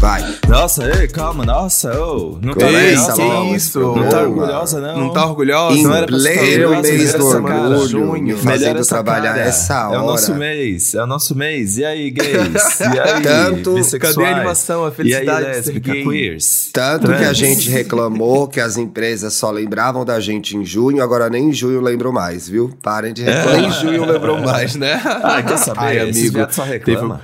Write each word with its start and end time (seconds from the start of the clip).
Vai. 0.00 0.24
Nossa, 0.48 0.82
ei, 0.98 1.06
calma, 1.08 1.44
nossa, 1.44 1.92
ô. 2.00 2.38
não 2.40 2.54
tá 2.54 2.64
orgulhosa, 2.66 3.14
logo 3.22 3.44
não. 3.44 3.54
esse 3.54 3.78
Não 3.78 4.08
tá 4.08 4.22
orgulhosa, 4.22 4.80
não. 4.80 4.98
Não 4.98 5.12
tá 5.12 5.26
orgulhosa? 5.26 5.76
Em 5.76 5.82
Não 5.82 5.94
era 5.94 6.06
pra 6.06 6.16
pleno 6.16 6.70
mês 6.70 7.14
melhor 7.14 7.18
do 7.18 7.26
orgulho, 7.26 7.88
junho. 7.88 8.36
fazendo 8.38 8.78
essa 8.80 8.88
trabalhar 8.94 9.34
cara. 9.34 9.40
essa 9.42 9.88
hora. 9.88 9.96
É 9.96 9.98
o 10.00 10.06
nosso 10.06 10.34
mês, 10.34 10.94
é 10.94 11.02
o 11.02 11.06
nosso 11.06 11.34
mês. 11.36 11.76
E 11.76 11.84
aí, 11.84 12.10
gays? 12.10 12.80
E 12.80 12.84
aí, 12.98 13.20
Tanto- 13.22 13.74
bissexuais? 13.74 14.14
Cadê 14.16 14.26
a 14.26 14.36
animação, 14.36 14.86
a 14.86 14.88
E 14.88 14.92
felicidade 14.92 15.46
aí, 15.46 15.60
de 15.60 15.66
ser 15.66 15.80
gay? 15.80 16.02
queers? 16.02 16.70
Tanto 16.72 17.06
que 17.08 17.12
a 17.12 17.16
Trans. 17.18 17.36
gente 17.36 17.68
reclamou 17.68 18.48
que 18.48 18.58
as 18.58 18.78
empresas 18.78 19.34
só 19.34 19.50
lembravam 19.50 20.02
da 20.02 20.18
gente 20.18 20.56
em 20.56 20.64
junho, 20.64 21.02
agora 21.02 21.28
nem 21.28 21.50
em 21.50 21.52
junho 21.52 21.78
lembram 21.82 22.10
mais, 22.10 22.48
viu? 22.48 22.72
Parem 22.82 23.12
de 23.12 23.22
reclamar. 23.22 23.60
Nem 23.60 23.70
junho 23.70 24.06
lembrou 24.06 24.40
mais, 24.40 24.74
né? 24.76 24.98
Ah, 25.04 25.42
quer 25.42 25.58
saber? 25.58 25.78
Ai, 25.80 25.98
amigo. 26.00 26.38
reclama. 26.66 27.20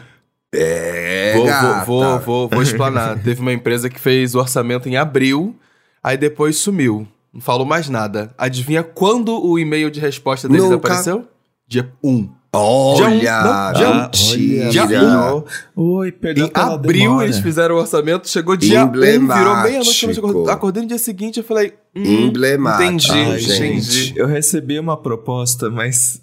É, 0.56 1.33
Vou, 1.34 1.42
vou, 1.42 1.46
gata. 1.46 1.84
vou, 1.84 2.19
vou, 2.20 2.48
vou 2.48 2.62
explanar. 2.62 3.19
Teve 3.23 3.41
uma 3.41 3.52
empresa 3.52 3.88
que 3.91 4.01
fez 4.01 4.34
o 4.34 4.38
orçamento 4.38 4.88
em 4.88 4.97
abril, 4.97 5.55
aí 6.02 6.16
depois 6.16 6.56
sumiu. 6.56 7.06
Não 7.33 7.41
falou 7.41 7.66
mais 7.66 7.88
nada. 7.88 8.33
Adivinha 8.38 8.83
quando 8.83 9.38
o 9.45 9.59
e-mail 9.59 9.91
de 9.91 10.00
resposta 10.00 10.48
deles 10.48 10.64
Nunca. 10.64 10.77
apareceu? 10.77 11.27
Dia 11.69 11.91
1. 12.02 12.28
Olha, 12.59 13.19
Dia 13.19 13.41
um, 13.41 13.45
não, 13.45 13.73
dia 13.74 13.91
um. 13.91 14.00
mentira. 14.02 14.69
Dia 14.70 14.87
Dia 14.87 15.45
Oi, 15.74 16.12
perdão 16.12 16.47
Em 16.47 16.50
abril 16.55 17.02
demora. 17.02 17.25
eles 17.27 17.38
fizeram 17.38 17.75
o 17.75 17.78
orçamento, 17.78 18.27
chegou 18.30 18.56
dia 18.56 18.86
1, 18.86 18.92
virou 18.92 19.56
meia-noite. 19.62 20.20
Acordei 20.50 20.83
no 20.83 20.88
dia 20.88 20.97
seguinte, 20.98 21.36
eu 21.38 21.45
falei. 21.45 21.75
Hum, 21.95 22.28
Emblemático. 22.28 22.84
Entendi, 22.84 23.12
Ai, 23.12 23.41
entendi. 23.41 24.14
Eu 24.16 24.27
recebi 24.27 24.78
uma 24.78 24.97
proposta, 24.97 25.69
mas 25.69 26.23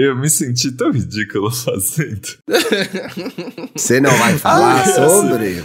eu 0.00 0.16
me 0.16 0.28
senti 0.30 0.70
tão 0.72 0.90
ridículo 0.92 1.50
fazendo. 1.50 2.28
Você 3.76 4.00
não 4.00 4.10
vai 4.16 4.36
falar 4.38 4.80
Ah, 4.80 4.84
sobre? 4.84 5.62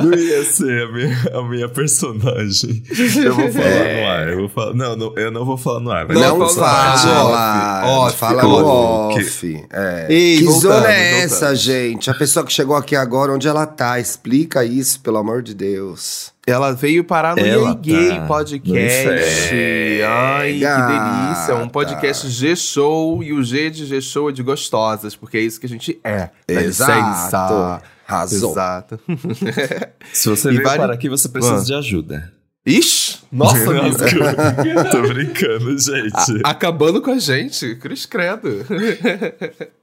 Não 0.00 0.14
ia 0.18 0.44
ser 0.44 0.82
a 0.84 0.92
minha, 0.92 1.30
a 1.34 1.42
minha 1.48 1.68
personagem. 1.68 2.82
Eu 3.22 3.34
vou 3.34 3.50
falar 3.52 3.66
É. 3.66 4.00
no 4.02 4.08
ar. 4.10 4.28
Eu 4.28 4.38
vou 4.38 4.48
falar, 4.48 4.74
não, 4.74 4.96
não, 4.96 5.14
eu 5.16 5.30
não 5.30 5.44
vou 5.44 5.56
falar 5.56 5.80
no 5.80 5.90
ar. 5.90 6.08
Não 6.08 6.38
Não 6.38 6.48
fala 6.48 6.96
fala. 6.98 7.82
off, 7.84 8.06
off, 8.08 8.18
fala 8.18 8.42
no 8.42 8.48
off. 8.50 9.18
off. 9.20 9.64
É. 9.72 10.06
Ei, 10.08 10.38
que 10.38 10.44
voltamos, 10.44 10.62
zona 10.76 10.92
é 10.92 11.18
essa, 11.20 11.34
voltamos. 11.36 11.60
gente? 11.60 12.10
A 12.10 12.14
pessoa 12.14 12.44
que 12.46 12.52
chegou 12.52 12.76
aqui 12.76 12.96
agora, 12.96 13.32
onde 13.32 13.46
ela 13.48 13.66
tá? 13.66 13.98
Explica 14.00 14.64
isso, 14.64 15.00
pelo 15.00 15.18
amor 15.18 15.42
de 15.42 15.54
Deus. 15.54 16.32
Ela 16.46 16.72
veio 16.72 17.04
parar 17.04 17.36
no 17.36 17.46
Ela 17.46 17.68
Yay 17.70 17.76
Gay 17.76 18.08
tá 18.18 18.26
Podcast. 18.26 18.68
no 18.72 18.76
inferno. 18.76 20.06
Ai, 20.08 20.52
que 20.54 20.58
delícia. 20.58 21.54
Um 21.56 21.68
podcast 21.68 22.28
G-Show 22.28 23.22
e 23.22 23.32
o 23.32 23.42
G 23.44 23.70
de 23.70 23.86
G-Show 23.86 24.28
é 24.28 24.32
de 24.32 24.42
gostosas, 24.42 25.14
porque 25.14 25.36
é 25.36 25.40
isso 25.40 25.60
que 25.60 25.66
a 25.66 25.68
gente 25.68 26.00
é. 26.02 26.30
Exato. 26.48 26.92
licença. 26.92 27.82
Arrasou. 28.08 28.50
Exato. 28.50 29.00
Se 30.12 30.28
você 30.28 30.48
E 30.48 30.52
veio 30.54 30.64
vale- 30.64 30.78
para 30.82 30.94
aqui, 30.94 31.08
você 31.08 31.28
precisa 31.28 31.58
Ah. 31.60 31.64
de 31.64 31.74
ajuda. 31.74 32.32
Ixi! 32.66 33.18
Nossa, 33.32 33.70
amigo. 33.70 33.96
Tô 34.90 35.02
brincando, 35.02 35.78
gente. 35.78 36.40
A- 36.44 36.50
acabando 36.50 37.00
com 37.00 37.10
a 37.12 37.18
gente. 37.18 37.76
Cruz 37.76 38.04
credo. 38.04 38.48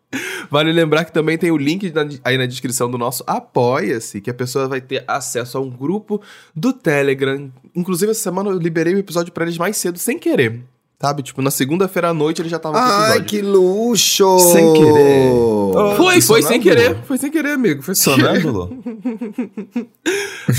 Vale 0.49 0.71
lembrar 0.71 1.05
que 1.05 1.11
também 1.13 1.37
tem 1.37 1.51
o 1.51 1.57
link 1.57 1.91
na- 1.93 2.07
aí 2.23 2.37
na 2.37 2.45
descrição 2.47 2.89
do 2.89 2.97
nosso 2.97 3.23
Apoia-se, 3.27 4.19
que 4.21 4.29
a 4.29 4.33
pessoa 4.33 4.67
vai 4.67 4.81
ter 4.81 5.03
acesso 5.07 5.57
a 5.57 5.61
um 5.61 5.69
grupo 5.69 6.19
do 6.55 6.73
Telegram. 6.73 7.51
Inclusive, 7.75 8.11
essa 8.11 8.21
semana 8.23 8.49
eu 8.49 8.57
liberei 8.57 8.95
o 8.95 8.97
episódio 8.99 9.31
pra 9.31 9.43
eles 9.45 9.57
mais 9.57 9.77
cedo, 9.77 9.99
sem 9.99 10.17
querer. 10.17 10.61
Sabe? 11.01 11.23
Tipo, 11.23 11.41
na 11.41 11.49
segunda-feira 11.51 12.09
à 12.09 12.13
noite 12.13 12.41
ele 12.41 12.49
já 12.49 12.59
tava 12.59 12.77
Ai, 12.77 13.23
que 13.23 13.41
luxo! 13.41 14.37
Sem 14.51 14.73
querer. 14.73 15.31
Oh, 15.31 15.93
Foi, 15.95 16.15
que 16.15 16.21
foi 16.21 16.41
sem 16.41 16.59
querer. 16.59 16.97
Foi 17.05 17.17
sem 17.17 17.31
querer, 17.31 17.51
amigo. 17.51 17.81
Foi 17.81 17.95
sem 17.95 18.15
querer. 18.15 18.41
Sonâmbulo? 18.41 18.83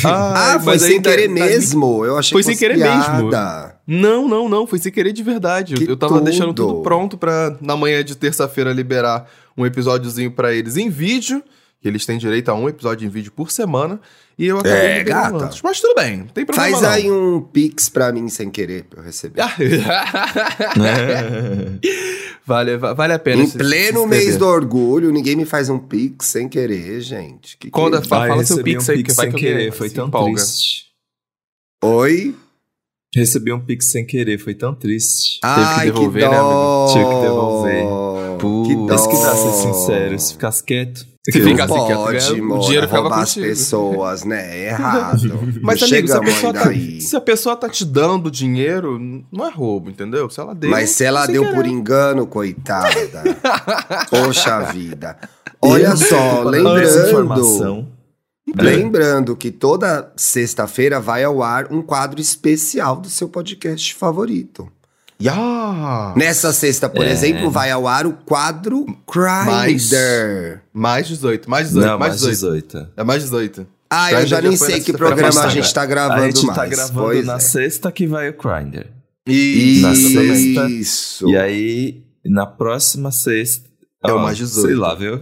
Ah, 0.05 0.53
Ai, 0.53 0.61
foi 0.61 0.79
sem 0.79 1.03
querer 1.03 1.29
mesmo. 1.29 2.05
Eu 2.07 2.17
achei 2.17 2.33
Foi 2.33 2.41
que 2.43 2.47
sem 2.47 2.57
querer 2.57 2.79
mesmo. 2.79 3.31
Não, 3.93 4.29
não, 4.29 4.49
não. 4.49 4.67
Foi 4.67 4.79
sem 4.79 4.93
querer 4.93 5.13
de 5.13 5.23
verdade. 5.23 5.75
Que 5.75 5.91
eu 5.91 5.97
tava 5.97 6.15
tudo. 6.15 6.25
deixando 6.25 6.55
tudo 6.55 6.83
pronto 6.83 7.19
pra 7.19 7.57
na 7.61 7.77
manhã 7.77 8.05
de 8.05 8.17
terça-feira 8.17 8.73
liberar 8.73 9.29
um 9.57 9.67
episódiozinho 9.67 10.31
pra 10.31 10.53
eles 10.55 10.77
em 10.77 10.89
vídeo. 10.89 11.43
Que 11.83 11.89
eles 11.89 12.05
têm 12.05 12.19
direito 12.19 12.51
a 12.51 12.55
um 12.55 12.69
episódio 12.69 13.07
em 13.07 13.09
vídeo 13.09 13.33
por 13.33 13.51
semana. 13.51 13.99
E 14.39 14.47
eu 14.47 14.59
acabei 14.59 14.79
É, 14.79 14.99
liberando 14.99 15.33
gata. 15.33 15.45
antes. 15.47 15.63
Mas 15.63 15.81
tudo 15.81 15.95
bem, 15.95 16.19
não 16.19 16.27
tem 16.27 16.45
problema 16.47 16.71
Faz 16.71 16.83
não. 16.83 16.91
aí 16.91 17.11
um 17.11 17.41
pix 17.41 17.89
pra 17.89 18.13
mim 18.13 18.29
sem 18.29 18.51
querer, 18.51 18.85
pra 18.85 19.01
eu 19.01 19.05
receber. 19.05 19.43
vale, 22.47 22.77
va- 22.77 22.93
vale 22.95 23.13
a 23.15 23.19
pena. 23.19 23.43
em 23.43 23.51
pleno 23.51 24.07
mês 24.07 24.37
do 24.37 24.47
orgulho, 24.47 25.11
ninguém 25.11 25.37
me 25.37 25.45
faz 25.45 25.69
um 25.69 25.79
pix 25.79 26.27
sem 26.27 26.49
querer, 26.49 27.01
gente. 27.01 27.57
Que 27.57 27.67
que- 27.67 27.71
Quando 27.71 27.97
a- 27.97 28.03
Fala- 28.03 28.29
fala 28.29 28.45
seu 28.45 28.63
pix 28.63 28.89
um 28.89 28.93
aí, 28.93 28.99
que 28.99 29.05
pix 29.05 29.17
vai 29.17 29.27
sem 29.27 29.35
que 29.35 29.41
querer, 29.41 29.73
foi 29.73 29.89
se 29.89 29.95
tão 29.95 30.09
empolga. 30.09 30.41
triste. 30.41 30.87
Oi? 31.83 32.35
Recebi 33.15 33.53
um 33.53 33.61
pix 33.61 33.91
sem 33.91 34.07
querer, 34.07 34.39
foi 34.39 34.55
tão 34.55 34.73
triste. 34.75 35.41
Ai, 35.43 35.87
devolver, 35.87 36.23
que 36.23 36.29
né, 36.29 36.37
amigo? 36.37 36.87
Tive 36.93 37.05
que 37.05 37.21
devolver. 37.21 37.87
Que 38.67 38.75
dó. 38.77 38.87
Mas 38.89 39.07
que 39.07 39.13
dá 39.15 39.35
ser 39.37 39.53
sincero, 39.53 40.19
se 40.19 40.33
ficasse 40.35 40.63
quieto. 40.65 41.11
Se 41.31 41.39
Não 41.39 41.51
ficasse 41.51 41.75
quieto, 41.75 41.97
pode, 41.99 42.19
ganha- 42.19 42.33
o 42.43 42.47
Moura, 42.47 42.63
dinheiro 42.63 42.87
ficava 42.87 43.03
roubar 43.03 43.23
as 43.23 43.29
contigo. 43.35 43.47
pessoas, 43.47 44.25
né? 44.25 44.57
É 44.59 44.69
errado. 44.71 45.41
Mas, 45.61 45.81
Não 45.81 45.89
amigo, 45.89 46.09
se 46.09 46.15
a, 46.17 46.21
pessoa 46.21 46.53
tá, 46.55 46.71
se 47.01 47.17
a 47.17 47.21
pessoa 47.21 47.57
tá 47.57 47.69
te 47.69 47.85
dando 47.85 48.31
dinheiro, 48.31 48.99
não 49.31 49.47
é 49.47 49.51
roubo, 49.51 49.91
entendeu? 49.91 50.31
Se 50.31 50.41
ela 50.41 50.55
deu. 50.55 50.71
Mas 50.71 50.91
se 50.91 51.05
ela 51.05 51.27
deu 51.27 51.43
querer. 51.43 51.55
por 51.57 51.67
engano, 51.67 52.27
coitada. 52.27 52.95
Poxa 54.09 54.61
vida. 54.73 55.19
Olha 55.61 55.95
só, 55.97 56.43
lembrando, 56.45 57.09
informação. 57.09 57.89
Lembrando 58.59 59.37
que 59.37 59.51
toda 59.51 60.13
sexta-feira 60.17 60.99
vai 61.01 61.23
ao 61.25 61.43
ar 61.43 61.69
um 61.73 61.83
quadro 61.83 62.21
especial 62.21 62.97
do 62.97 63.09
seu 63.09 63.29
podcast 63.29 63.95
favorito. 63.95 64.71
Ya! 65.23 66.15
Nessa 66.17 66.53
sexta, 66.53 66.89
por 66.89 67.05
É. 67.05 67.11
exemplo, 67.13 67.51
vai 67.51 67.71
ao 67.71 67.87
ar 67.87 68.07
o 68.07 68.13
quadro 68.13 68.87
Mais- 69.47 69.91
Grindr. 69.91 70.61
Mais 70.73 71.07
18, 71.09 71.49
mais 71.51 71.69
18, 71.69 71.87
Não, 71.87 71.99
mais 71.99 72.11
mais 72.13 72.21
18. 72.23 72.67
18. 72.79 72.89
É 72.97 73.05
mais 73.05 73.23
18. 73.23 73.67
Ah, 73.91 74.11
eu 74.13 74.17
Grindr 74.19 74.27
já 74.27 74.37
já 74.37 74.49
nem 74.49 74.57
sei 74.57 74.81
que 74.81 74.93
programa 74.93 75.29
a 75.29 75.33
passada. 75.33 75.51
gente 75.51 75.75
tá 75.75 75.83
A 75.83 75.87
gravando 75.87 76.23
gente 76.25 76.47
mais. 76.47 76.57
tá 76.59 76.67
gravando 76.67 77.01
pois 77.07 77.27
na 77.27 77.35
é. 77.37 77.39
sexta 77.41 77.93
que 77.93 78.07
vai 78.07 78.31
o. 78.33 78.87
Na 79.83 79.95
sexta. 79.95 80.69
Isso. 80.71 81.29
E 81.29 81.37
aí, 81.37 82.03
na 82.25 82.47
próxima 82.47 83.13
sexta. 83.13 83.69
É 84.03 84.13
o 84.13 84.19
mais 84.21 84.39
18. 84.39 84.67
Sei 84.67 84.75
lá, 84.77 84.95
viu? 84.95 85.21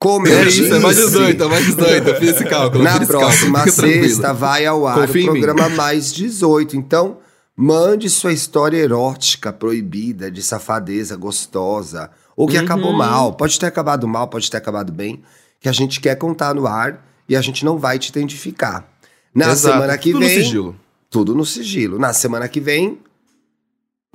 Como 0.00 0.26
É 0.28 0.42
eu 0.44 0.46
isso, 0.48 0.72
é 0.72 0.78
mais 0.78 0.96
disse, 0.96 1.08
18, 1.08 1.42
é 1.42 1.48
mais 1.48 1.66
18. 1.66 2.08
Eu 2.08 2.14
fiz 2.16 2.30
esse 2.30 2.44
cálculo. 2.44 2.84
Na 2.84 3.04
próxima 3.04 3.64
cálculo, 3.64 3.86
sexta 3.88 4.32
vai 4.32 4.64
ao 4.64 4.86
ar 4.86 5.06
Confia 5.06 5.24
o 5.24 5.32
programa 5.32 5.68
Mais 5.70 6.12
18. 6.12 6.76
Então, 6.76 7.18
mande 7.56 8.08
sua 8.08 8.32
história 8.32 8.76
erótica 8.76 9.52
proibida, 9.52 10.30
de 10.30 10.40
safadeza 10.40 11.16
gostosa, 11.16 12.10
ou 12.36 12.46
que 12.46 12.56
Uhum. 12.56 12.64
acabou 12.64 12.92
mal. 12.92 13.32
Pode 13.32 13.58
ter 13.58 13.66
acabado 13.66 14.06
mal, 14.06 14.28
pode 14.28 14.48
ter 14.48 14.56
acabado 14.56 14.92
bem, 14.92 15.20
que 15.60 15.68
a 15.68 15.72
gente 15.72 16.00
quer 16.00 16.14
contar 16.16 16.54
no 16.54 16.68
ar 16.68 17.04
e 17.28 17.34
a 17.34 17.40
gente 17.40 17.64
não 17.64 17.76
vai 17.76 17.98
te 17.98 18.08
identificar. 18.10 18.88
Na 19.34 19.46
Exato, 19.50 19.74
semana 19.74 19.98
que 19.98 20.12
tudo 20.12 20.20
no 20.22 20.26
vem, 20.28 20.36
sigilo. 20.44 20.76
tudo 21.10 21.34
no 21.34 21.44
sigilo. 21.44 21.98
Na 21.98 22.12
semana 22.12 22.46
que 22.48 22.60
vem, 22.60 22.98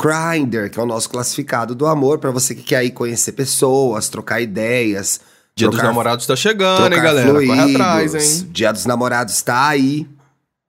Grindr, 0.02 0.70
que 0.70 0.80
é 0.80 0.82
o 0.82 0.86
nosso 0.86 1.10
classificado 1.10 1.76
do 1.76 1.86
amor, 1.86 2.20
pra 2.20 2.32
você 2.32 2.56
que 2.56 2.64
quer 2.64 2.78
aí 2.78 2.90
conhecer 2.92 3.34
pessoas, 3.34 4.08
trocar 4.08 4.42
ideias. 4.42 5.20
Dia 5.56 5.68
dos 5.68 5.76
trocar 5.78 5.90
namorados 5.90 6.26
tá 6.26 6.36
chegando, 6.36 6.94
hein, 6.94 7.02
galera? 7.02 7.32
Corre 7.32 7.74
atrás, 7.76 8.16
hein? 8.16 8.48
Dia 8.52 8.72
dos 8.72 8.86
namorados 8.86 9.42
tá 9.42 9.68
aí. 9.68 10.08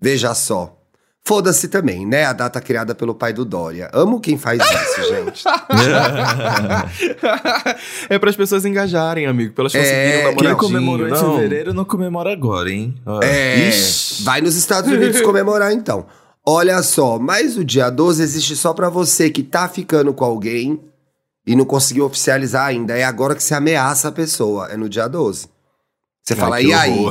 Veja 0.01 0.35
só. 0.35 0.79
Foda-se 1.27 1.69
também, 1.69 2.05
né? 2.07 2.27
A 2.27 2.35
data 2.35 2.61
criada 2.61 2.95
pelo 2.95 3.15
pai 3.15 3.33
do 3.33 3.47
Dória. 3.47 3.89
Amo 3.95 4.21
quem 4.21 4.37
faz 4.37 4.61
isso, 4.63 5.03
gente. 5.09 5.43
é 8.11 8.19
para 8.19 8.29
as 8.29 8.37
pessoas 8.37 8.67
engajarem, 8.67 9.25
amigo. 9.27 9.55
Pra 9.55 9.63
elas 9.63 9.75
É, 9.75 9.79
conseguirem 10.23 10.37
Quem 10.37 10.55
comemorou 10.55 11.09
em 11.09 11.17
fevereiro 11.17 11.73
não 11.73 11.87
comemora 11.87 12.31
agora, 12.31 12.71
hein? 12.71 12.95
É, 13.23 13.69
Ixi. 13.69 14.23
vai 14.23 14.43
nos 14.43 14.55
Estados 14.55 14.91
Unidos 14.91 15.21
comemorar 15.23 15.73
então. 15.73 16.05
Olha 16.47 16.83
só, 16.83 17.19
mas 17.19 17.57
o 17.57 17.65
dia 17.65 17.89
12 17.89 18.23
existe 18.23 18.55
só 18.55 18.75
pra 18.75 18.91
você 18.91 19.31
que 19.31 19.43
tá 19.43 19.67
ficando 19.67 20.13
com 20.13 20.27
alguém 20.27 20.79
e 21.47 21.55
não 21.57 21.65
conseguiu 21.65 22.05
oficializar 22.07 22.67
ainda. 22.67 22.97
É 22.97 23.05
agora 23.05 23.35
que 23.35 23.43
você 23.43 23.55
ameaça 23.55 24.09
a 24.09 24.13
pessoa. 24.13 24.69
É 24.69 24.77
no 24.77 24.89
dia 24.89 25.09
12. 25.09 25.47
Você 26.23 26.35
fala, 26.35 26.61
e 26.61 26.73
aí? 26.73 27.05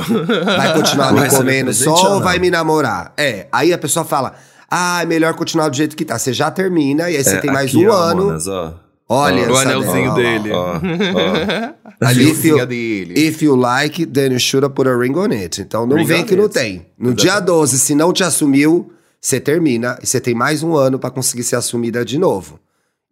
Vai 0.44 0.72
continuar 0.74 1.12
me 1.14 1.28
comendo 1.28 1.72
só 1.72 1.94
ou 1.94 2.10
não? 2.14 2.20
vai 2.20 2.38
me 2.40 2.50
namorar? 2.50 3.12
É, 3.16 3.46
aí 3.52 3.72
a 3.72 3.78
pessoa 3.78 4.04
fala, 4.04 4.34
ah, 4.68 5.02
é 5.02 5.06
melhor 5.06 5.34
continuar 5.34 5.68
do 5.68 5.76
jeito 5.76 5.94
que 5.96 6.04
tá. 6.04 6.18
Você 6.18 6.32
já 6.32 6.50
termina 6.50 7.08
e 7.08 7.16
aí 7.16 7.22
você 7.22 7.36
É, 7.36 7.40
tem 7.40 7.52
mais 7.52 7.70
aqui, 7.70 7.86
um 7.86 7.90
ó, 7.90 7.94
ano. 7.96 8.26
Manas, 8.26 8.48
ó. 8.48 8.74
Olha, 9.08 9.52
O 9.52 9.56
anelzinho 9.56 10.10
ó, 10.10 10.14
dele. 10.14 10.50
Ó, 10.50 10.76
ó. 10.76 12.10
If 12.10 12.44
you- 12.44 12.66
dele. 12.66 13.14
If 13.28 13.42
you 13.42 13.54
like, 13.54 14.04
then 14.06 14.32
you 14.32 14.40
should 14.40 14.68
put 14.74 14.88
a 14.88 14.96
ring 14.96 15.14
on 15.16 15.30
it. 15.30 15.60
Então 15.60 15.86
não 15.86 15.96
Ring 15.98 16.06
vem 16.06 16.24
que 16.24 16.34
não 16.34 16.44
it. 16.44 16.54
tem. 16.54 16.86
No 16.98 17.14
dia 17.14 17.38
12, 17.38 17.78
se 17.78 17.94
não 17.94 18.12
te 18.12 18.24
assumiu, 18.24 18.90
você 19.20 19.38
termina 19.38 19.98
e 20.02 20.06
você 20.06 20.20
tem 20.20 20.34
mais 20.34 20.62
um 20.62 20.74
ano 20.74 20.98
pra 20.98 21.10
conseguir 21.10 21.44
ser 21.44 21.56
assumida 21.56 22.04
de 22.04 22.18
novo. 22.18 22.58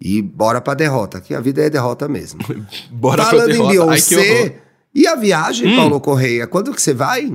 E 0.05 0.21
bora 0.21 0.61
pra 0.61 0.75
derrota, 0.75 1.21
que 1.21 1.35
a 1.35 1.41
vida 1.41 1.63
é 1.63 1.71
derrota 1.71 2.09
mesmo. 2.09 2.41
Bora 2.91 3.25
Falando 3.25 3.45
pra 3.47 3.55
em 3.55 3.59
derrota. 3.59 3.71
Ai, 3.71 3.77
horror. 3.79 3.89
Beyoncé, 4.27 4.57
e 4.95 5.07
a 5.07 5.15
viagem, 5.15 5.73
Hum. 5.73 5.77
Paulo 5.77 6.01
Correia? 6.01 6.47
Quando 6.47 6.73
que 6.75 6.83
você 6.83 6.93
vai? 6.93 7.33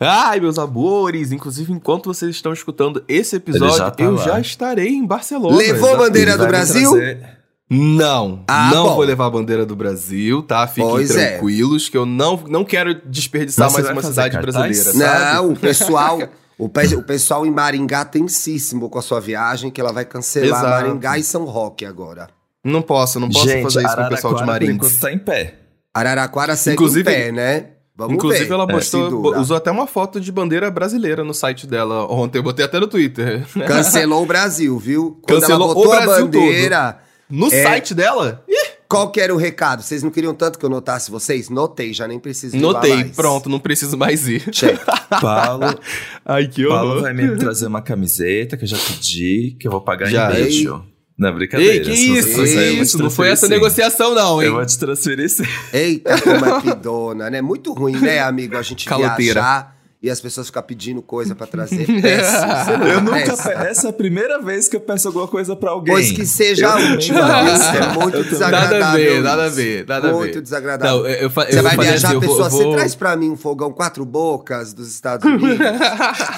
Ai, 0.00 0.40
meus 0.40 0.58
amores, 0.58 1.32
inclusive 1.32 1.72
enquanto 1.72 2.12
vocês 2.12 2.34
estão 2.34 2.52
escutando 2.52 3.02
esse 3.08 3.36
episódio, 3.36 3.78
já 3.78 3.90
tá 3.90 4.02
eu 4.04 4.12
lá. 4.12 4.22
já 4.24 4.40
estarei 4.40 4.88
em 4.88 5.06
Barcelona. 5.06 5.56
Levou 5.56 5.94
a 5.94 5.96
bandeira 5.96 6.36
do 6.36 6.46
Brasil? 6.46 6.90
trazer- 6.90 7.36
Não, 7.70 8.44
Ah, 8.46 8.70
não 8.72 8.88
bom. 8.88 8.94
vou 8.96 9.04
levar 9.04 9.26
a 9.26 9.30
bandeira 9.30 9.64
do 9.66 9.74
Brasil, 9.74 10.42
tá? 10.42 10.66
Fiquem 10.66 10.88
Pois 10.90 11.10
é. 11.16 11.30
tranquilos, 11.38 11.88
que 11.88 11.96
eu 11.96 12.04
não, 12.06 12.36
não 12.48 12.64
quero 12.64 12.94
desperdiçar 13.06 13.72
mais 13.72 13.88
uma 13.88 14.02
cidade 14.02 14.34
cartaz? 14.34 14.54
brasileira, 14.54 14.92
sabe? 14.92 15.34
Não, 15.34 15.52
o 15.52 15.56
pessoal, 15.56 16.18
o, 16.58 16.68
pe- 16.68 16.94
o 16.94 17.02
pessoal 17.02 17.44
em 17.46 17.50
Maringá 17.50 18.04
tensíssimo 18.04 18.88
com 18.88 18.98
a 18.98 19.02
sua 19.02 19.20
viagem, 19.20 19.70
que 19.70 19.80
ela 19.80 19.92
vai 19.92 20.04
cancelar 20.04 20.48
Exato. 20.60 20.68
Maringá 20.86 21.18
e 21.18 21.22
São 21.22 21.44
Roque 21.44 21.84
agora. 21.84 22.28
Não 22.64 22.82
posso, 22.82 23.20
não 23.20 23.28
posso 23.28 23.46
Gente, 23.48 23.62
fazer 23.62 23.84
isso 23.86 23.96
com 23.96 24.02
o 24.02 24.08
pessoal 24.08 24.34
de 24.34 24.42
Araraquara, 24.42 24.46
Marins. 24.66 24.74
enquanto, 24.76 25.00
tá 25.00 25.12
em 25.12 25.18
pé. 25.18 25.54
Araraquara 25.94 26.56
segue 26.56 26.74
Inclusive- 26.74 27.10
em 27.10 27.14
pé, 27.14 27.32
né? 27.32 27.66
Vamos 27.98 28.14
Inclusive, 28.16 28.44
ver. 28.44 28.52
ela 28.52 28.66
se 28.66 28.72
postou, 28.72 29.08
dura. 29.22 29.40
usou 29.40 29.56
até 29.56 29.70
uma 29.70 29.86
foto 29.86 30.20
de 30.20 30.30
bandeira 30.30 30.70
brasileira 30.70 31.24
no 31.24 31.32
site 31.32 31.66
dela 31.66 32.06
ontem. 32.12 32.38
Eu 32.38 32.42
botei 32.42 32.62
até 32.64 32.78
no 32.78 32.86
Twitter. 32.86 33.46
Cancelou 33.66 34.22
o 34.22 34.26
Brasil, 34.26 34.78
viu? 34.78 35.18
Quando 35.26 35.40
Cancelou 35.40 35.64
ela 35.68 35.74
botou 35.74 35.90
o 35.90 35.94
a 35.94 36.00
Brasil 36.02 36.24
bandeira, 36.26 36.98
No 37.30 37.46
É. 37.46 37.62
site 37.62 37.94
dela? 37.94 38.44
Ih, 38.46 38.65
qual 38.88 39.10
que 39.10 39.20
era 39.20 39.34
o 39.34 39.36
recado? 39.36 39.82
Vocês 39.82 40.02
não 40.02 40.10
queriam 40.10 40.34
tanto 40.34 40.58
que 40.58 40.64
eu 40.64 40.70
notasse 40.70 41.10
vocês? 41.10 41.48
Notei, 41.48 41.92
já 41.92 42.06
nem 42.06 42.18
preciso 42.18 42.56
Notei, 42.56 42.94
mais. 42.94 43.10
pronto, 43.12 43.48
não 43.48 43.58
preciso 43.58 43.96
mais 43.96 44.28
ir. 44.28 44.50
Check. 44.50 44.80
Paulo, 45.20 45.78
Ai, 46.24 46.48
que 46.48 46.66
Paulo 46.66 47.00
vai 47.00 47.12
me 47.12 47.36
trazer 47.36 47.66
uma 47.66 47.82
camiseta 47.82 48.56
que 48.56 48.64
eu 48.64 48.68
já 48.68 48.76
pedi, 48.78 49.56
que 49.58 49.66
eu 49.66 49.72
vou 49.72 49.80
pagar 49.80 50.06
Já. 50.06 50.30
em 50.30 50.34
beijo. 50.34 50.84
Não, 51.18 51.30
é 51.30 51.32
brincadeira. 51.32 51.74
Ei, 51.74 51.80
que 51.80 51.92
isso, 51.92 52.44
te 52.44 52.80
isso? 52.80 52.98
Não 52.98 53.10
foi 53.10 53.28
essa 53.28 53.46
sim. 53.46 53.52
negociação 53.52 54.14
não, 54.14 54.40
hein? 54.42 54.48
Eu 54.48 54.54
vou 54.54 54.66
te 54.66 54.78
transferir 54.78 55.30
sim. 55.30 55.44
Eita, 55.72 56.20
como 56.20 56.44
é 56.44 56.60
pidona, 56.60 57.30
né? 57.30 57.40
Muito 57.40 57.72
ruim, 57.72 57.98
né, 57.98 58.20
amigo? 58.20 58.56
A 58.56 58.62
gente 58.62 58.84
Caloteira. 58.84 59.16
viajar 59.16 59.75
e 60.06 60.10
as 60.10 60.20
pessoas 60.20 60.46
ficar 60.46 60.62
pedindo 60.62 61.02
coisa 61.02 61.34
pra 61.34 61.46
trazer. 61.46 61.86
Não 62.78 62.86
Eu 62.86 63.00
nunca 63.00 63.36
pe... 63.36 63.50
Essa 63.50 63.88
é 63.88 63.90
a 63.90 63.92
primeira 63.92 64.40
vez 64.40 64.68
que 64.68 64.76
eu 64.76 64.80
peço 64.80 65.08
alguma 65.08 65.26
coisa 65.26 65.56
pra 65.56 65.70
alguém. 65.72 65.92
Pois 65.94 66.12
que 66.12 66.24
seja 66.24 66.72
a 66.74 66.80
Eu 66.80 66.92
última. 66.92 67.20
Isso 67.52 67.64
é 67.64 67.92
muito 67.98 68.16
Eu 68.18 68.24
desagradável. 68.24 68.78
Nada 68.80 68.92
a 68.92 68.96
ver, 68.96 69.22
nada 69.22 69.44
a 69.44 69.48
ver, 69.48 69.86
nada 69.86 70.08
a 70.08 70.12
ver. 70.12 70.16
Muito 70.16 70.40
desagradável. 70.40 70.98
Não, 70.98 71.06
eu, 71.06 71.14
eu, 71.22 71.30
Você 71.30 71.58
eu 71.58 71.62
vai 71.62 71.76
viajar, 71.76 72.08
assim, 72.08 72.14
eu 72.16 72.20
vou- 72.20 72.30
pessoa, 72.36 72.46
eu 72.46 72.50
vou- 72.50 72.70
você 72.70 72.76
traz 72.76 72.94
pra 72.94 73.16
mim 73.16 73.30
um 73.30 73.36
fogão 73.36 73.72
quatro 73.72 74.04
bocas 74.04 74.72
dos 74.72 74.88
Estados 74.88 75.24
Unidos? 75.30 75.58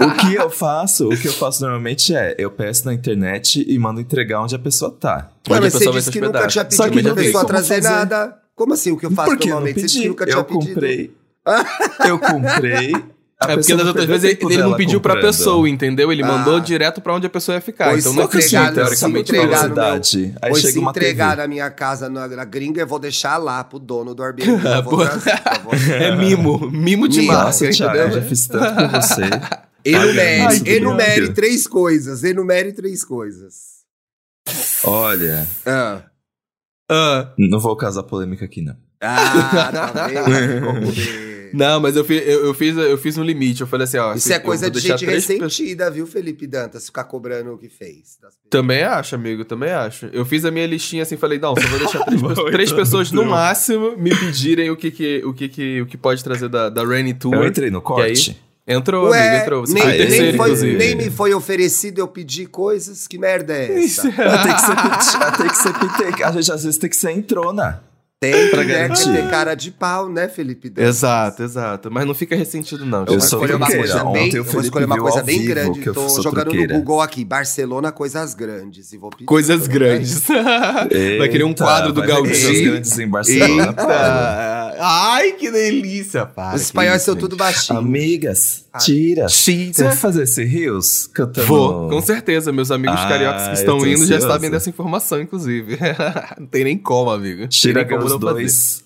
O 0.00 0.14
que 0.16 0.34
eu 0.34 0.48
faço, 0.50 1.08
o 1.08 1.16
que 1.16 1.28
eu 1.28 1.32
faço 1.32 1.62
normalmente 1.62 2.14
é, 2.14 2.34
eu 2.38 2.50
peço 2.50 2.86
na 2.86 2.94
internet 2.94 3.64
e 3.68 3.78
mando 3.78 4.00
entregar 4.00 4.40
onde 4.42 4.54
a 4.54 4.58
pessoa 4.58 4.90
tá. 4.90 5.28
A 5.50 5.60
mas 5.60 5.72
você 5.74 5.90
disse 5.90 6.06
se 6.06 6.10
que 6.12 6.20
nunca 6.20 6.46
tinha 6.46 6.66
Só 6.70 6.84
pedido 6.88 7.08
que 7.10 7.14
pra 7.14 7.22
pessoa 7.24 7.44
trazer 7.44 7.82
fazer. 7.82 7.88
nada. 7.94 8.34
Como 8.54 8.72
assim? 8.74 8.92
O 8.92 8.96
que 8.96 9.06
eu 9.06 9.10
faço 9.10 9.28
Porque 9.30 9.44
eu 9.48 9.54
não 9.54 9.60
normalmente? 9.60 9.80
Você 9.80 9.86
disse 9.86 10.00
que 10.02 10.08
nunca 10.08 10.24
tinha 10.26 10.36
eu 10.38 10.44
pedido. 10.44 10.66
comprei. 10.74 11.14
eu 12.08 12.18
comprei. 12.18 12.92
A 13.40 13.52
É 13.52 13.56
porque 13.56 13.74
das 13.76 13.86
outras 13.86 14.04
vezes 14.06 14.24
ele, 14.24 14.52
ele 14.54 14.62
não 14.62 14.76
pediu 14.76 15.00
pra 15.00 15.14
comprando. 15.14 15.32
pessoa, 15.32 15.68
entendeu? 15.68 16.10
Ele 16.10 16.22
Ah. 16.24 16.26
mandou 16.26 16.58
direto 16.58 17.00
pra 17.00 17.14
onde 17.14 17.26
a 17.26 17.30
pessoa 17.30 17.54
ia 17.54 17.60
ficar. 17.60 17.90
Pois 17.90 18.00
então 18.00 18.12
se 18.12 18.16
não 18.16 18.24
é 18.24 18.26
entregar, 18.26 18.68
se 18.68 18.74
teoricamente. 18.74 19.30
entregar 19.30 19.56
falando. 19.58 19.68
no 19.68 19.74
meu- 19.76 19.84
cidade. 20.04 20.34
Aí 20.42 20.50
Pois 20.50 20.62
se 20.62 20.68
chega 20.68 20.80
uma 20.80 20.90
entregar 20.90 21.30
TV. 21.30 21.42
na 21.42 21.48
minha 21.48 21.70
casa 21.70 22.08
na, 22.08 22.26
na 22.26 22.44
gringa, 22.44 22.80
eu 22.80 22.86
vou 22.86 22.98
deixar 22.98 23.36
lá 23.36 23.62
pro 23.62 23.78
dono 23.78 24.14
do 24.14 24.22
Airbnb. 24.24 24.60
Favor. 24.60 25.08
É 25.88 26.16
mimo, 26.16 26.70
mimo 26.70 27.06
de 27.08 27.22
Nossa, 27.22 27.68
Thiago, 27.70 27.96
eu 27.96 28.10
já 28.12 28.22
fiz 28.22 28.46
tanto 28.48 28.74
por 28.74 28.88
você. 29.00 29.22
Enumere, 29.84 30.70
enumere 30.76 31.32
três 31.32 31.66
coisas. 31.66 32.24
Enumere 32.24 32.72
três 32.72 33.04
coisas. 33.04 33.78
Olha, 34.84 35.46
Ah, 35.64 36.02
Ah, 36.90 37.32
não 37.38 37.60
vou 37.60 37.76
causar 37.76 38.02
polêmica 38.02 38.44
aqui, 38.44 38.62
não. 38.62 38.74
ah 39.00 39.70
tá 39.92 40.06
vendo? 40.08 41.37
Não, 41.52 41.80
mas 41.80 41.96
eu 41.96 42.04
fiz, 42.04 42.22
eu, 42.26 42.46
eu 42.46 42.54
fiz, 42.54 42.76
eu 42.76 42.98
fiz 42.98 43.18
um 43.18 43.22
limite. 43.22 43.60
Eu 43.60 43.66
falei 43.66 43.84
assim, 43.84 43.98
ó. 43.98 44.14
Isso 44.14 44.32
é 44.32 44.38
coisa 44.38 44.70
de 44.70 44.80
gente 44.80 45.04
ressentida, 45.04 45.90
viu, 45.90 46.06
Felipe 46.06 46.46
Dantas? 46.46 46.86
Ficar 46.86 47.04
cobrando 47.04 47.52
o 47.52 47.58
que 47.58 47.68
fez. 47.68 48.18
Também 48.50 48.82
acho, 48.82 49.14
amigo, 49.14 49.44
também 49.44 49.70
acho. 49.70 50.06
Eu 50.06 50.24
fiz 50.24 50.44
a 50.44 50.50
minha 50.50 50.66
listinha 50.66 51.02
assim, 51.02 51.16
falei, 51.16 51.38
não, 51.38 51.54
só 51.54 51.66
vou 51.66 51.78
deixar 51.78 52.04
três, 52.04 52.20
pessoas, 52.22 52.50
três 52.50 52.72
pessoas 52.72 53.12
no 53.12 53.24
máximo 53.24 53.96
me 53.96 54.10
pedirem 54.10 54.70
o 54.70 54.76
que 54.76 54.90
que, 54.90 55.22
o 55.24 55.32
que, 55.32 55.48
que, 55.48 55.82
o 55.82 55.86
que 55.86 55.96
pode 55.96 56.22
trazer 56.22 56.48
da, 56.48 56.68
da 56.68 56.84
Rainy 56.84 57.14
Tour. 57.14 57.34
Eu 57.34 57.46
entrei 57.46 57.70
no 57.70 57.80
corte. 57.80 58.38
Entrou, 58.70 59.08
Ué, 59.08 59.18
amigo, 59.18 59.42
entrou. 59.42 59.60
Você 59.62 59.72
nem, 59.72 59.82
foi 59.82 59.96
terceiro, 59.96 60.24
nem, 60.26 60.36
foi, 60.36 60.72
nem 60.74 60.94
me 60.94 61.10
foi 61.10 61.32
oferecido 61.32 62.00
eu 62.00 62.06
pedir 62.06 62.48
coisas. 62.48 63.08
Que 63.08 63.16
merda 63.16 63.54
é 63.54 63.80
essa? 63.82 64.02
Tem 64.02 64.54
que 64.54 64.60
ser, 64.60 65.72
tem 65.78 65.88
que 65.88 65.96
ser 65.96 66.24
A 66.24 66.32
gente 66.32 66.52
às 66.52 66.64
vezes 66.64 66.78
tem 66.78 66.90
que 66.90 66.96
ser 66.96 67.12
entrona. 67.12 67.82
Tem 68.20 68.50
Pra 68.50 68.62
que 68.62 68.72
né, 68.72 68.78
garantir. 68.88 69.12
ter 69.12 69.30
cara 69.30 69.54
de 69.54 69.70
pau, 69.70 70.08
né, 70.08 70.26
Felipe 70.26 70.68
Dantas? 70.68 70.96
Exato, 70.96 71.42
exato. 71.44 71.88
Mas 71.88 72.04
não 72.04 72.14
fica 72.14 72.34
ressentido, 72.34 72.84
não. 72.84 73.00
Eu 73.00 73.06
Eu 73.14 73.18
vou 73.18 73.20
sou 73.20 73.38
escolher 73.38 73.54
uma 73.54 73.66
coisa 73.68 74.04
bem, 74.06 74.34
eu 74.34 74.42
vou 74.42 74.60
escolher 74.60 74.84
uma 74.86 74.98
coisa 74.98 75.22
bem 75.22 75.44
grande. 75.44 75.78
que 75.80 75.88
eu 75.88 75.94
Tô 75.94 76.08
jogando 76.20 76.46
truqueira. 76.48 76.74
no 76.74 76.80
Google 76.80 77.00
aqui, 77.00 77.24
Barcelona, 77.24 77.92
coisas 77.92 78.34
grandes. 78.34 78.92
E 78.92 78.98
vou 78.98 79.10
pedir 79.10 79.24
Coisas 79.26 79.58
coisa 79.58 79.72
grandes. 79.72 80.22
Vai 81.18 81.28
querer 81.28 81.44
um 81.44 81.50
Eita, 81.50 81.62
quadro 81.64 81.92
do 81.92 82.00
ver 82.00 82.08
coisas 82.16 82.60
grandes 82.60 82.98
em 82.98 83.06
Barcelona. 83.08 83.66
Eita. 83.68 83.84
Ai, 84.78 85.32
que 85.32 85.50
delícia, 85.50 86.24
para. 86.24 86.54
Os 86.56 86.62
espanhóis 86.62 87.02
são 87.02 87.16
tudo 87.16 87.36
baixinho. 87.36 87.78
Amigas, 87.78 88.64
tira. 88.80 89.28
Cheetah. 89.28 89.72
Você 89.74 89.84
vai 89.84 89.96
fazer 89.96 90.22
esse 90.22 90.44
rios 90.44 91.06
cantando? 91.08 91.46
Vou, 91.46 91.88
com 91.88 92.00
certeza. 92.00 92.52
Meus 92.52 92.70
amigos 92.70 92.98
Ah, 92.98 93.08
cariocas 93.08 93.48
que 93.48 93.54
estão 93.54 93.78
indo 93.78 93.98
já 94.06 94.16
ansioso. 94.16 94.28
sabem 94.28 94.50
dessa 94.50 94.70
informação, 94.70 95.20
inclusive. 95.20 95.78
não 96.38 96.46
tem 96.46 96.64
nem 96.64 96.78
como, 96.78 97.10
amigo. 97.10 97.48
Tira 97.48 97.80
nem 97.82 97.90
como 97.90 98.04
os 98.04 98.12
não 98.12 98.20
fazer. 98.20 98.32
dois. 98.34 98.84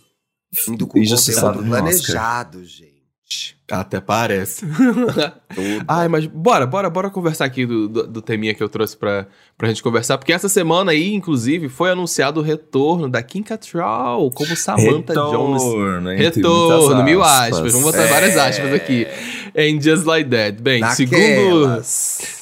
Indo 0.69 0.87
com 0.87 0.99
conteúdo 0.99 1.15
Oscar. 1.15 1.55
planejado, 1.59 2.65
gente. 2.65 2.92
Até 3.71 4.01
parece. 4.01 4.67
Ai, 5.89 6.07
mas 6.09 6.27
bora, 6.27 6.67
bora, 6.67 6.91
bora 6.91 7.09
conversar 7.11 7.47
aqui 7.47 7.65
do, 7.65 7.89
do, 7.89 8.07
do 8.07 8.23
teminha 8.23 8.53
que 8.55 8.63
eu 8.63 8.69
trouxe 8.69 8.97
pra, 8.97 9.27
pra 9.57 9.69
gente 9.69 9.83
conversar, 9.83 10.19
porque 10.19 10.33
essa 10.33 10.49
semana 10.49 10.93
aí, 10.93 11.15
inclusive, 11.15 11.69
foi 11.71 11.91
anunciado 11.91 12.41
o 12.41 12.43
retorno 12.43 13.09
da 13.09 13.23
Kim 13.23 13.43
Cattrall 13.43 14.31
como 14.31 14.55
Samantha 14.57 15.15
Jones. 15.15 15.63
Retorno, 15.63 16.13
entre 16.13 16.25
Retorno, 16.25 17.03
mil 17.05 17.23
aspas. 17.23 17.73
Vamos 17.73 17.83
botar 17.83 18.03
É. 18.03 18.07
várias 18.09 18.37
aspas 18.37 18.75
aqui. 18.75 19.07
Em 19.55 19.81
Just 19.81 20.05
Like 20.05 20.29
That. 20.31 20.61
Bem, 20.63 20.81
Naquelas. 20.81 20.97
segundo 20.97 22.42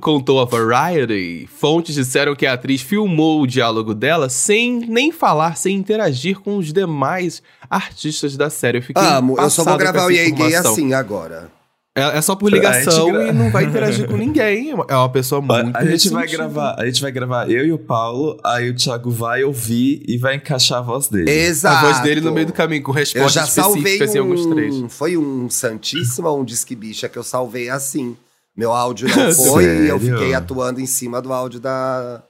contou 0.00 0.40
a 0.40 0.44
Variety, 0.44 1.46
fontes 1.46 1.94
disseram 1.94 2.34
que 2.34 2.46
a 2.46 2.54
atriz 2.54 2.80
filmou 2.82 3.40
o 3.42 3.46
diálogo 3.46 3.94
dela 3.94 4.28
sem 4.28 4.80
nem 4.80 5.12
falar, 5.12 5.56
sem 5.56 5.76
interagir 5.76 6.40
com 6.40 6.56
os 6.56 6.72
demais 6.72 7.42
artistas 7.70 8.36
da 8.36 8.50
série. 8.50 8.78
Eu 8.78 8.82
fiquei 8.82 9.02
Amo, 9.02 9.36
eu 9.38 9.50
só 9.50 9.62
vou 9.64 9.76
gravar 9.76 10.06
o 10.06 10.10
EA 10.10 10.30
Gay 10.30 10.54
assim 10.56 10.92
agora. 10.92 11.52
É, 11.96 12.18
é 12.18 12.20
só 12.22 12.34
por 12.34 12.50
ligação 12.50 13.12
gra- 13.12 13.28
e 13.28 13.32
não 13.32 13.52
vai 13.52 13.64
interagir 13.66 14.08
com 14.08 14.16
ninguém. 14.16 14.70
É 14.88 14.96
uma 14.96 15.08
pessoa 15.08 15.40
muito 15.40 15.76
A 15.76 15.84
gente 15.84 16.08
vai 16.08 16.26
gravar, 16.26 16.74
a 16.76 16.84
gente 16.86 17.00
vai 17.00 17.12
gravar 17.12 17.48
eu 17.48 17.64
e 17.64 17.72
o 17.72 17.78
Paulo, 17.78 18.36
aí 18.42 18.68
o 18.68 18.74
Thiago 18.74 19.12
vai 19.12 19.44
ouvir 19.44 20.02
e 20.08 20.18
vai 20.18 20.34
encaixar 20.34 20.78
a 20.78 20.82
voz 20.82 21.06
dele. 21.06 21.30
Exato. 21.30 21.86
A 21.86 21.88
voz 21.92 22.00
dele 22.00 22.20
no 22.20 22.32
meio 22.32 22.48
do 22.48 22.52
caminho, 22.52 22.82
com 22.82 22.90
Eu 22.90 22.96
respostas 22.96 23.32
já 23.32 23.46
salvei 23.46 23.92
específicas 23.92 24.14
em 24.16 24.18
alguns 24.18 24.44
trechos. 24.46 24.82
um... 24.82 24.88
Foi 24.88 25.16
um 25.16 25.48
Santíssima 25.48 26.28
ou 26.30 26.40
um 26.40 26.44
Disque 26.44 26.74
Bicha 26.74 27.08
que 27.08 27.16
eu 27.16 27.22
salvei 27.22 27.70
assim. 27.70 28.16
Meu 28.56 28.72
áudio 28.72 29.08
não 29.08 29.32
foi 29.34 29.64
e 29.64 29.88
eu 29.88 29.98
Sério? 29.98 30.16
fiquei 30.18 30.34
atuando 30.34 30.80
em 30.80 30.86
cima 30.86 31.20
do 31.20 31.32
áudio 31.32 31.60
da... 31.60 32.22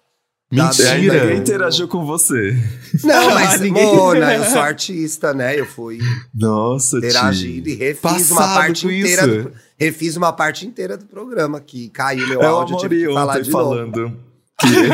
Aí 0.52 0.60
Mentira! 0.60 0.94
ninguém 1.24 1.38
interagiu 1.38 1.88
com 1.88 2.04
você. 2.06 2.56
Não, 3.02 3.30
mas, 3.34 3.60
Ninguém- 3.60 3.96
Mona, 3.96 4.34
eu 4.36 4.44
sou 4.44 4.60
artista, 4.60 5.34
né? 5.34 5.58
Eu 5.58 5.66
fui 5.66 5.98
Nossa, 6.32 6.98
interagindo 6.98 7.64
tio. 7.64 7.72
e 7.72 7.74
refiz 7.74 8.00
Passado 8.00 8.30
uma 8.32 8.54
parte 8.54 8.86
inteira. 8.86 9.26
Do, 9.26 9.52
refiz 9.76 10.16
uma 10.16 10.32
parte 10.32 10.64
inteira 10.66 10.96
do 10.96 11.06
programa 11.06 11.60
que 11.60 11.88
caiu 11.88 12.28
meu 12.28 12.40
É 12.40 12.48
o 12.48 12.54
áudio, 12.56 12.76
eu 12.76 12.78
tive 12.80 13.04
que 13.06 13.12
falar 13.12 13.40
de 13.40 13.50
novo. 13.50 13.64
falando. 13.68 14.16
Que, 14.60 14.66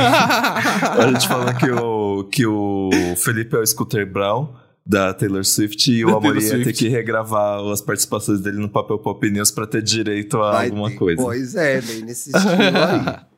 a 1.03 1.09
gente 1.13 1.29
falando 1.29 1.59
que 1.59 1.71
o, 1.71 2.25
que 2.33 2.47
o 2.47 2.91
Felipe 3.19 3.55
é 3.55 3.59
o 3.59 3.67
Scooter 3.67 4.11
Brown 4.11 4.49
da 4.85 5.13
Taylor 5.15 5.45
Swift 5.45 5.91
e 5.93 6.01
Da 6.05 6.11
o 6.13 6.17
Amori 6.17 6.41
Taylor 6.41 6.59
ia 6.59 6.65
ter 6.65 6.73
que 6.73 6.89
regravar 6.89 7.61
as 7.71 7.81
participações 7.81 8.41
dele 8.41 8.59
no 8.59 8.69
Papel 8.69 8.99
Pop 8.99 9.31
News 9.31 9.51
pra 9.51 9.67
ter 9.67 9.83
direito 9.83 10.39
a 10.43 10.53
Vai 10.53 10.67
alguma 10.67 10.91
ter- 10.91 10.97
coisa. 10.97 11.23
Pois 11.23 11.55
é, 11.55 11.81
bem 11.81 12.03
nesse 12.03 12.31
estilo 12.31 12.53
aí. 12.55 13.21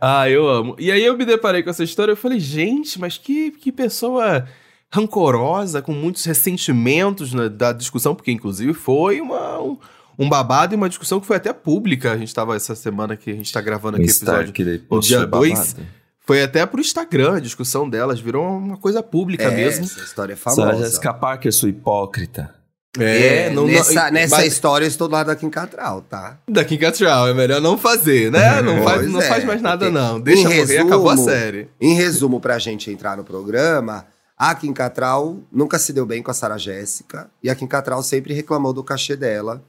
Ah, 0.00 0.30
eu 0.30 0.48
amo. 0.48 0.74
E 0.78 0.90
aí 0.90 1.04
eu 1.04 1.18
me 1.18 1.24
deparei 1.24 1.62
com 1.62 1.68
essa 1.68 1.84
história 1.84 2.12
e 2.12 2.16
falei, 2.16 2.38
gente, 2.40 2.98
mas 2.98 3.18
que, 3.18 3.50
que 3.50 3.70
pessoa 3.70 4.46
rancorosa, 4.90 5.82
com 5.82 5.92
muitos 5.92 6.24
ressentimentos 6.24 7.32
na- 7.34 7.48
da 7.48 7.72
discussão, 7.72 8.14
porque 8.14 8.30
inclusive 8.32 8.72
foi 8.72 9.20
uma, 9.20 9.60
um, 9.60 9.76
um 10.18 10.28
babado 10.28 10.74
e 10.74 10.76
uma 10.76 10.88
discussão 10.88 11.20
que 11.20 11.26
foi 11.26 11.36
até 11.36 11.52
pública. 11.52 12.12
A 12.12 12.16
gente 12.16 12.34
tava 12.34 12.56
essa 12.56 12.74
semana 12.74 13.16
que 13.16 13.30
a 13.30 13.34
gente 13.34 13.52
tá 13.52 13.60
gravando 13.60 13.98
O 13.98 14.00
aqui 14.00 14.10
o 14.10 14.14
episódio. 14.14 14.52
que 14.52 14.62
ele 14.62 14.82
No 14.90 15.00
dia 15.00 15.18
é 15.18 15.26
dois, 15.26 15.74
babado. 15.74 15.86
Foi 16.30 16.44
até 16.44 16.64
pro 16.64 16.80
Instagram 16.80 17.38
a 17.38 17.40
discussão 17.40 17.90
delas, 17.90 18.20
virou 18.20 18.46
uma 18.56 18.76
coisa 18.76 19.02
pública 19.02 19.42
É, 19.44 19.50
mesmo. 19.56 19.84
essa 19.84 19.98
história 19.98 20.34
é 20.34 20.36
Sarah 20.36 20.56
famosa. 20.72 20.84
Jessica 20.84 21.12
Parker, 21.12 21.52
sua 21.52 21.68
hipócrita. 21.70 22.54
É, 22.96 23.50
não- 23.50 23.62
não- 23.66 23.72
nessa, 23.72 24.10
nessa 24.12 24.36
mas- 24.36 24.46
história 24.52 24.84
eu 24.84 24.88
estou 24.88 25.08
do 25.08 25.12
lado 25.14 25.26
da 25.26 25.34
Kim 25.34 25.50
Catral, 25.50 26.02
tá? 26.02 26.38
Da 26.48 26.64
Kim 26.64 26.78
Cattrall, 26.78 27.26
é 27.26 27.34
melhor 27.34 27.60
não 27.60 27.76
fazer, 27.76 28.30
né? 28.30 28.62
Não, 28.62 28.80
faz, 28.84 29.08
não 29.08 29.20
é, 29.20 29.26
faz 29.28 29.44
mais 29.44 29.60
nada, 29.60 29.86
porque, 29.86 29.98
não. 30.00 30.20
Deixa 30.20 30.42
em 30.42 30.44
morrer, 30.44 30.64
resumo, 30.66 30.86
acabou 30.86 31.10
a 31.10 31.16
série. 31.16 31.68
Em 31.80 31.94
resumo, 31.94 32.40
pra 32.40 32.60
gente 32.60 32.92
entrar 32.92 33.16
no 33.16 33.24
programa, 33.24 34.06
a 34.38 34.54
Kim 34.54 34.72
Catral 34.72 35.36
nunca 35.50 35.80
se 35.80 35.92
deu 35.92 36.06
bem 36.06 36.22
com 36.22 36.30
a 36.30 36.34
Sarah 36.34 36.58
Jéssica 36.58 37.28
e 37.42 37.50
a 37.50 37.56
Kim 37.56 37.66
Catral 37.66 38.04
sempre 38.04 38.32
reclamou 38.34 38.72
do 38.72 38.84
cachê 38.84 39.16
dela. 39.16 39.64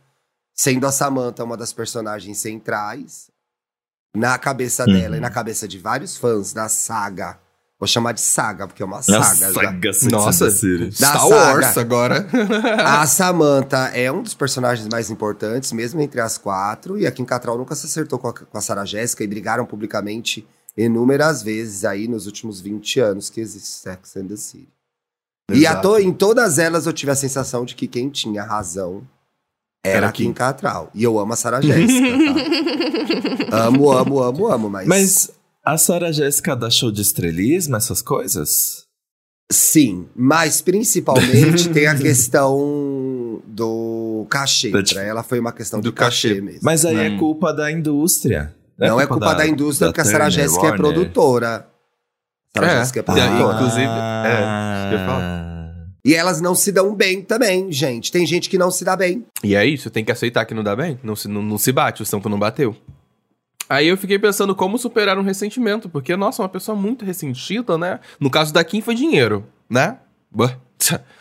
Sendo 0.54 0.86
a 0.86 0.92
Samantha 0.92 1.44
uma 1.44 1.58
das 1.58 1.74
personagens 1.74 2.38
centrais. 2.38 3.31
Na 4.16 4.38
cabeça 4.38 4.86
Uhum. 4.86 4.94
dela 4.94 5.18
e 5.18 5.20
na 5.20 5.30
cabeça 5.30 5.68
de 5.68 5.78
vários 5.78 6.18
fãs 6.18 6.52
da 6.54 6.68
saga. 6.68 7.40
Vou 7.80 7.88
chamar 7.88 8.12
de 8.12 8.22
saga, 8.22 8.68
porque 8.68 8.84
é 8.84 8.86
uma 8.86 9.00
A 9.00 9.02
saga. 9.02 9.36
já. 9.54 9.54
saga 9.54 9.92
and 9.94 10.10
Nossa. 10.12 10.46
Da 10.90 10.92
Star 10.92 11.20
saga. 11.20 11.26
Wars 11.36 11.78
agora. 11.78 12.28
A 12.86 13.08
Samantha 13.08 13.90
é 13.94 14.12
um 14.12 14.22
dos 14.22 14.36
personagens 14.36 14.88
mais 14.88 15.10
importantes, 15.10 15.72
mesmo 15.72 16.00
entre 16.00 16.22
as 16.22 16.38
quatro. 16.38 16.98
E 16.98 17.08
a 17.08 17.12
Kim 17.12 17.26
Cattrall 17.26 17.58
nunca 17.58 17.74
se 17.74 17.88
acertou 17.88 18.20
com 18.20 18.28
a, 18.28 18.34
com 18.34 18.58
a 18.58 18.62
Sarah 18.62 18.86
Jessica 18.86 19.24
e 19.24 19.28
brigaram 19.28 19.66
publicamente 19.66 20.48
inúmeras 20.78 21.42
vezes 21.42 21.84
aí 21.84 22.08
nos 22.08 22.28
últimos 22.28 22.62
20 22.62 23.00
anos 23.00 23.30
que 23.32 23.42
existe 23.42 23.70
Sex 23.70 24.16
and 24.18 24.28
the 24.28 24.36
City. 24.36 24.70
E 25.52 25.66
a 25.66 25.72
Exato. 25.72 25.90
to- 25.90 26.00
em 26.00 26.14
todas 26.14 26.60
elas 26.60 26.86
eu 26.86 26.94
tive 26.94 27.12
a 27.12 27.16
sensação 27.16 27.66
de 27.66 27.76
que 27.76 27.88
quem 27.88 28.10
tinha 28.10 28.44
razão 28.44 29.02
era, 29.84 30.12
Kim. 30.12 30.32
Cattrall. 30.34 30.90
E 30.94 31.04
eu 31.04 31.18
amo 31.20 31.34
a 31.34 31.36
Sarah 31.36 31.62
Jessica, 31.62 32.08
tá? 33.50 33.66
amo, 33.68 33.92
amo, 33.92 34.20
amo, 34.22 34.48
amo, 34.48 34.70
mas... 34.70 34.88
Mas 34.88 35.32
a 35.66 35.78
Sarah 35.78 36.12
Jéssica 36.12 36.56
dá 36.56 36.70
show 36.70 36.92
de 36.92 37.02
estrelismo, 37.02 37.76
essas 37.76 38.02
coisas? 38.02 38.86
Sim, 39.52 40.08
mas 40.16 40.62
principalmente 40.62 41.70
tem 41.70 41.88
a 41.88 41.96
questão 42.00 43.42
do 43.46 44.26
cachê. 44.30 44.70
Da 44.72 44.82
dif- 44.82 44.94
Pra 44.96 45.04
ela 45.04 45.24
foi 45.24 45.40
uma 45.40 45.52
questão 45.52 45.82
Do 45.82 45.92
cachê, 45.92 46.30
cachê. 46.30 46.42
mesmo. 46.42 46.60
Mas 46.64 46.86
aí 46.86 46.96
é 46.98 47.10
Hum. 47.10 47.18
culpa 47.18 47.52
da 47.54 47.72
indústria. 47.72 48.56
Não 48.80 49.00
é 49.00 49.06
culpa 49.06 49.36
da, 49.36 49.46
indústria, 49.46 49.90
porque 49.90 50.02
a 50.02 50.06
Sarah 50.06 50.30
Turner, 50.30 50.48
Jessica 50.48 50.68
é 50.68 50.72
produtora. 50.78 51.68
Sarah 52.56 52.72
É, 52.72 52.80
Jessica 52.80 53.00
é 53.00 53.04
e 53.04 53.20
aí, 53.22 53.28
produtora. 53.30 53.56
inclusive, 53.56 53.86
Ah. 53.88 54.24
é, 54.26 54.32
isso 54.80 54.88
que 54.90 54.94
eu 54.96 55.00
ia 55.00 55.06
E 56.04 56.16
elas 56.16 56.42
não 56.42 56.56
se 56.56 56.72
dão 56.72 56.96
bem 56.96 57.22
também, 57.22 57.72
gente. 57.72 58.12
Tem 58.12 58.26
gente 58.26 58.50
que 58.50 58.58
não 58.58 58.72
se 58.72 58.84
dá 58.84 58.96
bem. 58.96 59.26
E 59.44 59.56
é 59.56 59.66
isso, 59.66 59.90
tem 59.90 60.04
que 60.04 60.12
aceitar 60.12 60.46
que 60.46 60.54
não 60.54 60.64
dá 60.64 60.76
bem. 60.76 61.00
Não 61.04 61.16
se, 61.16 61.28
não, 61.28 61.42
não 61.42 61.58
se 61.58 61.72
bate, 61.72 62.02
o 62.02 62.06
santo 62.06 62.28
não 62.28 62.40
bateu. 62.40 62.76
Aí 63.70 63.88
eu 63.88 63.96
fiquei 63.96 64.20
pensando 64.20 64.54
como 64.54 64.78
superar 64.78 65.18
um 65.18 65.24
ressentimento, 65.24 65.88
porque, 65.88 66.16
nossa, 66.18 66.42
uma 66.42 66.50
pessoa 66.50 66.76
muito 66.76 67.06
ressentida, 67.06 67.78
né? 67.78 68.00
No 68.20 68.30
caso 68.30 68.52
da 68.52 68.64
Kim 68.64 68.82
foi 68.82 68.96
dinheiro, 68.96 69.46
né? 69.70 69.98
Bah. 70.30 70.58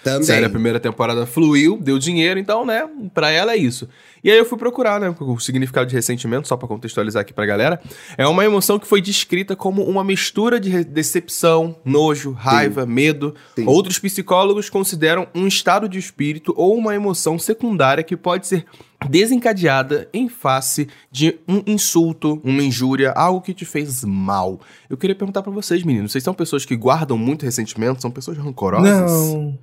Também. 0.03 0.23
Sério, 0.23 0.47
a 0.47 0.51
primeira 0.51 0.81
temporada 0.81 1.27
fluiu, 1.27 1.79
deu 1.81 1.99
dinheiro, 1.99 2.41
então, 2.41 2.65
né, 2.65 2.89
pra 3.13 3.31
ela 3.31 3.53
é 3.53 3.57
isso. 3.57 3.89
E 4.25 4.31
aí 4.31 4.39
eu 4.39 4.45
fui 4.45 4.57
procurar, 4.57 4.99
né, 4.99 5.15
o 5.21 5.39
significado 5.39 5.87
de 5.87 5.95
ressentimento, 5.95 6.49
só 6.49 6.57
pra 6.57 6.67
contextualizar 6.67 7.21
aqui 7.21 7.33
pra 7.33 7.45
galera. 7.45 7.81
É 8.17 8.27
uma 8.27 8.45
emoção 8.45 8.79
que 8.79 8.87
foi 8.87 9.01
descrita 9.01 9.55
como 9.55 9.83
uma 9.83 10.03
mistura 10.03 10.59
de 10.59 10.85
decepção, 10.85 11.77
nojo, 11.85 12.33
raiva, 12.33 12.87
medo. 12.87 13.35
Sim. 13.55 13.67
Outros 13.67 13.99
psicólogos 13.99 14.71
consideram 14.71 15.27
um 15.35 15.47
estado 15.47 15.89
de 15.89 15.99
espírito 15.99 16.55
ou 16.57 16.77
uma 16.77 16.95
emoção 16.95 17.39
secundária 17.39 18.03
que 18.03 18.17
pode 18.17 18.47
ser 18.47 18.65
desencadeada 19.09 20.09
em 20.13 20.29
face 20.29 20.89
de 21.11 21.39
um 21.49 21.63
insulto, 21.67 22.41
uma 22.45 22.63
injúria, 22.63 23.13
algo 23.13 23.41
que 23.41 23.55
te 23.55 23.65
fez 23.65 24.05
mal. 24.05 24.61
Eu 24.89 24.97
queria 24.97 25.17
perguntar 25.17 25.43
pra 25.43 25.53
vocês, 25.53 25.83
meninos, 25.83 26.13
vocês 26.13 26.25
são 26.25 26.35
pessoas 26.35 26.65
que 26.65 26.77
guardam 26.77 27.17
muito 27.19 27.45
ressentimento? 27.45 28.01
São 28.03 28.11
pessoas 28.11 28.37
rancorosas? 28.39 28.89
Não. 29.11 29.59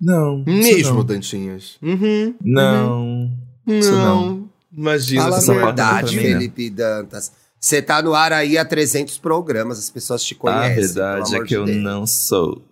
Não. 0.00 0.44
Mesmo, 0.46 0.96
não. 0.96 1.04
Dantinhas. 1.04 1.78
Uhum. 1.82 2.34
Não. 2.42 3.30
Isso 3.66 3.92
Não. 3.92 4.48
Imagina. 4.76 5.22
Fala 5.22 5.36
a 5.36 5.38
essa 5.38 5.54
verdade, 5.54 6.16
né? 6.16 6.22
Felipe 6.22 6.68
Dantas. 6.70 7.32
Você 7.58 7.80
tá 7.80 8.02
no 8.02 8.12
ar 8.14 8.32
aí 8.32 8.58
há 8.58 8.64
300 8.64 9.16
programas, 9.16 9.78
as 9.78 9.88
pessoas 9.88 10.22
te 10.22 10.34
A 10.34 10.36
conhecem. 10.36 10.74
verdade 10.84 11.30
pelo 11.30 11.36
é 11.36 11.40
que 11.42 11.48
de 11.48 11.54
eu 11.54 11.64
Deus. 11.64 11.76
não 11.82 12.06
sou. 12.06 12.62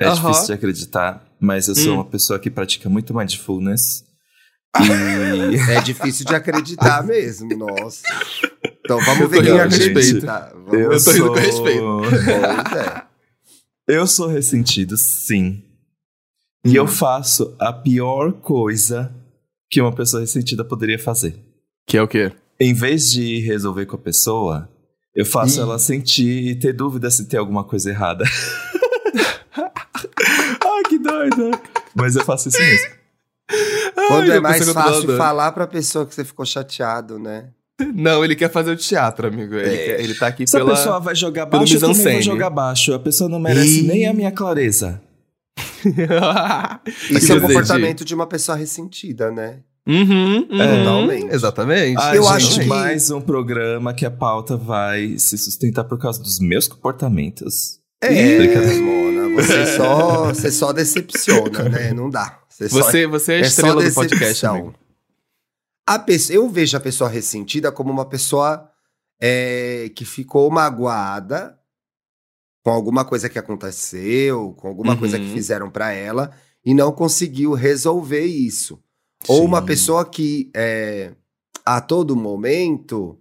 É 0.00 0.06
Aham. 0.06 0.14
difícil 0.30 0.46
de 0.46 0.52
acreditar, 0.54 1.22
mas 1.38 1.68
eu 1.68 1.74
sou 1.74 1.92
Hum. 1.92 1.96
uma 1.96 2.04
pessoa 2.06 2.38
que 2.38 2.48
pratica 2.50 2.88
muito 2.88 3.14
mindfulness. 3.14 4.02
E 4.78 5.56
É 5.72 5.80
difícil 5.80 6.24
de 6.26 6.34
acreditar 6.34 7.02
mesmo, 7.06 7.56
nossa. 7.56 8.02
Então 8.84 8.98
vamos 9.04 9.30
ver 9.30 9.42
quem 9.42 9.58
acredita. 9.60 10.52
Vamos 10.54 10.72
eu, 10.74 10.92
Eu 10.92 11.04
tô 11.04 11.10
rindo 11.10 11.24
sou... 11.24 11.34
com 11.34 11.40
respeito. 11.40 11.82
Pois 12.08 12.26
é. 12.86 13.02
Eu 13.88 14.06
sou 14.06 14.28
ressentido, 14.28 14.96
sim. 14.96 15.64
E 16.64 16.70
Hum. 16.70 16.74
eu 16.74 16.86
faço 16.86 17.56
a 17.58 17.72
pior 17.72 18.32
coisa 18.34 19.12
que 19.70 19.80
uma 19.80 19.92
pessoa 19.94 20.20
ressentida 20.20 20.64
poderia 20.64 20.98
fazer. 20.98 21.34
Que 21.86 21.96
é 21.96 22.02
o 22.02 22.06
quê? 22.08 22.30
Em 22.60 22.74
vez 22.74 23.10
de 23.10 23.40
resolver 23.40 23.86
com 23.86 23.96
a 23.96 23.98
pessoa, 23.98 24.68
eu 25.14 25.24
faço 25.24 25.58
Ih. 25.58 25.62
ela 25.62 25.78
sentir 25.78 26.48
e 26.48 26.54
ter 26.58 26.72
dúvida 26.74 27.10
se 27.10 27.26
tem 27.26 27.40
alguma 27.40 27.64
coisa 27.64 27.90
errada. 27.90 28.24
Ai, 29.56 30.82
que 30.88 30.98
doido. 30.98 31.50
Mas 31.94 32.14
eu 32.16 32.24
faço 32.24 32.48
isso 32.48 32.58
mesmo. 32.58 32.99
Quando 34.08 34.30
Ai, 34.30 34.36
é 34.38 34.40
mais 34.40 34.68
fácil 34.70 35.16
falar 35.16 35.52
pra 35.52 35.66
pessoa 35.66 36.06
que 36.06 36.14
você 36.14 36.24
ficou 36.24 36.44
chateado, 36.46 37.18
né? 37.18 37.48
Não, 37.94 38.22
ele 38.24 38.36
quer 38.36 38.50
fazer 38.50 38.72
o 38.72 38.76
teatro, 38.76 39.26
amigo. 39.26 39.54
Ele, 39.54 39.74
É. 39.74 39.84
quer- 39.86 40.00
ele 40.00 40.14
tá 40.14 40.26
aqui 40.26 40.46
Se 40.46 40.56
a 40.56 40.60
pela... 40.60 40.74
pessoa 40.76 41.00
vai 41.00 41.14
jogar 41.14 41.46
baixo, 41.46 41.74
eu 41.76 41.80
também 41.80 42.12
vou 42.12 42.22
jogar 42.22 42.50
baixo. 42.50 42.92
A 42.92 42.98
pessoa 42.98 43.28
não 43.30 43.40
merece 43.40 43.80
Ih. 43.80 43.86
nem 43.86 44.06
a 44.06 44.12
minha 44.12 44.30
clareza. 44.30 45.00
Esse 47.10 47.32
é 47.32 47.34
o 47.36 47.40
comportamento 47.40 48.04
de 48.04 48.14
uma 48.14 48.26
pessoa 48.26 48.56
ressentida, 48.56 49.30
né? 49.30 49.60
Uhum, 49.88 50.46
uhum. 50.50 50.60
É. 50.62 50.76
Totalmente. 50.78 51.34
Exatamente. 51.34 51.96
Ai, 52.00 52.18
Eu 52.18 52.22
gente, 52.24 52.32
acho 52.34 52.60
que- 52.60 52.66
mais 52.66 53.10
um 53.10 53.20
programa 53.20 53.94
que 53.94 54.04
a 54.04 54.10
pauta 54.10 54.56
vai 54.56 55.14
se 55.18 55.38
sustentar 55.38 55.84
por 55.84 55.98
causa 55.98 56.22
dos 56.22 56.38
meus 56.38 56.68
comportamentos. 56.68 57.78
É. 58.02 58.78
Mona, 58.78 59.34
você 59.42 59.66
só, 59.76 60.24
você 60.26 60.50
só 60.50 60.72
decepciona, 60.72 61.62
né? 61.68 61.92
Não 61.94 62.10
dá. 62.10 62.39
Você, 62.60 62.68
só- 62.68 62.82
Você, 62.90 63.06
você 63.06 63.32
é 63.32 63.36
a 63.36 63.38
é 63.38 63.42
estrela 63.42 63.82
do 63.82 63.94
podcast, 63.94 64.46
amigo. 64.46 64.74
A 65.86 65.98
pessoa, 65.98 66.36
eu 66.36 66.48
vejo 66.48 66.76
a 66.76 66.80
pessoa 66.80 67.08
ressentida 67.10 67.72
como 67.72 67.90
uma 67.90 68.04
pessoa 68.08 68.70
é, 69.20 69.90
que 69.94 70.04
ficou 70.04 70.50
magoada 70.50 71.58
com 72.64 72.70
alguma 72.70 73.04
coisa 73.04 73.28
que 73.28 73.38
aconteceu, 73.38 74.52
com 74.58 74.68
alguma 74.68 74.92
Uhum. 74.92 74.98
coisa 74.98 75.18
que 75.18 75.32
fizeram 75.32 75.70
pra 75.70 75.92
ela 75.92 76.30
e 76.64 76.74
não 76.74 76.92
conseguiu 76.92 77.54
resolver 77.54 78.24
isso. 78.24 78.82
Ou 79.26 79.44
uma 79.44 79.60
Sim. 79.60 79.66
pessoa 79.66 80.04
que 80.08 80.50
é, 80.54 81.12
a 81.64 81.80
todo 81.80 82.14
momento 82.16 83.18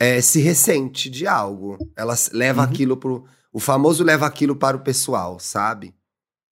é, 0.00 0.20
se 0.20 0.40
ressente 0.40 1.08
de 1.08 1.26
algo. 1.26 1.78
Ela 1.96 2.14
leva 2.32 2.62
Uhum. 2.62 2.68
aquilo 2.68 2.96
pro. 2.96 3.24
O 3.52 3.60
famoso 3.60 4.02
leva 4.02 4.26
aquilo 4.26 4.56
para 4.56 4.76
o 4.76 4.80
pessoal, 4.82 5.38
sabe? 5.38 5.94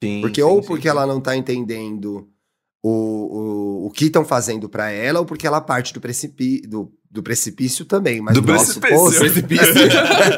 Sim, 0.03 0.21
Porque 0.21 0.41
sim, 0.41 0.47
ou 0.47 0.63
porque 0.63 0.83
sim. 0.85 0.89
ela 0.89 1.07
não 1.07 1.21
tá 1.21 1.37
entendendo 1.37 2.29
o, 2.83 2.89
o, 2.91 3.87
o 3.87 3.91
que 3.91 4.07
estão 4.07 4.25
fazendo 4.25 4.69
pra 4.69 4.91
ela, 4.91 5.21
ou 5.21 5.27
porque 5.27 5.47
ela 5.47 5.61
parte 5.61 5.93
do, 5.93 6.01
precipi, 6.01 6.63
do, 6.63 6.91
do 7.11 7.23
precipício 7.23 7.85
também. 7.85 8.21
Mas 8.23 8.35
Do 8.35 8.41
do 8.41 8.53
nosso 8.53 8.81
precipício. 8.81 9.67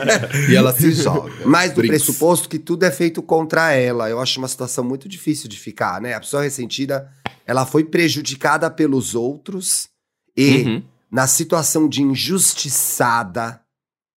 e 0.50 0.56
ela 0.56 0.72
se 0.74 0.90
joga. 0.92 1.32
mas 1.46 1.70
do 1.72 1.76
Brinks. 1.76 2.04
pressuposto 2.04 2.48
que 2.48 2.58
tudo 2.58 2.82
é 2.84 2.90
feito 2.90 3.22
contra 3.22 3.72
ela. 3.72 4.10
Eu 4.10 4.20
acho 4.20 4.38
uma 4.40 4.48
situação 4.48 4.82
muito 4.82 5.08
difícil 5.08 5.48
de 5.48 5.56
ficar, 5.58 6.00
né? 6.00 6.14
A 6.14 6.20
pessoa 6.20 6.42
ressentida, 6.42 7.08
ela 7.46 7.64
foi 7.64 7.84
prejudicada 7.84 8.68
pelos 8.70 9.14
outros 9.14 9.88
e 10.36 10.62
Uhum. 10.64 10.82
na 11.10 11.26
situação 11.28 11.88
de 11.88 12.02
injustiçada, 12.02 13.60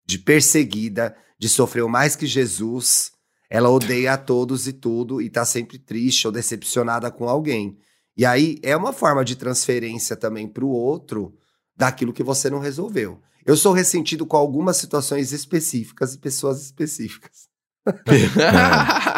de 0.08 0.18
perseguida, 0.20 1.16
de 1.38 1.50
sofrer 1.50 1.86
mais 1.88 2.16
que 2.16 2.26
Jesus, 2.26 3.12
ela 3.50 3.70
odeia 3.70 4.14
a 4.14 4.18
todos 4.18 4.68
e 4.68 4.74
tudo 4.74 5.22
e 5.22 5.30
tá 5.30 5.46
sempre 5.46 5.78
triste 5.78 6.26
ou 6.28 6.32
decepcionada 6.34 7.10
com 7.12 7.28
alguém. 7.30 7.78
E 8.18 8.26
aí 8.26 8.58
é 8.64 8.76
uma 8.76 8.94
forma 8.94 9.24
de 9.26 9.36
transferência 9.36 10.16
também 10.16 10.48
pro 10.48 10.68
outro 10.68 11.34
daquilo 11.76 12.14
que 12.14 12.24
você 12.24 12.50
não 12.50 12.60
resolveu. 12.60 13.20
Eu 13.46 13.56
sou 13.58 13.74
ressentido 13.74 14.26
com 14.26 14.38
algumas 14.38 14.78
situações 14.78 15.32
específicas 15.32 16.14
e 16.14 16.18
pessoas 16.18 16.62
específicas. 16.64 17.48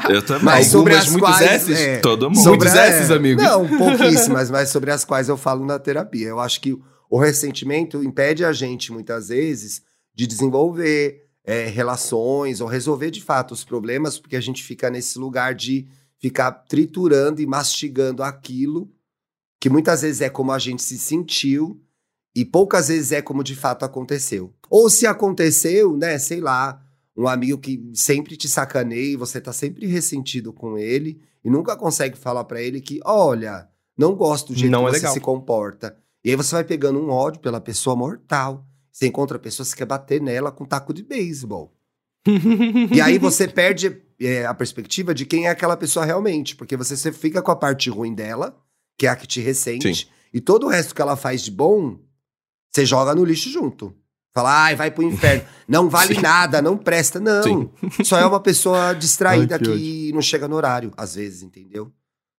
Eu 0.10 0.22
também. 0.22 0.44
Mas 0.44 0.68
sobre 0.68 0.94
Algumas, 0.94 1.08
as 1.08 1.12
muitos 1.12 1.30
quais. 1.38 1.62
S's? 1.64 1.80
é, 1.80 1.98
Todo 2.00 2.30
mundo. 2.30 2.44
Muitos 2.44 2.70
sobre- 2.70 2.90
S's, 2.90 3.12
amigo? 3.12 3.42
Não, 3.42 3.68
pouquíssimas, 3.78 4.50
mas 4.50 4.70
sobre 4.70 4.92
as 4.92 5.06
quais 5.06 5.30
eu 5.30 5.38
falo 5.38 5.66
na 5.66 5.80
terapia. 5.80 6.28
Eu 6.28 6.40
acho 6.40 6.60
que 6.62 6.78
o 7.10 7.20
ressentimento 7.20 8.04
impede 8.04 8.44
a 8.44 8.52
gente, 8.52 8.92
muitas 8.92 9.30
vezes, 9.30 9.82
de 10.14 10.28
desenvolver 10.28 11.27
é, 11.48 11.66
relações 11.68 12.60
ou 12.60 12.68
resolver 12.68 13.10
de 13.10 13.24
fato 13.24 13.54
os 13.54 13.64
problemas, 13.64 14.20
porque 14.20 14.36
a 14.36 14.42
gente 14.42 14.62
fica 14.62 14.90
nesse 14.90 15.18
lugar 15.18 15.56
de 15.56 15.88
ficar 16.20 16.52
triturando 16.52 17.42
e 17.42 17.48
mastigando 17.48 18.22
aquilo 18.22 18.92
que 19.60 19.70
muitas 19.70 20.02
vezes 20.02 20.22
é 20.22 20.30
como 20.30 20.52
a 20.52 20.60
gente 20.60 20.84
se 20.84 21.00
sentiu 21.00 21.82
e 22.36 22.44
poucas 22.44 22.90
vezes 22.90 23.14
é 23.14 23.22
como 23.22 23.44
de 23.44 23.56
fato 23.56 23.86
aconteceu. 23.86 24.54
Ou 24.70 24.90
se 24.90 25.08
aconteceu, 25.08 25.96
né, 25.96 26.20
sei 26.20 26.42
lá, 26.42 26.84
um 27.16 27.28
amigo 27.28 27.58
que 27.58 27.82
sempre 27.94 28.36
te 28.36 28.50
sacaneia 28.50 29.14
e 29.14 29.16
você 29.16 29.40
tá 29.40 29.54
sempre 29.54 29.88
ressentido 29.88 30.52
com 30.52 30.78
ele 30.78 31.20
e 31.44 31.50
nunca 31.50 31.78
consegue 31.78 32.18
falar 32.18 32.44
pra 32.44 32.62
ele 32.62 32.82
que, 32.82 33.00
olha, 33.06 33.70
não 33.98 34.14
gosto 34.14 34.54
do 34.54 34.60
jeito 34.60 34.72
Não 34.72 34.84
que 34.84 34.90
é 34.90 34.92
você 34.92 34.98
legal. 34.98 35.14
se 35.14 35.20
comporta. 35.22 35.98
E 36.24 36.30
aí 36.30 36.36
você 36.36 36.54
vai 36.54 36.64
pegando 36.66 37.00
um 37.00 37.10
ódio 37.10 37.40
pela 37.40 37.62
pessoa 37.62 37.96
mortal. 37.96 38.68
Você 38.98 39.06
encontra 39.06 39.38
a 39.38 39.40
pessoa 39.40 39.64
que 39.64 39.76
quer 39.76 39.86
bater 39.86 40.20
nela 40.20 40.52
com 40.52 40.66
taco 40.66 40.92
de 40.92 41.04
beisebol. 41.04 41.72
E 42.92 43.00
aí 43.00 43.20
você 43.20 43.48
perde 43.48 44.02
é, 44.20 44.44
a 44.46 44.54
perspectiva 44.56 45.14
de 45.14 45.24
quem 45.24 45.46
é 45.46 45.50
aquela 45.50 45.78
pessoa 45.78 46.04
realmente, 46.04 46.56
porque 46.56 46.76
você, 46.76 46.98
você 46.98 47.12
fica 47.12 47.40
com 47.42 47.52
a 47.52 47.56
parte 47.56 47.92
ruim 47.92 48.16
dela, 48.16 48.58
que 48.98 49.06
é 49.06 49.10
a 49.10 49.16
que 49.16 49.28
te 49.28 49.40
ressente, 49.40 49.94
Sim. 49.94 50.06
e 50.34 50.42
todo 50.42 50.66
o 50.66 50.70
resto 50.70 50.96
que 50.96 51.02
ela 51.02 51.16
faz 51.16 51.44
de 51.44 51.52
bom, 51.52 52.00
você 52.74 52.88
joga 52.88 53.14
no 53.14 53.24
lixo 53.24 53.52
junto. 53.52 53.96
Fala, 54.34 54.64
ai, 54.66 54.76
vai 54.76 54.90
pro 54.90 55.04
inferno. 55.04 55.48
Não 55.70 55.90
vale 55.90 56.20
nada, 56.20 56.60
não 56.62 56.76
presta. 56.78 57.20
Não. 57.20 57.44
Sim. 57.44 57.70
Só 58.04 58.18
é 58.20 58.26
uma 58.26 58.40
pessoa 58.40 58.94
distraída 58.98 59.56
Ai, 59.56 59.62
que 59.62 59.78
que, 59.78 60.12
não 60.12 60.22
chega 60.22 60.48
no 60.48 60.56
horário, 60.56 60.92
às 60.98 61.16
vezes, 61.16 61.44
entendeu? 61.44 61.92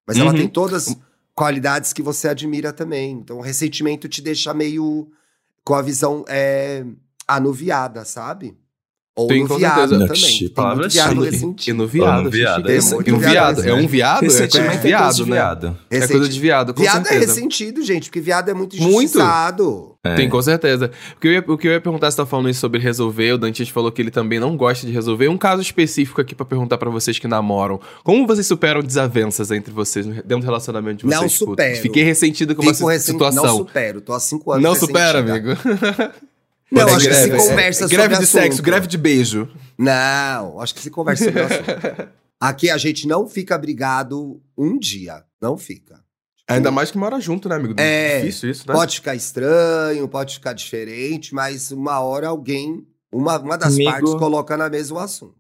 Mas 0.07 0.17
ela 0.17 0.33
Uhum. 0.33 0.37
tem 0.39 0.49
todas 0.49 0.97
qualidades 1.35 1.93
que 1.93 2.03
você 2.03 2.29
admira 2.29 2.73
também. 2.73 3.13
Então, 3.13 3.39
o 3.39 3.43
ressentimento 3.43 4.09
te 4.09 4.21
deixa 4.21 4.53
meio 4.53 5.09
com 5.69 5.75
a 5.75 5.83
visão 5.83 6.25
é, 6.27 6.83
anuviada, 7.27 8.03
sabe? 8.03 8.57
Ou 9.15 9.31
Sim, 9.31 9.43
com 9.47 9.53
nuviado 9.53 9.81
certeza. 9.81 10.07
também. 10.07 10.17
Chique, 10.17 10.45
Tem 10.47 10.55
palavra 10.55 10.89
viado 10.89 11.11
chique. 11.11 11.21
E 11.21 11.31
ressentido. 11.31 11.77
no 11.77 11.87
viado. 11.87 12.23
no 12.23 12.31
viado, 12.31 12.71
xixi. 12.71 12.95
é 12.95 13.03
Tem 13.03 13.15
um 13.15 13.19
viado. 13.19 13.69
É 13.69 13.75
um 13.75 13.87
viado? 13.87 14.23
É 14.23 14.27
Ressentimento 14.29 14.71
coisa 14.71 14.81
de 14.81 14.87
é 14.87 14.89
viado, 14.89 15.27
né? 15.27 15.33
viado. 15.35 15.79
É 15.91 16.09
coisa 16.09 16.29
de 16.31 16.41
viado, 16.41 16.73
com 16.73 16.81
viado 16.81 17.07
é 17.07 17.09
certeza. 17.11 17.35
ressentido, 17.35 17.83
gente, 17.83 18.09
porque 18.09 18.21
viado 18.23 18.49
é 18.49 18.55
muito 18.55 18.81
Muito. 18.81 19.19
É. 20.05 20.15
Tem, 20.15 20.29
com 20.29 20.41
certeza. 20.41 20.93
O 21.17 21.21
que, 21.21 21.27
eu 21.27 21.33
ia, 21.33 21.45
o 21.49 21.59
que 21.59 21.67
eu 21.67 21.73
ia 21.73 21.81
perguntar, 21.81 22.09
você 22.11 22.17
tá 22.17 22.25
falando 22.25 22.49
isso 22.49 22.61
sobre 22.61 22.79
resolver, 22.81 23.33
o 23.33 23.39
Dantes 23.39 23.69
falou 23.69 23.91
que 23.91 24.01
ele 24.01 24.13
também 24.13 24.39
não 24.39 24.57
gosta 24.57 24.87
de 24.87 24.93
resolver. 24.93 25.27
Um 25.29 25.37
caso 25.37 25.61
específico 25.61 26.21
aqui 26.21 26.37
pra 26.37 26.47
perguntar 26.47 26.79
pra 26.79 26.89
vocês 26.89 27.19
que 27.19 27.27
namoram. 27.27 27.81
Como 28.05 28.25
vocês 28.27 28.47
superam 28.47 28.81
desavenças 28.81 29.51
entre 29.51 29.73
vocês, 29.73 30.07
dentro 30.07 30.39
do 30.41 30.45
relacionamento 30.45 30.99
de 30.99 31.07
vocês? 31.07 31.21
Não 31.21 31.29
Tipo, 31.29 31.45
supero. 31.51 31.83
Fiquei 31.83 32.05
ressentido 32.05 32.55
com 32.55 32.63
uma 32.63 32.73
Fico 32.73 32.87
ressent- 32.89 33.13
situação. 33.13 33.45
Não 33.45 33.57
supero, 33.57 34.01
tô 34.01 34.13
há 34.13 34.21
cinco 34.21 34.53
anos 34.53 34.63
Não 34.63 34.75
supera, 34.77 35.19
amigo. 35.19 35.49
Não, 36.71 36.83
Pode 36.85 36.97
acho 36.97 37.09
que 37.09 37.15
se 37.15 37.29
greve. 37.29 37.49
conversa 37.49 37.85
É, 37.85 37.89
Greve 37.89 38.03
sobre 38.03 38.17
de 38.19 38.23
assunto. 38.25 38.41
sexo, 38.43 38.63
greve 38.63 38.87
de 38.87 38.99
beijo. 38.99 39.49
Não, 39.77 40.61
acho 40.61 40.75
que 40.75 40.81
se 40.83 40.91
conversa 40.91 41.25
sobre 41.25 41.41
assunto. 41.43 42.09
Aqui 42.39 42.71
a 42.71 42.77
gente 42.77 43.09
não 43.09 43.27
fica 43.27 43.57
brigado 43.59 44.41
um 44.57 44.79
dia. 44.79 45.25
Não 45.41 45.57
fica. 45.57 45.99
Ainda 46.49 46.71
mais 46.71 46.91
que 46.91 46.97
mora 46.99 47.21
junto, 47.21 47.49
né, 47.49 47.57
amigo? 47.57 47.75
É, 47.79 48.21
Difícil 48.21 48.51
isso, 48.51 48.65
né? 48.67 48.75
Pode 48.75 48.97
ficar 48.97 49.15
estranho, 49.15 50.09
pode 50.09 50.35
ficar 50.35 50.53
diferente, 50.55 51.35
mas 51.35 51.71
uma 51.71 52.01
hora 52.01 52.29
alguém, 52.29 52.87
uma, 53.13 53.39
uma 53.39 53.59
das 53.59 53.73
Comigo- 53.75 53.91
partes 53.91 54.15
coloca 54.15 54.57
na 54.57 54.71
mesa 54.71 54.95
o 54.95 54.99
assunto. 54.99 55.35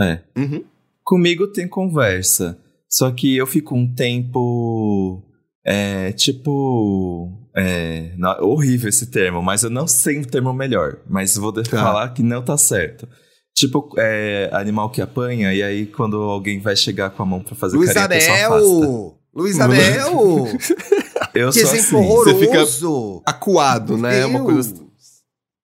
É. 0.00 0.20
Uhum. 0.36 0.64
Comigo 1.04 1.48
tem 1.48 1.66
conversa. 1.68 2.58
Só 2.88 3.10
que 3.10 3.36
eu 3.36 3.46
fico 3.46 3.74
um 3.74 3.92
tempo. 3.92 5.22
É, 5.66 6.12
tipo. 6.12 7.32
É, 7.56 8.12
na- 8.16 8.38
horrível 8.40 8.88
esse 8.88 9.06
termo, 9.10 9.42
mas 9.42 9.62
eu 9.64 9.70
não 9.70 9.88
sei 9.88 10.18
um 10.18 10.22
termo 10.24 10.52
melhor. 10.52 10.98
Mas 11.08 11.36
vou 11.36 11.52
Tá. 11.52 11.64
falar 11.64 12.10
que 12.10 12.22
não 12.22 12.44
tá 12.44 12.56
certo. 12.56 13.08
Tipo, 13.54 13.88
é, 13.98 14.50
animal 14.52 14.90
que 14.90 15.00
apanha, 15.00 15.52
e 15.54 15.62
aí 15.62 15.86
quando 15.86 16.18
alguém 16.18 16.60
vai 16.60 16.76
chegar 16.76 17.10
com 17.10 17.22
a 17.22 17.26
mão 17.26 17.40
pra 17.42 17.54
fazer 17.54 17.76
Luiz 17.78 17.92
carinho, 17.92 18.04
a 18.06 18.08
pessoa 18.10 18.36
afasta. 18.36 18.56
Abel! 18.56 19.18
Luiz 19.36 19.60
Abel! 19.60 20.46
Eu 21.34 21.50
que 21.50 21.60
sou 21.64 21.74
exemplo 21.74 21.98
assim. 22.00 22.08
horroroso! 22.50 23.22
Acuado, 23.26 23.98
né? 23.98 24.20
É 24.20 24.26
uma 24.26 24.38
Deus. 24.38 24.68
coisa. 24.72 24.86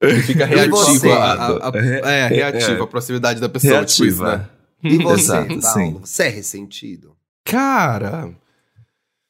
Ele 0.02 0.20
fica 0.22 0.44
reativo. 0.44 1.10
a- 1.12 1.32
a- 1.32 1.68
a- 1.68 1.70
Re- 1.70 2.00
é, 2.04 2.26
reativo 2.28 2.80
é. 2.80 2.82
à 2.82 2.86
proximidade 2.86 3.40
da 3.40 3.48
pessoa. 3.48 3.84
Tipo 3.84 4.04
isso, 4.04 4.22
Reativa. 4.22 4.36
né? 4.36 4.48
E 4.90 4.98
você, 4.98 5.22
Exato, 5.22 5.60
Paulo? 5.60 5.60
sim. 5.72 6.00
Você 6.04 6.22
é 6.24 6.28
ressentido? 6.28 7.16
Cara. 7.44 8.30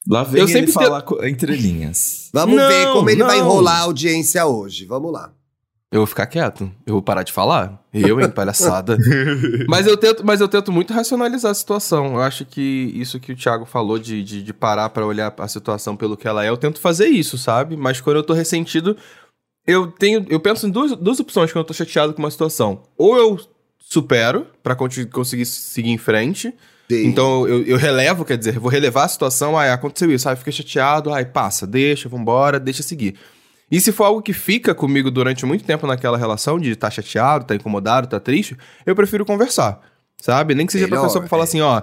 Lá 0.08 0.24
vem 0.24 0.40
Eu 0.40 0.46
ele 0.48 0.52
sempre 0.52 0.72
falar 0.72 1.02
co- 1.02 1.22
entre 1.24 1.54
linhas. 1.54 2.30
Vamos 2.32 2.56
Não, 2.56 2.68
ver 2.68 2.92
como 2.92 3.08
ele 3.10 3.22
vai 3.22 3.38
não. 3.38 3.44
enrolar 3.44 3.76
a 3.76 3.82
audiência 3.82 4.44
hoje. 4.46 4.86
Vamos 4.86 5.12
lá. 5.12 5.32
Eu 5.92 5.98
vou 6.00 6.06
ficar 6.06 6.26
quieto. 6.26 6.72
Eu 6.86 6.94
vou 6.94 7.02
parar 7.02 7.22
de 7.22 7.30
falar. 7.32 7.78
Eu, 7.92 8.18
hein, 8.18 8.30
palhaçada. 8.30 8.96
mas, 9.68 9.86
eu 9.86 9.94
tento, 9.96 10.24
mas 10.24 10.40
eu 10.40 10.48
tento 10.48 10.72
muito 10.72 10.92
racionalizar 10.94 11.50
a 11.50 11.54
situação. 11.54 12.14
Eu 12.14 12.22
acho 12.22 12.46
que 12.46 12.90
isso 12.94 13.20
que 13.20 13.32
o 13.32 13.36
Thiago 13.36 13.66
falou 13.66 13.98
de, 13.98 14.24
de, 14.24 14.42
de 14.42 14.52
parar 14.54 14.88
pra 14.88 15.04
olhar 15.04 15.34
a 15.38 15.46
situação 15.46 15.94
pelo 15.94 16.16
que 16.16 16.26
ela 16.26 16.44
é, 16.44 16.48
eu 16.48 16.56
tento 16.56 16.80
fazer 16.80 17.08
isso, 17.08 17.36
sabe? 17.36 17.76
Mas 17.76 18.00
quando 18.00 18.16
eu 18.16 18.22
tô 18.22 18.32
ressentido, 18.32 18.96
eu 19.66 19.86
tenho. 19.88 20.24
Eu 20.30 20.40
penso 20.40 20.66
em 20.66 20.70
duas, 20.70 20.96
duas 20.96 21.20
opções 21.20 21.52
quando 21.52 21.60
eu 21.64 21.68
tô 21.68 21.74
chateado 21.74 22.14
com 22.14 22.22
uma 22.22 22.30
situação. 22.30 22.84
Ou 22.96 23.16
eu 23.16 23.38
supero 23.78 24.46
pra 24.62 24.74
conti- 24.74 25.04
conseguir 25.04 25.44
seguir 25.44 25.90
em 25.90 25.98
frente. 25.98 26.54
Sim. 26.90 27.06
Então 27.06 27.46
eu, 27.46 27.62
eu 27.64 27.76
relevo, 27.76 28.24
quer 28.24 28.38
dizer, 28.38 28.58
vou 28.58 28.70
relevar 28.70 29.04
a 29.04 29.08
situação, 29.08 29.58
ai, 29.58 29.70
aconteceu 29.70 30.10
isso, 30.10 30.28
ai, 30.28 30.36
fiquei 30.36 30.52
chateado, 30.52 31.12
ai, 31.12 31.24
passa, 31.26 31.66
deixa, 31.66 32.08
vambora, 32.08 32.58
deixa 32.58 32.82
seguir. 32.82 33.14
E 33.72 33.80
se 33.80 33.90
for 33.90 34.04
algo 34.04 34.20
que 34.20 34.34
fica 34.34 34.74
comigo 34.74 35.10
durante 35.10 35.46
muito 35.46 35.64
tempo 35.64 35.86
naquela 35.86 36.18
relação, 36.18 36.60
de 36.60 36.72
estar 36.72 36.90
chateado, 36.90 37.46
tá 37.46 37.54
incomodado, 37.54 38.06
tá 38.06 38.20
triste, 38.20 38.54
eu 38.84 38.94
prefiro 38.94 39.24
conversar, 39.24 39.80
sabe? 40.20 40.54
Nem 40.54 40.66
que 40.66 40.72
seja 40.72 40.86
pra 40.86 40.98
Melhor, 40.98 41.06
pessoa 41.06 41.22
pra 41.22 41.28
falar 41.30 41.44
é. 41.44 41.46
assim, 41.46 41.62
ó, 41.62 41.80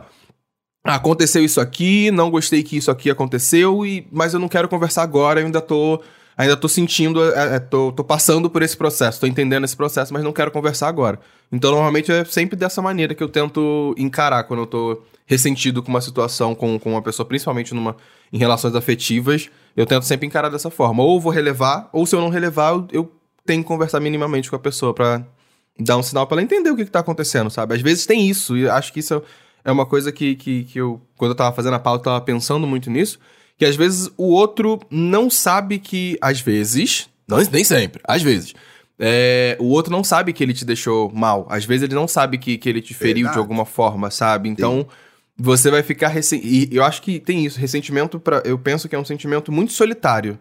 aconteceu 0.84 1.44
isso 1.44 1.60
aqui, 1.60 2.12
não 2.12 2.30
gostei 2.30 2.62
que 2.62 2.78
isso 2.78 2.92
aqui 2.92 3.10
aconteceu, 3.10 3.84
e, 3.84 4.08
mas 4.12 4.36
eu 4.36 4.40
não 4.40 4.48
quero 4.48 4.70
conversar 4.70 5.02
agora, 5.02 5.40
eu 5.40 5.48
ainda 5.48 5.62
tô, 5.62 6.00
ainda 6.38 6.56
tô 6.56 6.70
sentindo, 6.70 7.24
é, 7.34 7.56
é, 7.56 7.60
tô, 7.60 7.92
tô 7.92 8.04
passando 8.04 8.52
por 8.52 8.62
esse 8.62 8.78
processo, 8.78 9.20
tô 9.20 9.26
entendendo 9.26 9.64
esse 9.64 9.76
processo, 9.76 10.14
mas 10.14 10.24
não 10.24 10.32
quero 10.32 10.52
conversar 10.52 10.90
agora. 10.90 11.20
Então, 11.52 11.72
normalmente 11.72 12.12
é 12.12 12.24
sempre 12.24 12.56
dessa 12.56 12.84
maneira 12.84 13.16
que 13.16 13.24
eu 13.24 13.30
tento 13.30 13.96
encarar 13.98 14.44
quando 14.44 14.60
eu 14.60 14.68
tô 14.68 15.02
ressentido 15.30 15.84
com 15.84 15.90
uma 15.90 16.02
situação 16.02 16.56
com, 16.56 16.80
com 16.80 16.90
uma 16.90 17.04
pessoa, 17.04 17.24
principalmente 17.24 17.72
numa, 17.72 17.96
em 18.34 18.40
relações 18.40 18.74
afetivas, 18.74 19.48
eu 19.78 19.86
tento 19.86 20.04
sempre 20.04 20.26
encarar 20.26 20.50
dessa 20.50 20.72
forma. 20.72 21.04
Ou 21.04 21.22
vou 21.22 21.32
relevar, 21.32 21.88
ou 21.94 22.04
se 22.08 22.16
eu 22.16 22.20
não 22.20 22.30
relevar, 22.30 22.72
eu, 22.74 22.88
eu 22.92 23.12
tenho 23.46 23.62
que 23.62 23.68
conversar 23.68 24.00
minimamente 24.00 24.50
com 24.50 24.56
a 24.56 24.60
pessoa 24.60 24.92
pra 24.92 25.24
dar 25.80 25.98
um 25.98 26.04
sinal 26.04 26.26
pra 26.26 26.34
ela 26.34 26.42
entender 26.42 26.72
o 26.72 26.76
que, 26.76 26.84
que 26.84 26.90
tá 26.90 27.02
acontecendo, 27.02 27.52
sabe? 27.52 27.76
Às 27.76 27.82
vezes 27.82 28.08
tem 28.08 28.28
isso, 28.28 28.58
e 28.58 28.68
acho 28.68 28.92
que 28.92 29.02
isso 29.02 29.22
é- 29.64 29.72
uma 29.72 29.86
coisa 29.86 30.12
que, 30.12 30.36
que, 30.36 30.64
que 30.64 30.80
eu, 30.80 31.00
quando 31.16 31.32
eu 31.32 31.36
tava 31.36 31.56
fazendo 31.56 31.76
a 31.76 31.80
pauta, 31.80 32.02
eu 32.02 32.06
tava 32.14 32.22
pensando 32.22 32.66
muito 32.66 32.90
nisso, 32.90 33.20
que 33.56 33.66
às 33.66 33.76
vezes 33.76 34.10
o 34.18 34.30
outro 34.34 34.80
não 34.90 35.30
sabe 35.30 35.78
que, 35.78 36.18
às 36.22 36.42
vezes, 36.42 37.08
não, 37.28 37.38
nem 37.52 37.64
sempre, 37.64 38.02
às 38.04 38.24
vezes, 38.24 38.56
é, 38.98 39.56
o 39.60 39.66
outro 39.68 39.92
não 39.92 40.04
sabe 40.04 40.34
que 40.34 40.44
ele 40.44 40.56
te 40.56 40.66
deixou 40.66 41.12
mal. 41.14 41.46
Às 41.52 41.66
vezes 41.66 41.84
ele 41.84 41.94
não 41.94 42.08
sabe 42.08 42.40
que, 42.40 42.58
que 42.58 42.68
ele 42.68 42.82
te 42.82 42.96
feriu 42.96 43.26
Verdade. 43.26 43.36
de 43.36 43.40
alguma 43.40 43.64
forma, 43.64 44.10
sabe? 44.10 44.50
Então, 44.50 44.88
você 45.40 45.72
vai 45.72 45.82
ficar 45.84 46.10
ressentido. 46.10 46.48
E 46.74 46.76
eu 46.76 46.84
acho 46.84 47.02
que 47.02 47.20
tem 47.20 47.46
isso. 47.46 47.60
Ressentimento, 47.60 48.20
pra, 48.20 48.42
eu 48.46 48.58
penso 48.60 48.88
que 48.90 48.96
é 48.96 49.00
um 49.00 49.06
sentimento 49.06 49.52
muito 49.52 49.74
solitário. 49.74 50.38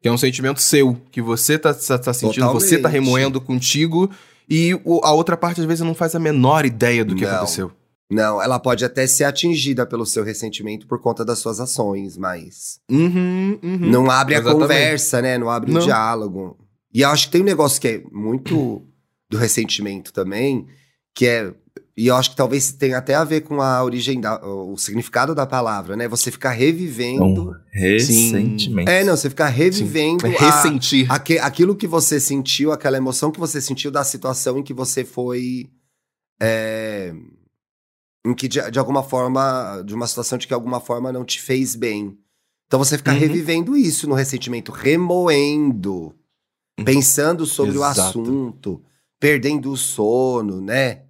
Que 0.00 0.08
é 0.08 0.12
um 0.12 0.18
sentimento 0.18 0.60
seu, 0.60 0.96
que 1.10 1.20
você 1.20 1.58
tá, 1.58 1.74
tá, 1.74 1.98
tá 1.98 2.14
sentindo, 2.14 2.46
você 2.52 2.76
tá 2.76 2.88
Totalmente. 2.88 3.04
remoendo 3.04 3.40
contigo. 3.40 4.10
E 4.48 4.74
o- 4.84 5.00
a 5.04 5.12
outra 5.12 5.36
parte, 5.36 5.60
às 5.60 5.66
vezes, 5.66 5.84
não 5.84 5.94
faz 5.94 6.14
a 6.14 6.18
menor 6.20 6.64
ideia 6.64 7.04
do 7.04 7.14
que 7.16 7.24
Não. 7.24 7.34
aconteceu. 7.36 7.72
Não, 8.10 8.40
ela 8.40 8.58
pode 8.58 8.84
até 8.86 9.06
ser 9.06 9.24
atingida 9.24 9.84
pelo 9.84 10.06
seu 10.06 10.24
ressentimento 10.24 10.86
por 10.86 10.98
conta 10.98 11.24
das 11.24 11.40
suas 11.40 11.60
ações, 11.60 12.16
mas 12.16 12.80
Uhum, 12.90 13.58
uhum. 13.62 13.78
não 13.90 14.10
abre 14.10 14.34
a 14.34 14.38
Exatamente. 14.38 14.62
conversa, 14.62 15.20
né? 15.20 15.36
Não 15.36 15.50
abre 15.50 15.76
o 15.76 15.78
diálogo. 15.80 16.56
E 16.94 17.02
eu 17.02 17.10
acho 17.10 17.26
que 17.26 17.32
tem 17.32 17.42
um 17.42 17.44
negócio 17.44 17.78
que 17.78 17.88
é 17.88 18.02
muito 18.10 18.82
do 19.28 19.36
ressentimento 19.36 20.10
também, 20.12 20.66
que 21.14 21.26
é. 21.26 21.52
E 22.00 22.06
eu 22.06 22.14
acho 22.14 22.30
que 22.30 22.36
talvez 22.36 22.70
tenha 22.70 22.96
até 22.98 23.16
a 23.16 23.24
ver 23.24 23.40
com 23.40 23.60
a 23.60 23.82
origem, 23.82 24.20
da, 24.20 24.40
o 24.46 24.76
significado 24.78 25.34
da 25.34 25.44
palavra, 25.44 25.96
né? 25.96 26.06
Você 26.06 26.30
ficar 26.30 26.50
revivendo. 26.52 27.50
Um 27.50 27.54
ressentimento. 27.72 28.88
É, 28.88 29.02
não, 29.02 29.16
você 29.16 29.28
ficar 29.28 29.48
revivendo 29.48 30.24
a- 30.24 30.28
ressentir. 30.28 31.10
aque- 31.10 31.40
aquilo 31.40 31.74
que 31.74 31.88
você 31.88 32.20
sentiu, 32.20 32.70
aquela 32.70 32.96
emoção 32.96 33.32
que 33.32 33.40
você 33.40 33.60
sentiu 33.60 33.90
da 33.90 34.04
situação 34.04 34.58
em 34.58 34.62
que 34.62 34.72
você 34.72 35.04
foi. 35.04 35.68
é, 36.40 37.12
em 38.24 38.32
que 38.32 38.46
de, 38.46 38.70
de 38.70 38.78
alguma 38.78 39.02
forma. 39.02 39.82
De 39.84 39.92
uma 39.92 40.06
situação 40.06 40.38
de 40.38 40.46
que 40.46 40.54
alguma 40.54 40.78
forma 40.78 41.10
não 41.12 41.24
te 41.24 41.40
fez 41.42 41.74
bem. 41.74 42.16
Então 42.68 42.78
você 42.78 42.96
ficar 42.96 43.14
Uhum. 43.14 43.18
revivendo 43.18 43.76
isso 43.76 44.06
no 44.08 44.14
ressentimento, 44.14 44.70
remoendo, 44.70 46.14
pensando 46.84 47.44
sobre 47.44 47.76
o 47.76 47.82
Exato. 47.84 48.00
assunto, 48.20 48.82
perdendo 49.18 49.72
o 49.72 49.76
sono, 49.76 50.60
né? 50.60 51.07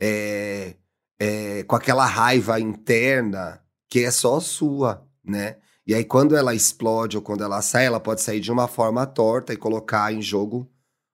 É, 0.00 0.74
é, 1.18 1.62
com 1.64 1.76
aquela 1.76 2.06
raiva 2.06 2.58
interna 2.58 3.62
que 3.88 4.04
é 4.04 4.10
só 4.10 4.40
sua, 4.40 5.06
né? 5.24 5.56
E 5.86 5.94
aí, 5.94 6.04
quando 6.04 6.36
ela 6.36 6.54
explode 6.54 7.16
ou 7.16 7.22
quando 7.22 7.42
ela 7.42 7.60
sai, 7.60 7.86
ela 7.86 7.98
pode 7.98 8.22
sair 8.22 8.40
de 8.40 8.52
uma 8.52 8.68
forma 8.68 9.06
torta 9.06 9.52
e 9.52 9.56
colocar 9.56 10.12
em 10.12 10.22
jogo 10.22 10.70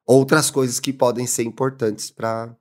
outras 0.07 0.51
coisas 0.51 0.79
que 0.79 0.93
podem 0.93 1.27
ser 1.27 1.43
importantes 1.45 2.11
pra 2.11 2.55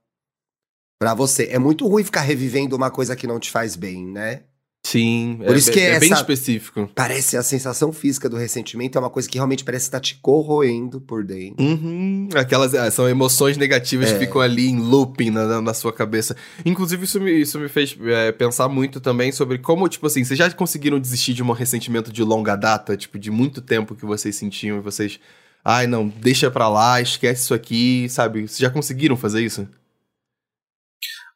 para 0.98 1.12
você. 1.14 1.48
É 1.48 1.58
muito 1.58 1.86
ruim 1.86 2.02
ficar 2.02 2.22
revivendo 2.22 2.74
uma 2.74 2.90
coisa 2.90 3.14
que 3.14 3.26
não 3.26 3.38
te 3.38 3.50
faz 3.50 3.76
bem, 3.76 4.06
né? 4.06 4.44
Sim, 4.88 5.40
Por 5.44 5.54
é, 5.54 5.58
isso 5.58 5.72
que 5.72 5.80
é, 5.80 5.94
é 5.94 5.98
bem 5.98 6.12
essa- 6.12 6.20
específico. 6.20 6.88
Parece 6.94 7.36
a 7.36 7.42
sensação 7.42 7.92
física 7.92 8.28
do 8.28 8.36
ressentimento 8.36 8.96
é 8.96 9.00
uma 9.00 9.10
coisa 9.10 9.28
que 9.28 9.36
realmente 9.36 9.64
parece 9.64 9.86
estar 9.86 9.98
te 9.98 10.14
corroendo 10.22 11.00
por 11.00 11.24
dentro. 11.24 11.64
Uhum. 11.64 12.28
Aquelas 12.36 12.72
ah, 12.72 12.88
são 12.90 13.08
emoções 13.08 13.56
negativas 13.56 14.10
É. 14.10 14.12
que 14.12 14.20
ficam 14.26 14.40
ali 14.40 14.68
em 14.68 14.78
looping 14.78 15.30
na, 15.30 15.44
na- 15.44 15.60
na 15.60 15.74
sua 15.74 15.92
cabeça. 15.92 16.36
Inclusive, 16.64 17.04
isso 17.04 17.20
me, 17.20 17.32
isso 17.32 17.58
me 17.58 17.68
fez 17.68 17.96
é, 18.04 18.30
pensar 18.30 18.68
muito 18.68 19.00
também 19.00 19.32
sobre 19.32 19.58
como, 19.58 19.88
tipo 19.88 20.06
assim, 20.06 20.22
vocês 20.22 20.38
já 20.38 20.48
conseguiram 20.52 21.00
desistir 21.00 21.34
de 21.34 21.42
um 21.42 21.50
ressentimento 21.50 22.12
de 22.12 22.22
longa 22.22 22.54
data, 22.54 22.96
tipo, 22.96 23.18
de 23.18 23.30
muito 23.30 23.60
tempo 23.60 23.94
que 23.96 24.06
vocês 24.06 24.36
sentiam 24.36 24.78
e 24.78 24.80
vocês. 24.80 25.18
Ai, 25.64 25.88
não, 25.88 26.06
deixa 26.06 26.48
pra 26.48 26.68
lá, 26.68 27.00
esquece 27.00 27.42
isso 27.42 27.52
aqui, 27.54 28.06
sabe? 28.08 28.42
Vocês 28.42 28.58
já 28.60 28.70
conseguiram 28.70 29.16
fazer 29.16 29.42
isso? 29.44 29.66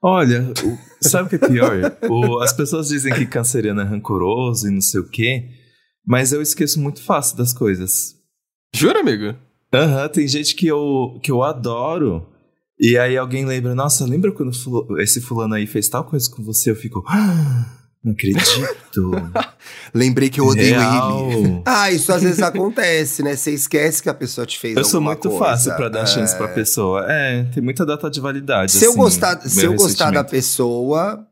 Olha, 0.02 0.52
sabe 1.02 1.26
o 1.26 1.38
que 1.38 1.44
é 1.44 1.48
pior? 1.48 1.98
O- 2.08 2.40
as 2.40 2.52
pessoas 2.52 2.88
dizem 2.88 3.12
que 3.12 3.26
canceriano 3.26 3.80
é 3.80 3.84
rancoroso 3.84 4.66
e 4.66 4.70
não 4.70 4.80
sei 4.80 5.00
o 5.00 5.08
quê. 5.08 5.48
Mas 6.06 6.32
eu 6.32 6.40
esqueço 6.40 6.80
muito 6.80 7.02
fácil 7.02 7.36
das 7.36 7.52
coisas. 7.52 8.14
Jura, 8.74 9.00
amigo? 9.00 9.34
Aham, 9.72 10.08
tem 10.08 10.26
gente 10.26 10.54
que 10.54 10.66
eu, 10.66 11.20
que 11.22 11.30
eu 11.30 11.42
adoro. 11.42 12.26
E 12.78 12.96
aí 12.96 13.16
alguém 13.16 13.44
lembra, 13.44 13.74
nossa, 13.74 14.06
lembra 14.06 14.32
quando 14.32 14.50
esse 14.98 15.20
fulano 15.20 15.54
aí 15.54 15.66
fez 15.66 15.88
tal 15.88 16.04
coisa 16.04 16.30
com 16.30 16.42
você? 16.42 16.70
Eu 16.70 16.76
fico. 16.76 17.04
Ah, 17.06 17.66
não 18.02 18.12
acredito. 18.12 19.12
Lembrei 19.94 20.28
que 20.30 20.40
eu 20.40 20.46
odeio 20.46 20.78
Real. 20.78 21.30
ele. 21.30 21.62
Ah, 21.66 21.90
isso 21.90 22.12
às 22.12 22.22
vezes 22.22 22.40
acontece, 22.42 23.22
né? 23.22 23.36
Você 23.36 23.50
esquece 23.52 24.02
que 24.02 24.08
a 24.08 24.14
pessoa 24.14 24.46
te 24.46 24.58
fez 24.58 24.76
Eu 24.76 24.84
sou 24.84 25.00
muito 25.00 25.28
coisa. 25.28 25.38
fácil 25.44 25.74
pra 25.76 25.88
dar 25.88 26.02
É. 26.02 26.06
chance 26.06 26.36
pra 26.36 26.48
pessoa. 26.48 27.04
É, 27.08 27.44
tem 27.52 27.62
muita 27.62 27.84
data 27.84 28.08
de 28.10 28.20
validade. 28.20 28.72
Se 28.72 28.84
eu 28.84 28.90
assim, 28.90 28.98
gostar, 29.00 29.40
se 29.42 29.64
eu 29.64 29.74
gostar 29.74 30.10
da 30.12 30.24
pessoa, 30.24 31.26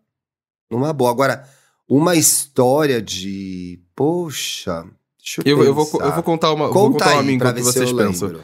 uma 0.71 0.93
boa. 0.93 1.11
Agora, 1.11 1.45
uma 1.89 2.15
história 2.17 3.01
de. 3.01 3.81
Poxa. 3.97 4.85
Deixa 5.19 5.43
eu, 5.45 5.59
Eu, 5.59 5.65
eu, 5.65 5.75
vou, 5.75 5.89
eu 6.01 6.13
vou 6.13 6.23
contar 6.23 6.53
uma, 6.53 6.67
vou 6.71 6.75
Conta 6.91 6.93
contar 7.05 7.11
uma 7.13 7.21
aí 7.21 7.25
minha 7.27 7.37
enquanto 7.37 7.57
se 7.59 7.63
vocês 7.65 7.91
eu 7.91 7.97
pensam. 7.97 8.29
lembro. 8.29 8.43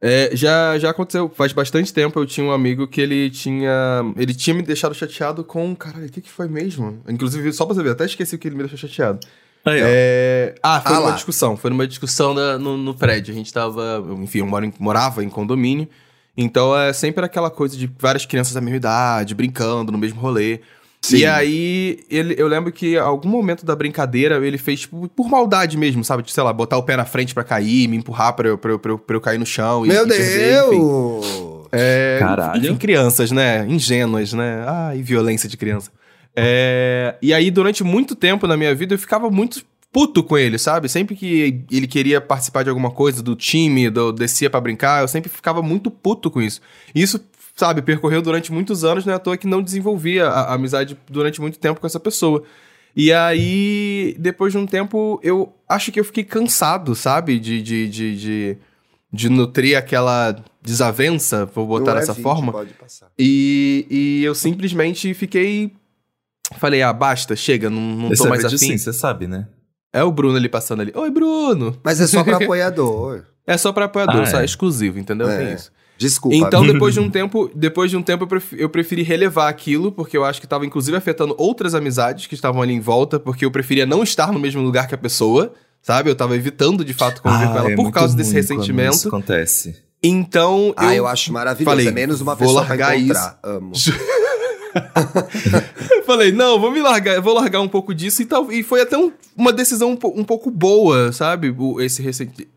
É, 0.00 0.30
já, 0.34 0.78
já 0.78 0.90
aconteceu, 0.90 1.28
faz 1.34 1.52
bastante 1.52 1.92
tempo 1.92 2.18
eu 2.20 2.26
tinha 2.26 2.46
um 2.46 2.52
amigo 2.52 2.86
que 2.86 3.00
ele 3.00 3.30
tinha. 3.30 4.02
Ele 4.16 4.34
tinha 4.34 4.54
me 4.54 4.62
deixado 4.62 4.94
chateado 4.94 5.42
com. 5.42 5.74
Caralho, 5.74 6.06
o 6.06 6.10
que, 6.10 6.20
que 6.20 6.30
foi 6.30 6.48
mesmo? 6.48 7.02
Inclusive, 7.08 7.52
só 7.52 7.64
pra 7.64 7.74
você 7.74 7.82
ver, 7.82 7.90
até 7.90 8.04
esqueci 8.04 8.34
o 8.36 8.38
que 8.38 8.46
ele 8.48 8.56
me 8.56 8.62
deixou 8.62 8.78
chateado. 8.78 9.20
Aí, 9.64 9.82
ó. 9.82 9.86
É, 9.88 10.54
Ah, 10.62 10.80
foi 10.80 10.92
Ah 10.92 10.96
numa 10.96 11.08
lá. 11.08 11.14
discussão. 11.14 11.56
Foi 11.56 11.70
numa 11.70 11.86
discussão 11.86 12.34
da- 12.34 12.58
no, 12.58 12.76
no 12.76 12.94
prédio. 12.94 13.32
A 13.32 13.36
gente 13.36 13.52
tava. 13.52 14.04
Enfim, 14.20 14.38
eu 14.40 14.46
moro 14.46 14.64
em- 14.66 14.72
morava 14.78 15.24
em 15.24 15.28
condomínio. 15.30 15.88
Então 16.36 16.76
é 16.78 16.92
sempre 16.92 17.24
aquela 17.24 17.50
coisa 17.50 17.74
de 17.76 17.90
várias 17.98 18.26
crianças 18.26 18.52
da 18.52 18.60
mesma 18.60 18.76
idade, 18.76 19.34
brincando 19.34 19.90
no 19.90 19.96
mesmo 19.98 20.20
rolê. 20.20 20.60
Sim. 21.00 21.18
E 21.18 21.26
aí, 21.26 22.00
ele, 22.10 22.34
eu 22.36 22.48
lembro 22.48 22.72
que 22.72 22.94
em 22.94 22.98
algum 22.98 23.28
momento 23.28 23.64
da 23.64 23.76
brincadeira, 23.76 24.44
ele 24.44 24.58
fez, 24.58 24.80
tipo, 24.80 25.08
por 25.08 25.28
maldade 25.28 25.76
mesmo, 25.76 26.04
sabe? 26.04 26.22
Tipo, 26.24 26.32
sei 26.34 26.42
lá, 26.42 26.52
botar 26.52 26.76
o 26.78 26.82
pé 26.82 26.96
na 26.96 27.04
frente 27.04 27.32
pra 27.32 27.44
cair, 27.44 27.86
me 27.88 27.96
empurrar 27.96 28.32
pra 28.34 28.48
eu, 28.48 28.58
pra 28.58 28.72
eu, 28.72 28.78
pra 28.78 28.92
eu, 28.92 28.98
pra 28.98 29.16
eu 29.16 29.20
cair 29.20 29.38
no 29.38 29.46
chão. 29.46 29.84
e- 29.86 29.88
Meu 29.88 30.04
e 30.04 30.08
perder, 30.08 30.58
enfim. 30.64 30.70
Deus! 30.70 31.66
É, 31.72 32.16
Caralho. 32.18 32.58
Enfim, 32.64 32.76
crianças, 32.76 33.30
né? 33.30 33.64
Ingênuas, 33.68 34.32
né? 34.32 34.64
Ai, 34.66 35.02
violência 35.02 35.48
de 35.48 35.56
criança. 35.56 35.90
É, 36.34 37.14
e 37.22 37.32
aí, 37.32 37.50
durante 37.50 37.82
muito 37.82 38.14
tempo 38.14 38.46
na 38.46 38.56
minha 38.56 38.74
vida, 38.74 38.94
eu 38.94 38.98
ficava 38.98 39.30
muito 39.30 39.64
puto 39.92 40.22
com 40.22 40.36
ele, 40.36 40.58
sabe? 40.58 40.88
Sempre 40.88 41.16
que 41.16 41.64
ele 41.72 41.86
queria 41.86 42.20
participar 42.20 42.62
de 42.62 42.68
alguma 42.68 42.90
coisa, 42.90 43.22
do 43.22 43.34
time, 43.34 43.88
do 43.88 44.12
descia 44.12 44.50
pra 44.50 44.60
brincar, 44.60 45.00
eu 45.02 45.08
sempre 45.08 45.30
ficava 45.30 45.62
muito 45.62 45.90
puto 45.90 46.30
com 46.30 46.42
isso. 46.42 46.60
E 46.94 47.00
isso, 47.02 47.18
sabe, 47.56 47.80
percorreu 47.82 48.20
durante 48.22 48.52
muitos 48.52 48.84
anos, 48.84 49.04
não 49.06 49.12
é 49.12 49.16
à 49.16 49.18
toa 49.18 49.36
que 49.36 49.46
não 49.46 49.62
desenvolvia 49.62 50.26
a, 50.28 50.52
a 50.52 50.54
amizade 50.54 50.96
durante 51.10 51.40
muito 51.40 51.58
tempo 51.58 51.80
com 51.80 51.86
essa 51.86 51.98
pessoa. 51.98 52.42
E 52.94 53.12
aí, 53.12 54.14
depois 54.18 54.52
de 54.52 54.58
um 54.58 54.66
tempo, 54.66 55.18
eu 55.22 55.52
acho 55.68 55.90
que 55.90 55.98
eu 55.98 56.04
fiquei 56.04 56.24
cansado, 56.24 56.94
sabe? 56.94 57.38
De, 57.38 57.60
de, 57.60 57.88
de, 57.88 58.16
de, 58.16 58.58
de 59.12 59.28
nutrir 59.28 59.76
aquela 59.76 60.36
desavença, 60.62 61.44
vou 61.46 61.66
botar 61.66 61.90
Não 61.92 61.96
é 61.98 62.00
dessa 62.00 62.12
20, 62.14 62.22
forma. 62.22 62.52
Pode 62.52 62.72
passar. 62.74 63.08
E, 63.18 63.86
e 63.90 64.24
eu 64.24 64.34
simplesmente 64.34 65.12
fiquei. 65.14 65.72
Falei, 66.58 66.80
ah, 66.82 66.92
basta, 66.92 67.34
chega, 67.36 67.68
não, 67.68 67.80
não 67.80 68.14
tô 68.14 68.28
mais 68.28 68.44
afim. 68.44 68.56
sim, 68.56 68.78
você 68.78 68.92
sabe, 68.92 69.26
né? 69.26 69.48
É 69.92 70.02
o 70.02 70.10
Bruno 70.12 70.36
ali 70.36 70.48
passando 70.48 70.80
ali. 70.80 70.92
Oi, 70.94 71.10
Bruno! 71.10 71.78
Mas 71.82 72.00
é 72.00 72.06
só 72.06 72.22
pra 72.22 72.36
apoiador. 72.42 73.24
É 73.46 73.56
só 73.58 73.72
pra 73.72 73.86
apoiador, 73.86 74.22
Ah, 74.22 74.26
só 74.26 74.40
é. 74.40 74.44
exclusivo, 74.44 74.98
entendeu? 74.98 75.28
É. 75.28 75.38
Tem 75.38 75.54
isso. 75.54 75.70
Desculpa. 75.98 76.36
Então, 76.36 76.60
amigo. 76.60 76.72
depois 76.74 76.94
de 76.94 77.00
um 77.00 77.10
tempo, 77.10 77.50
depois 77.54 77.90
de 77.90 77.96
um 77.96 78.02
tempo 78.02 78.24
eu, 78.24 78.28
pref- 78.28 78.52
eu 78.52 78.68
preferi 78.68 79.02
relevar 79.02 79.48
aquilo, 79.48 79.90
porque 79.92 80.16
eu 80.16 80.24
acho 80.24 80.40
que 80.40 80.46
tava 80.46 80.66
inclusive 80.66 80.96
afetando 80.96 81.34
outras 81.38 81.74
amizades 81.74 82.26
que 82.26 82.34
estavam 82.34 82.60
ali 82.62 82.72
em 82.74 82.80
volta, 82.80 83.18
porque 83.18 83.44
eu 83.44 83.50
preferia 83.50 83.86
não 83.86 84.02
estar 84.02 84.30
no 84.32 84.38
mesmo 84.38 84.60
lugar 84.62 84.86
que 84.88 84.94
a 84.94 84.98
pessoa, 84.98 85.52
sabe? 85.82 86.10
Eu 86.10 86.14
tava 86.16 86.36
evitando 86.36 86.84
de 86.84 86.92
fato 86.92 87.22
conviver 87.22 87.46
com 87.48 87.58
ela 87.58 87.70
é 87.70 87.74
por 87.76 87.90
causa 87.90 88.16
desse 88.16 88.32
ressentimento. 88.34 88.94
Isso 88.96 89.08
acontece. 89.08 89.76
Então, 90.02 90.74
Ah, 90.76 90.94
eu 90.94 91.06
acho 91.06 91.32
maravilhoso. 91.32 91.70
falei, 91.74 91.88
é 91.88 91.90
menos 91.90 92.20
uma 92.20 92.36
pessoa 92.36 92.60
largar 92.60 92.96
encontrar. 92.98 93.38
Amo. 93.42 93.72
Eu 95.96 96.02
falei, 96.04 96.32
não, 96.32 96.60
vou 96.60 96.70
me 96.70 96.80
largar, 96.82 97.20
vou 97.20 97.34
largar 97.34 97.60
um 97.60 97.68
pouco 97.68 97.94
disso 97.94 98.22
e 98.22 98.26
tal. 98.26 98.50
E 98.52 98.62
foi 98.62 98.82
até 98.82 98.96
um- 98.96 99.10
uma 99.36 99.52
decisão 99.52 99.92
um, 99.92 100.20
um 100.20 100.24
pouco 100.24 100.50
boa, 100.50 101.12
sabe? 101.12 101.54
Esse. 101.80 102.02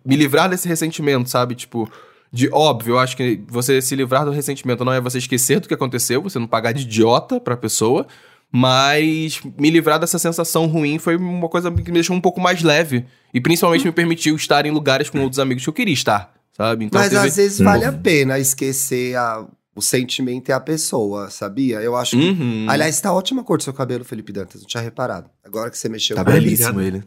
Me 0.06 0.16
livrar 0.16 0.50
desse 0.50 0.68
ressentimento, 0.68 1.30
sabe? 1.30 1.56
Tipo, 1.56 1.90
de 2.32 2.50
óbvio, 2.52 2.94
eu 2.96 3.00
acho 3.00 3.16
que 3.18 3.42
você 3.48 3.82
se 3.82 3.96
livrar 3.96 4.24
do 4.26 4.32
ressentimento 4.32 4.86
não 4.86 4.94
é 4.94 5.02
você 5.02 5.18
esquecer 5.18 5.60
do 5.60 5.68
que 5.68 5.74
aconteceu, 5.74 6.22
você 6.22 6.38
não 6.40 6.48
pagar 6.48 6.72
de 6.74 6.84
idiota 6.84 7.40
pra 7.40 7.58
pessoa. 7.58 8.06
Mas 8.52 9.40
me 9.60 9.70
livrar 9.70 10.00
dessa 10.00 10.18
sensação 10.18 10.66
ruim 10.66 10.98
foi 10.98 11.16
uma 11.16 11.48
coisa 11.48 11.70
que 11.72 11.84
me 11.90 11.94
deixou 11.94 12.16
um 12.16 12.22
pouco 12.22 12.42
mais 12.42 12.64
leve. 12.64 13.06
E 13.34 13.40
principalmente 13.40 13.86
me 13.86 13.92
permitiu 13.92 14.36
estar 14.36 14.66
em 14.66 14.72
lugares 14.72 15.10
com 15.10 15.20
outros 15.22 15.38
amigos 15.40 15.64
que 15.64 15.70
eu 15.70 15.74
queria 15.74 15.94
estar, 15.94 16.34
sabe? 16.58 16.86
Então 16.86 17.00
Mas 17.00 17.10
teve- 17.12 17.28
às 17.28 17.36
vezes 17.36 17.60
vale 17.60 17.86
a 17.86 17.92
pena 17.94 18.40
esquecer 18.40 19.16
a- 19.16 19.46
o 19.76 19.82
sentimento 19.84 20.50
e 20.50 20.52
a 20.52 20.60
pessoa, 20.60 21.30
sabia? 21.30 21.80
Eu 21.82 21.96
acho 21.96 22.18
que. 22.18 22.28
Uhum. 22.30 22.66
Aliás, 22.68 23.00
tá 23.00 23.14
ótima 23.14 23.42
a 23.42 23.46
cor 23.46 23.58
do 23.58 23.64
seu 23.64 23.72
cabelo, 23.72 24.04
Felipe 24.04 24.34
Dantas. 24.34 24.62
Não 24.62 24.68
tinha 24.68 24.82
reparado. 24.82 25.30
Agora 25.46 25.70
que 25.70 25.78
você 25.78 25.88
mexeu 25.88 26.16
Tá 26.16 26.26
com 26.26 26.32
ele. 26.32 26.42
belíssimo 26.42 26.82
ele. 26.82 27.04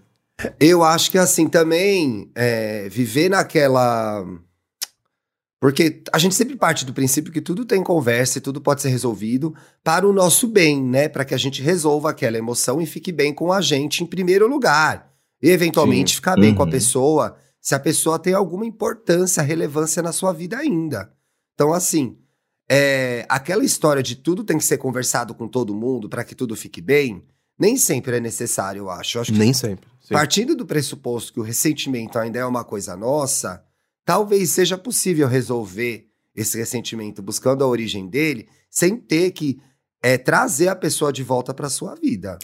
Eu 0.60 0.82
acho 0.84 1.10
que 1.10 1.18
assim 1.18 1.48
também 1.48 2.30
é, 2.36 2.88
viver 2.88 3.28
naquela. 3.28 4.24
Porque 5.62 6.02
a 6.12 6.18
gente 6.18 6.34
sempre 6.34 6.56
parte 6.56 6.84
do 6.84 6.92
princípio 6.92 7.32
que 7.32 7.40
tudo 7.40 7.64
tem 7.64 7.84
conversa 7.84 8.38
e 8.38 8.40
tudo 8.40 8.60
pode 8.60 8.82
ser 8.82 8.88
resolvido 8.88 9.54
para 9.84 10.04
o 10.04 10.12
nosso 10.12 10.48
bem, 10.48 10.82
né? 10.82 11.08
Para 11.08 11.24
que 11.24 11.34
a 11.34 11.38
gente 11.38 11.62
resolva 11.62 12.10
aquela 12.10 12.36
emoção 12.36 12.82
e 12.82 12.84
fique 12.84 13.12
bem 13.12 13.32
com 13.32 13.52
a 13.52 13.60
gente 13.60 14.02
em 14.02 14.06
primeiro 14.06 14.48
lugar. 14.48 15.08
E 15.40 15.48
eventualmente 15.48 16.10
Sim. 16.10 16.16
ficar 16.16 16.34
bem 16.34 16.52
com 16.52 16.62
a 16.62 16.64
Uhum. 16.64 16.70
pessoa 16.72 17.36
se 17.60 17.76
a 17.76 17.78
pessoa 17.78 18.18
tem 18.18 18.34
alguma 18.34 18.66
importância, 18.66 19.40
relevância 19.40 20.02
na 20.02 20.10
sua 20.10 20.32
vida 20.32 20.58
ainda. 20.58 21.12
Então, 21.54 21.72
assim, 21.72 22.18
é, 22.68 23.24
aquela 23.28 23.64
história 23.64 24.02
de 24.02 24.16
tudo 24.16 24.42
tem 24.42 24.58
que 24.58 24.64
ser 24.64 24.78
conversado 24.78 25.32
com 25.32 25.46
todo 25.46 25.72
mundo 25.72 26.08
para 26.08 26.24
que 26.24 26.34
tudo 26.34 26.56
fique 26.56 26.80
bem, 26.80 27.22
nem 27.56 27.76
sempre 27.76 28.16
é 28.16 28.20
necessário, 28.20 28.80
eu 28.80 28.90
acho. 28.90 29.16
Eu 29.16 29.22
acho 29.22 29.32
Nem 29.32 29.52
sempre. 29.52 29.86
Sim. 30.00 30.12
Partindo 30.12 30.56
do 30.56 30.66
pressuposto 30.66 31.32
que 31.32 31.38
o 31.38 31.44
ressentimento 31.44 32.18
ainda 32.18 32.40
é 32.40 32.44
uma 32.44 32.64
coisa 32.64 32.96
nossa, 32.96 33.62
talvez 34.04 34.50
seja 34.50 34.76
possível 34.76 35.28
resolver 35.28 36.06
esse 36.34 36.56
ressentimento 36.56 37.22
buscando 37.22 37.62
a 37.62 37.66
origem 37.66 38.08
dele 38.08 38.48
sem 38.70 38.96
ter 38.96 39.30
que 39.32 39.60
é, 40.02 40.16
trazer 40.16 40.68
a 40.68 40.76
pessoa 40.76 41.12
de 41.12 41.22
volta 41.22 41.52
para 41.52 41.68
sua 41.68 41.94
vida. 41.94 42.38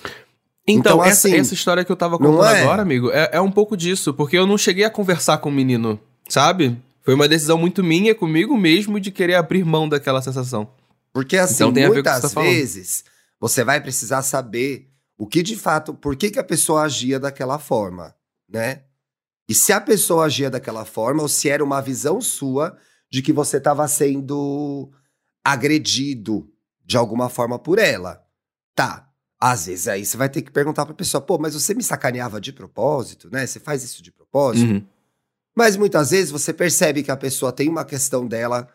Então, 0.66 0.96
Então, 0.96 1.04
essa, 1.04 1.28
assim, 1.28 1.36
essa 1.38 1.54
história 1.54 1.84
que 1.84 1.90
eu 1.90 1.96
tava 1.96 2.18
contando 2.18 2.44
é? 2.44 2.62
agora, 2.62 2.82
amigo, 2.82 3.10
é, 3.10 3.30
é 3.32 3.40
um 3.40 3.50
pouco 3.50 3.76
disso, 3.76 4.12
porque 4.12 4.36
eu 4.36 4.46
não 4.46 4.58
cheguei 4.58 4.84
a 4.84 4.90
conversar 4.90 5.38
com 5.38 5.48
o 5.48 5.52
menino, 5.52 5.98
sabe? 6.28 6.76
Foi 7.02 7.14
uma 7.14 7.26
decisão 7.26 7.56
muito 7.56 7.82
minha 7.82 8.14
comigo 8.14 8.56
mesmo 8.56 9.00
de 9.00 9.10
querer 9.10 9.34
abrir 9.34 9.64
mão 9.64 9.88
daquela 9.88 10.20
sensação. 10.20 10.70
Porque 11.10 11.38
assim, 11.38 11.54
Então 11.54 11.72
tem 11.72 11.84
a 11.84 11.88
ver 11.88 11.94
com 11.94 12.00
o 12.00 12.02
que 12.02 12.10
muitas 12.10 12.32
tá 12.32 12.40
vezes 12.42 13.04
você 13.40 13.64
vai 13.64 13.80
precisar 13.80 14.22
saber 14.22 14.88
o 15.16 15.26
que 15.26 15.42
de 15.42 15.56
fato, 15.56 15.94
por 15.94 16.14
que, 16.16 16.30
que 16.30 16.38
a 16.38 16.44
pessoa 16.44 16.82
agia 16.82 17.18
daquela 17.18 17.58
forma, 17.58 18.14
né? 18.48 18.82
E 19.48 19.54
se 19.54 19.72
a 19.72 19.80
pessoa 19.80 20.26
agia 20.26 20.50
daquela 20.50 20.84
forma, 20.84 21.22
ou 21.22 21.28
se 21.28 21.48
era 21.48 21.64
uma 21.64 21.80
visão 21.80 22.20
sua 22.20 22.76
de 23.10 23.22
que 23.22 23.32
você 23.32 23.56
estava 23.56 23.86
sendo 23.88 24.90
agredido 25.44 26.48
de 26.84 26.96
alguma 26.96 27.28
forma 27.28 27.58
por 27.58 27.78
ela. 27.78 28.22
Tá. 28.74 29.08
Às 29.40 29.66
vezes 29.66 29.88
aí 29.88 30.04
você 30.04 30.16
vai 30.16 30.28
ter 30.28 30.42
que 30.42 30.50
perguntar 30.50 30.84
pra 30.84 30.94
pessoa, 30.94 31.20
pô, 31.20 31.38
mas 31.38 31.54
você 31.54 31.72
me 31.72 31.82
sacaneava 31.82 32.40
de 32.40 32.52
propósito, 32.52 33.30
né? 33.30 33.46
Você 33.46 33.60
faz 33.60 33.84
isso 33.84 34.02
de 34.02 34.10
propósito? 34.10 34.70
Uhum. 34.72 34.84
Mas 35.56 35.76
muitas 35.76 36.10
vezes 36.10 36.30
você 36.30 36.52
percebe 36.52 37.02
que 37.02 37.10
a 37.10 37.16
pessoa 37.16 37.52
tem 37.52 37.68
uma 37.68 37.84
questão 37.84 38.26
dela 38.26 38.68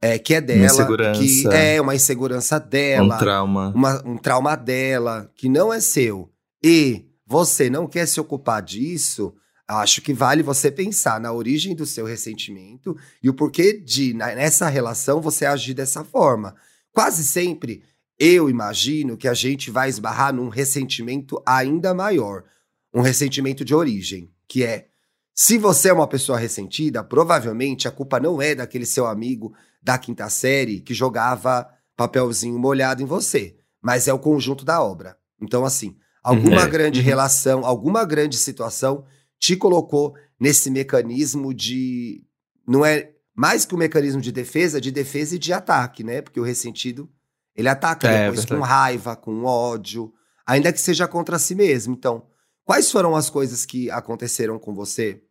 é, 0.00 0.18
que 0.18 0.34
é 0.34 0.40
dela, 0.40 0.66
insegurança. 0.66 1.20
que 1.20 1.48
é 1.54 1.80
uma 1.80 1.94
insegurança 1.94 2.58
dela, 2.60 3.14
um 3.14 3.18
trauma. 3.18 3.72
uma- 3.74 4.02
um 4.06 4.16
trauma 4.18 4.54
dela, 4.56 5.30
que 5.34 5.48
não 5.48 5.72
é 5.72 5.80
seu, 5.80 6.30
e 6.62 7.06
você 7.26 7.70
não 7.70 7.86
quer 7.86 8.06
se 8.06 8.20
ocupar 8.20 8.62
disso, 8.62 9.34
acho 9.68 10.00
que 10.00 10.12
vale 10.14 10.42
você 10.42 10.70
pensar 10.70 11.20
na 11.20 11.32
origem 11.32 11.74
do 11.74 11.84
seu 11.86 12.06
ressentimento 12.06 12.96
e 13.22 13.28
o 13.28 13.34
porquê 13.34 13.72
de, 13.72 14.14
nessa 14.14 14.68
relação, 14.68 15.20
você 15.20 15.44
agir 15.46 15.74
dessa 15.74 16.04
forma. 16.04 16.54
Quase 16.92 17.24
sempre, 17.24 17.82
eu 18.18 18.48
imagino 18.48 19.16
que 19.16 19.28
a 19.28 19.34
gente 19.34 19.70
vai 19.70 19.88
esbarrar 19.88 20.32
num 20.34 20.48
ressentimento 20.48 21.42
ainda 21.44 21.92
maior. 21.92 22.44
Um 22.94 23.00
ressentimento 23.00 23.64
de 23.64 23.74
origem, 23.74 24.30
que 24.48 24.62
é 24.64 24.86
se 25.34 25.58
você 25.58 25.90
é 25.90 25.92
uma 25.92 26.06
pessoa 26.08 26.38
ressentida, 26.38 27.04
provavelmente 27.04 27.86
a 27.86 27.90
culpa 27.90 28.18
não 28.18 28.40
é 28.40 28.54
daquele 28.54 28.86
seu 28.86 29.06
amigo 29.06 29.52
da 29.82 29.98
quinta 29.98 30.30
série 30.30 30.80
que 30.80 30.94
jogava 30.94 31.68
papelzinho 31.94 32.58
molhado 32.58 33.02
em 33.02 33.06
você, 33.06 33.56
mas 33.82 34.08
é 34.08 34.14
o 34.14 34.18
conjunto 34.18 34.64
da 34.64 34.82
obra. 34.82 35.16
Então, 35.42 35.64
assim, 35.64 35.94
alguma 36.22 36.62
É. 36.62 36.66
grande 36.68 37.00
Uhum. 37.00 37.04
relação, 37.04 37.66
alguma 37.66 38.02
grande 38.04 38.38
situação 38.38 39.04
te 39.38 39.56
colocou 39.56 40.14
nesse 40.38 40.70
mecanismo 40.70 41.52
de. 41.52 42.24
Não 42.66 42.84
é 42.84 43.12
mais 43.34 43.64
que 43.64 43.74
um 43.74 43.78
mecanismo 43.78 44.20
de 44.20 44.32
defesa, 44.32 44.80
de 44.80 44.90
defesa 44.90 45.36
e 45.36 45.38
de 45.38 45.52
ataque, 45.52 46.02
né? 46.02 46.22
Porque 46.22 46.40
o 46.40 46.44
ressentido, 46.44 47.08
ele 47.54 47.68
ataca 47.68 48.08
É, 48.08 48.24
depois 48.28 48.44
com 48.44 48.54
verdade. 48.54 48.70
raiva, 48.72 49.16
com 49.16 49.44
ódio, 49.44 50.12
ainda 50.46 50.72
que 50.72 50.80
seja 50.80 51.06
contra 51.06 51.38
si 51.38 51.54
mesmo. 51.54 51.94
Então, 51.94 52.26
Quais 52.66 52.90
foram 52.90 53.14
as 53.14 53.30
coisas 53.30 53.64
que 53.64 53.88
aconteceram 53.92 54.58
com 54.58 54.74
você 54.74 55.22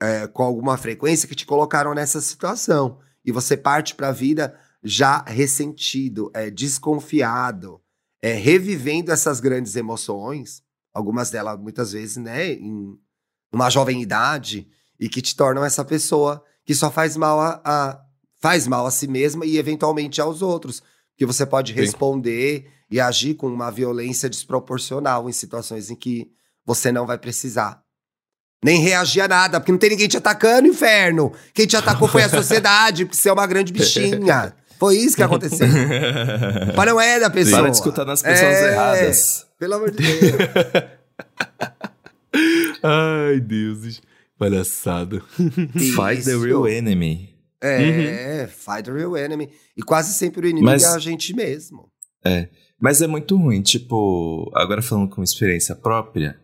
é, 0.00 0.28
com 0.28 0.44
alguma 0.44 0.78
frequência 0.78 1.28
que 1.28 1.34
te 1.34 1.44
colocaram 1.44 1.92
nessa 1.92 2.20
situação? 2.20 3.00
E 3.24 3.32
você 3.32 3.56
parte 3.56 3.96
para 3.96 4.10
a 4.10 4.12
vida 4.12 4.56
já 4.80 5.20
ressentido, 5.26 6.30
é, 6.32 6.48
desconfiado, 6.48 7.82
é, 8.22 8.34
revivendo 8.34 9.10
essas 9.10 9.40
grandes 9.40 9.74
emoções, 9.74 10.62
algumas 10.94 11.28
delas 11.28 11.58
muitas 11.58 11.90
vezes, 11.90 12.18
né, 12.18 12.52
em 12.52 12.96
uma 13.52 13.70
jovem 13.70 14.00
idade, 14.02 14.66
e 14.98 15.08
que 15.08 15.22
te 15.22 15.34
tornam 15.34 15.64
essa 15.64 15.84
pessoa 15.84 16.42
que 16.64 16.74
só 16.74 16.90
faz 16.90 17.16
mal 17.16 17.40
a, 17.40 17.60
a 17.64 18.00
faz 18.40 18.66
mal 18.66 18.86
a 18.86 18.90
si 18.90 19.06
mesma 19.06 19.44
e 19.44 19.58
eventualmente 19.58 20.20
aos 20.20 20.40
outros, 20.42 20.82
que 21.16 21.26
você 21.26 21.44
pode 21.44 21.72
Sim. 21.72 21.80
responder 21.80 22.66
e 22.90 22.98
agir 23.00 23.34
com 23.34 23.46
uma 23.48 23.70
violência 23.70 24.28
desproporcional 24.28 25.28
em 25.28 25.32
situações 25.32 25.90
em 25.90 25.94
que 25.94 26.30
você 26.64 26.90
não 26.90 27.06
vai 27.06 27.18
precisar. 27.18 27.82
Nem 28.62 28.80
reagir 28.80 29.22
a 29.22 29.28
nada, 29.28 29.58
porque 29.58 29.72
não 29.72 29.78
tem 29.78 29.90
ninguém 29.90 30.08
te 30.08 30.16
atacando, 30.16 30.68
inferno. 30.68 31.32
Quem 31.54 31.66
te 31.66 31.76
atacou 31.76 32.06
foi 32.08 32.22
a 32.22 32.28
sociedade, 32.30 33.04
porque 33.06 33.16
você 33.16 33.28
é 33.28 33.32
uma 33.32 33.46
grande 33.46 33.72
bichinha. 33.72 34.54
Foi 34.78 34.96
isso 34.96 35.16
que 35.16 35.22
aconteceu. 35.22 35.66
Mas 36.76 36.86
não 36.86 37.00
é 37.00 37.20
da 37.20 37.30
pessoa. 37.30 37.60
Para 37.62 37.70
de 37.70 37.76
escutar 37.76 38.04
nas 38.04 38.22
pessoas 38.22 38.54
É. 38.54 38.72
erradas. 38.72 39.46
Pelo 39.58 39.74
amor 39.74 39.90
de 39.90 39.96
Deus. 39.98 40.32
Ai, 42.82 43.40
deuses. 43.40 44.02
Palhaçada. 44.38 45.20
Fight 45.94 46.24
the 46.24 46.36
real 46.36 46.66
enemy. 46.66 47.30
É, 47.62 48.46
fight 48.46 48.84
the 48.84 48.92
real 48.92 49.14
enemy. 49.16 49.50
E 49.76 49.82
quase 49.82 50.14
sempre 50.14 50.46
o 50.46 50.48
inimigo 50.48 50.64
Mas- 50.64 50.82
é 50.82 50.88
a 50.88 50.98
gente 50.98 51.34
mesmo. 51.34 51.90
Mas 52.80 53.02
é 53.02 53.06
muito 53.06 53.36
ruim, 53.36 53.60
tipo, 53.60 54.50
agora 54.54 54.80
falando 54.80 55.10
com 55.10 55.22
experiência 55.22 55.76
própria, 55.76 56.40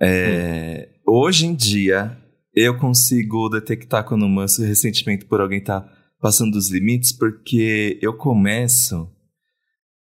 é, 0.00 0.88
hoje 1.04 1.46
em 1.46 1.54
dia 1.54 2.16
eu 2.54 2.78
consigo 2.78 3.48
detectar 3.48 4.04
quando 4.04 4.24
um 4.24 4.38
ressentimento 4.38 5.26
por 5.26 5.40
alguém 5.40 5.62
tá 5.62 5.88
passando 6.20 6.52
dos 6.52 6.70
limites, 6.70 7.12
porque 7.12 7.98
eu 8.00 8.14
começo 8.14 9.10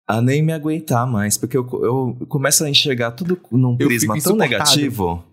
a 0.07 0.21
nem 0.21 0.43
me 0.43 0.53
aguentar 0.53 1.07
mais, 1.07 1.37
porque 1.37 1.57
eu, 1.57 1.67
eu 1.83 2.27
começo 2.29 2.63
a 2.65 2.71
enxergar 2.71 3.13
tudo 3.13 3.41
num 3.51 3.77
Eu 3.81 3.89
prisma 3.89 4.21
tão 4.21 4.37
negativo 4.37 5.25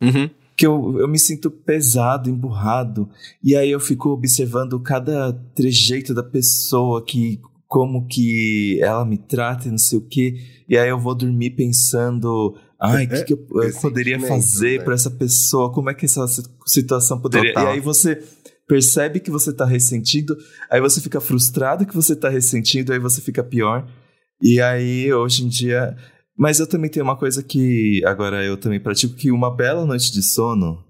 Uhum. 0.00 0.30
que 0.56 0.66
eu, 0.66 0.98
eu 0.98 1.08
me 1.08 1.18
sinto 1.18 1.50
pesado, 1.50 2.30
emburrado, 2.30 3.08
e 3.42 3.56
aí 3.56 3.70
eu 3.70 3.80
fico 3.80 4.10
observando 4.10 4.78
cada 4.80 5.32
trejeito 5.54 6.14
da 6.14 6.22
pessoa, 6.22 7.04
que 7.04 7.40
como 7.66 8.06
que 8.06 8.78
ela 8.80 9.04
me 9.04 9.18
trata 9.18 9.68
e 9.68 9.70
não 9.70 9.78
sei 9.78 9.98
o 9.98 10.06
quê, 10.06 10.36
e 10.68 10.76
aí 10.78 10.88
eu 10.88 10.98
vou 10.98 11.14
dormir 11.14 11.50
pensando, 11.50 12.56
ai, 12.80 13.04
o 13.04 13.08
que, 13.08 13.24
que 13.24 13.32
eu, 13.34 13.46
eu 13.62 13.74
poderia 13.80 14.18
fazer 14.20 14.78
né? 14.78 14.84
pra 14.84 14.94
essa 14.94 15.10
pessoa, 15.10 15.72
como 15.72 15.90
é 15.90 15.94
que 15.94 16.06
essa 16.06 16.26
si- 16.26 16.42
situação 16.66 17.20
poderia... 17.20 17.52
Total. 17.52 17.68
E 17.68 17.72
aí 17.74 17.80
você 17.80 18.22
percebe 18.66 19.20
que 19.20 19.30
você 19.30 19.52
tá 19.52 19.64
ressentido, 19.64 20.36
aí 20.70 20.80
você 20.80 21.00
fica 21.00 21.20
frustrado 21.20 21.86
que 21.86 21.94
você 21.94 22.16
tá 22.16 22.28
ressentido, 22.28 22.92
aí 22.92 22.98
você 22.98 23.20
fica 23.20 23.42
pior, 23.44 23.86
e 24.42 24.60
aí 24.60 25.12
hoje 25.12 25.44
em 25.44 25.48
dia... 25.48 25.96
Mas 26.38 26.60
eu 26.60 26.66
também 26.66 26.88
tenho 26.90 27.04
uma 27.04 27.16
coisa 27.16 27.42
que 27.42 28.00
agora 28.06 28.44
eu 28.44 28.56
também 28.56 28.78
pratico, 28.78 29.14
que 29.16 29.30
uma 29.32 29.54
bela 29.54 29.84
noite 29.84 30.12
de 30.12 30.22
sono 30.22 30.84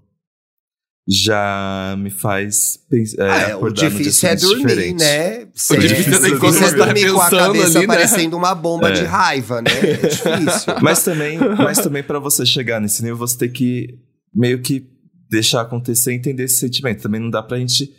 já 1.11 1.95
me 1.97 2.11
faz 2.11 2.77
pensar. 2.89 3.23
É, 3.25 3.29
Ah, 3.31 3.39
é, 3.49 3.55
o 3.55 3.57
acordar 3.57 3.69
no 3.69 3.73
dia 3.73 3.89
difícil 3.89 4.29
é 4.29 4.35
dormir, 4.35 4.67
diferente. 4.67 4.99
né? 4.99 5.41
O 5.41 5.45
difícil 5.45 5.75
é 5.75 5.79
difícil 5.79 6.67
é 6.67 6.71
dormir 6.75 7.11
com 7.11 7.21
a 7.21 7.29
cabeça 7.31 7.79
ali, 7.79 7.87
né? 7.87 7.93
parecendo 7.95 8.37
uma 8.37 8.53
bomba 8.53 8.89
É. 8.89 8.91
de 8.91 9.03
raiva, 9.05 9.61
né? 9.61 9.71
É 9.71 9.93
difícil. 9.95 10.73
Mas 10.83 11.03
também, 11.03 11.39
mas 11.39 11.79
também 11.79 12.03
para 12.03 12.19
você 12.19 12.45
chegar 12.45 12.79
nesse 12.79 13.01
nível, 13.01 13.17
você 13.17 13.37
tem 13.39 13.51
que 13.51 13.97
meio 14.33 14.61
que 14.61 14.85
deixar 15.31 15.61
acontecer 15.61 16.11
e 16.11 16.15
entender 16.15 16.43
esse 16.43 16.57
sentimento. 16.57 17.01
Também 17.01 17.19
não 17.19 17.29
dá 17.31 17.41
pra 17.41 17.57
gente 17.57 17.91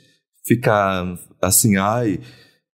ficar 0.47 1.05
assim, 1.43 1.77
ai, 1.77 2.21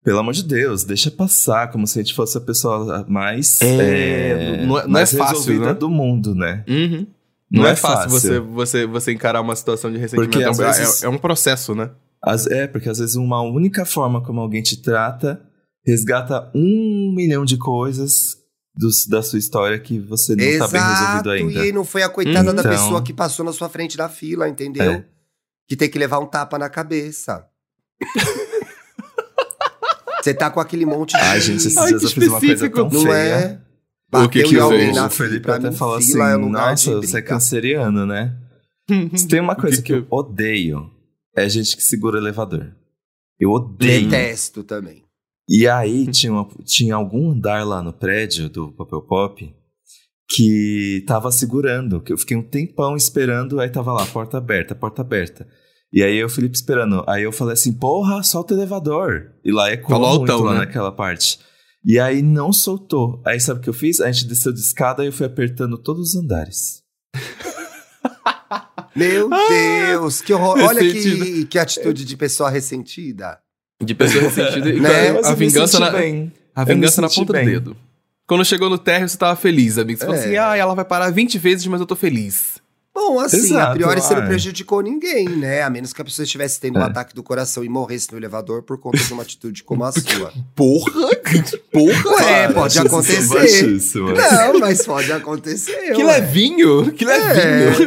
pelo 0.04 0.20
amor 0.20 0.34
de 0.34 0.44
Deus, 0.44 0.84
deixa 0.84 1.12
passar, 1.12 1.72
como 1.72 1.86
se 1.86 2.00
a 2.00 2.04
gente 2.04 2.14
fosse 2.16 2.38
a 2.38 2.42
pessoa 2.42 3.06
mais, 3.08 3.62
É, 3.62 4.66
não 4.66 4.78
é- 4.80 4.82
não 4.82 4.86
é 4.86 4.88
mais 4.88 5.14
fácil, 5.14 5.38
resolvida 5.38 5.66
né? 5.68 5.74
do 5.74 5.90
mundo, 5.90 6.34
né? 6.36 6.64
Uhum. 6.68 7.08
Não, 7.52 7.64
Não 7.64 7.68
é, 7.70 7.74
é 7.74 7.76
fácil, 7.76 8.10
fácil. 8.12 8.20
Você, 8.20 8.40
você, 8.40 8.86
você 8.86 9.12
encarar 9.12 9.42
uma 9.42 9.56
situação 9.56 9.92
de 9.92 9.98
ressentimento. 9.98 10.32
Porque 10.32 10.44
é, 10.44 10.50
um- 10.50 10.54
é- 10.70 10.74
vezes- 10.74 11.04
é 11.04 11.10
um 11.10 11.18
processo, 11.18 11.76
né? 11.76 11.92
As- 12.24 12.48
é, 12.48 12.66
porque 12.68 12.88
às 12.90 13.00
vezes 13.00 13.16
uma 13.16 13.42
única 13.42 13.86
forma 13.86 14.24
como 14.24 14.40
alguém 14.40 14.62
te 14.62 14.82
trata 14.82 15.42
resgata 15.86 16.50
um 16.56 17.14
milhão 17.16 17.44
de 17.44 17.58
coisas 17.58 18.38
dos- 18.76 19.06
da 19.08 19.22
sua 19.22 19.40
história 19.40 19.78
que 19.80 20.00
você 20.00 20.36
não 20.36 20.60
tá 20.60 20.68
bem 20.68 20.82
resolvido 20.82 21.30
ainda. 21.32 21.66
e 21.68 21.72
não 21.72 21.84
foi 21.84 22.04
a 22.04 22.10
coitada 22.10 22.54
da 22.54 22.62
Então- 22.62 22.72
pessoa 22.72 23.02
que 23.04 23.12
passou 23.14 23.44
na 23.44 23.52
sua 23.52 23.68
frente 23.68 23.98
da 23.98 24.08
fila, 24.08 24.48
entendeu? 24.48 24.92
É. 24.92 25.06
Que 25.68 25.76
tem 25.76 25.90
que 25.90 25.98
levar 26.00 26.20
um 26.20 26.26
tapa 26.28 26.58
na 26.60 26.70
cabeça. 26.70 27.46
Você 30.22 30.34
tá 30.34 30.50
com 30.50 30.60
aquele 30.60 30.86
monte 30.86 31.12
de... 31.12 31.18
Ai, 31.18 31.40
gente, 31.42 31.58
esses 31.68 31.74
dias 31.74 32.04
eu 32.04 32.10
fiz 32.10 32.28
uma 32.28 32.40
coisa 32.40 32.70
tão 32.70 32.90
Não 32.90 33.02
feia. 33.02 33.12
é? 33.14 33.62
O 34.14 34.28
que 34.30 34.40
Bateu 34.42 34.50
que 34.50 34.60
alguém 34.60 34.94
na 34.94 35.08
o 35.08 35.10
Felipe 35.10 35.40
pra 35.42 35.56
até 35.56 35.72
falou 35.72 35.96
assim: 35.96 36.22
é 36.22 36.36
Nossa, 36.38 36.96
você 36.98 37.08
é 37.18 37.22
briga." 37.22 37.28
canceriano, 37.30 38.06
né? 38.06 38.36
Se 39.16 39.26
tem 39.28 39.40
uma 39.40 39.56
coisa 39.56 39.78
que 39.78 39.84
que, 39.84 39.94
que 39.94 40.00
eu 40.00 40.08
odeio, 40.10 40.92
é 41.36 41.48
gente 41.48 41.78
que 41.78 41.82
segura 41.84 42.18
elevador. 42.18 42.76
Eu 43.40 43.52
odeio. 43.52 44.10
Detesto 44.10 44.64
também. 44.66 45.04
E 45.50 45.66
aí 45.68 46.06
tinha, 46.12 46.32
uma- 46.34 46.48
tinha 46.66 46.94
algum 46.96 47.32
andar 47.32 47.66
lá 47.66 47.82
no 47.82 47.94
prédio 47.94 48.50
do 48.50 48.72
Papel 48.74 49.02
Pop 49.02 49.56
que 50.30 51.04
tava 51.08 51.32
segurando, 51.32 52.02
que 52.02 52.14
eu 52.14 52.18
fiquei 52.18 52.38
um 52.38 52.44
tempão 52.44 52.96
esperando, 52.96 53.60
aí 53.60 53.70
tava 53.70 53.92
lá, 53.94 54.06
porta 54.06 54.38
aberta, 54.38 54.74
porta 54.76 55.02
aberta. 55.02 55.48
E 55.94 56.02
aí 56.04 56.24
o 56.24 56.30
Felipe 56.30 56.56
esperando. 56.56 57.04
Aí 57.08 57.24
eu 57.24 57.32
falei 57.32 57.54
assim, 57.54 57.74
porra, 57.74 58.24
solta 58.24 58.54
o 58.54 58.58
elevador. 58.58 59.32
E 59.44 59.52
lá 59.52 59.70
é 59.70 59.78
Falou 59.78 60.08
como 60.08 60.20
muito 60.20 60.32
altão, 60.32 60.46
lá 60.46 60.54
né? 60.54 60.60
naquela 60.60 60.92
parte. 60.92 61.40
E 61.84 62.00
aí 62.00 62.22
não 62.22 62.54
soltou. 62.54 63.22
Aí 63.26 63.40
sabe 63.40 63.60
o 63.60 63.64
que 63.64 63.70
eu 63.70 63.74
fiz? 63.74 64.00
A 64.00 64.10
gente 64.12 64.26
desceu 64.28 64.54
de 64.54 64.60
escada 64.60 65.04
e 65.04 65.08
eu 65.08 65.12
fui 65.14 65.26
apertando 65.26 65.78
todos 65.78 66.10
os 66.10 66.16
andares. 66.16 66.82
Meu 68.96 69.30
Deus, 69.30 70.22
que 70.22 70.34
horror. 70.34 70.60
Olha 70.60 70.82
que, 70.82 71.46
que 71.46 71.58
atitude 71.58 72.04
de 72.06 72.18
pessoa 72.18 72.50
ressentida. 72.50 73.40
De 73.82 73.96
pessoa 73.96 74.24
ressentida. 74.26 74.70
e 74.70 74.80
Né? 74.80 75.10
a, 75.24 75.34
vingança 75.34 75.80
na, 75.80 75.90
bem. 75.90 76.32
a 76.54 76.64
vingança 76.64 77.02
na 77.02 77.10
ponta 77.10 77.34
bem. 77.34 77.46
do 77.46 77.52
dedo. 77.52 77.78
Quando 78.28 78.46
chegou 78.46 78.70
no 78.70 78.78
térreo, 78.78 79.10
você 79.10 79.18
tava 79.18 79.36
feliz, 79.36 79.78
amigo. 79.78 79.98
Você 80.00 80.06
falou 80.06 80.20
É. 80.20 80.24
assim, 80.26 80.36
ah, 80.38 80.56
ela 80.56 80.74
vai 80.76 80.86
parar 80.86 81.10
20 81.10 81.38
vezes, 81.38 81.66
mas 81.68 81.80
eu 81.82 81.86
tô 81.88 81.96
feliz. 81.96 82.61
Bom, 82.94 83.22
assim, 83.22 83.38
a 83.38 83.40
Exato, 83.62 83.74
priori 83.76 84.02
você 84.02 84.14
não 84.16 84.26
prejudicou 84.28 84.82
ninguém, 84.82 85.30
né? 85.30 85.62
A 85.62 85.70
menos 85.70 85.94
que 85.94 86.02
a 86.02 86.06
pessoa 86.06 86.26
estivesse 86.26 86.60
tendo 86.60 86.78
um 86.78 86.82
É. 86.82 86.86
ataque 86.86 87.16
do 87.16 87.24
coração 87.24 87.64
e 87.64 87.70
morresse 87.70 88.12
no 88.12 88.18
elevador 88.18 88.64
por 88.64 88.78
conta 88.78 88.98
de 88.98 89.14
uma 89.14 89.24
atitude 89.24 89.64
como 89.64 89.86
a 89.86 89.92
sua. 89.94 90.34
Porra! 90.54 90.92
Porra! 91.72 92.10
Ué, 92.16 92.48
Para, 92.48 92.54
pode 92.54 92.80
acontecer. 92.80 93.34
baixíssimo. 93.34 94.12
Não, 94.12 94.60
mas 94.60 94.86
pode 94.86 95.10
acontecer. 95.12 95.94
Que 95.94 96.04
ué. 96.04 96.18
levinho! 96.18 96.92
Que 96.92 97.06
levinho! 97.06 97.72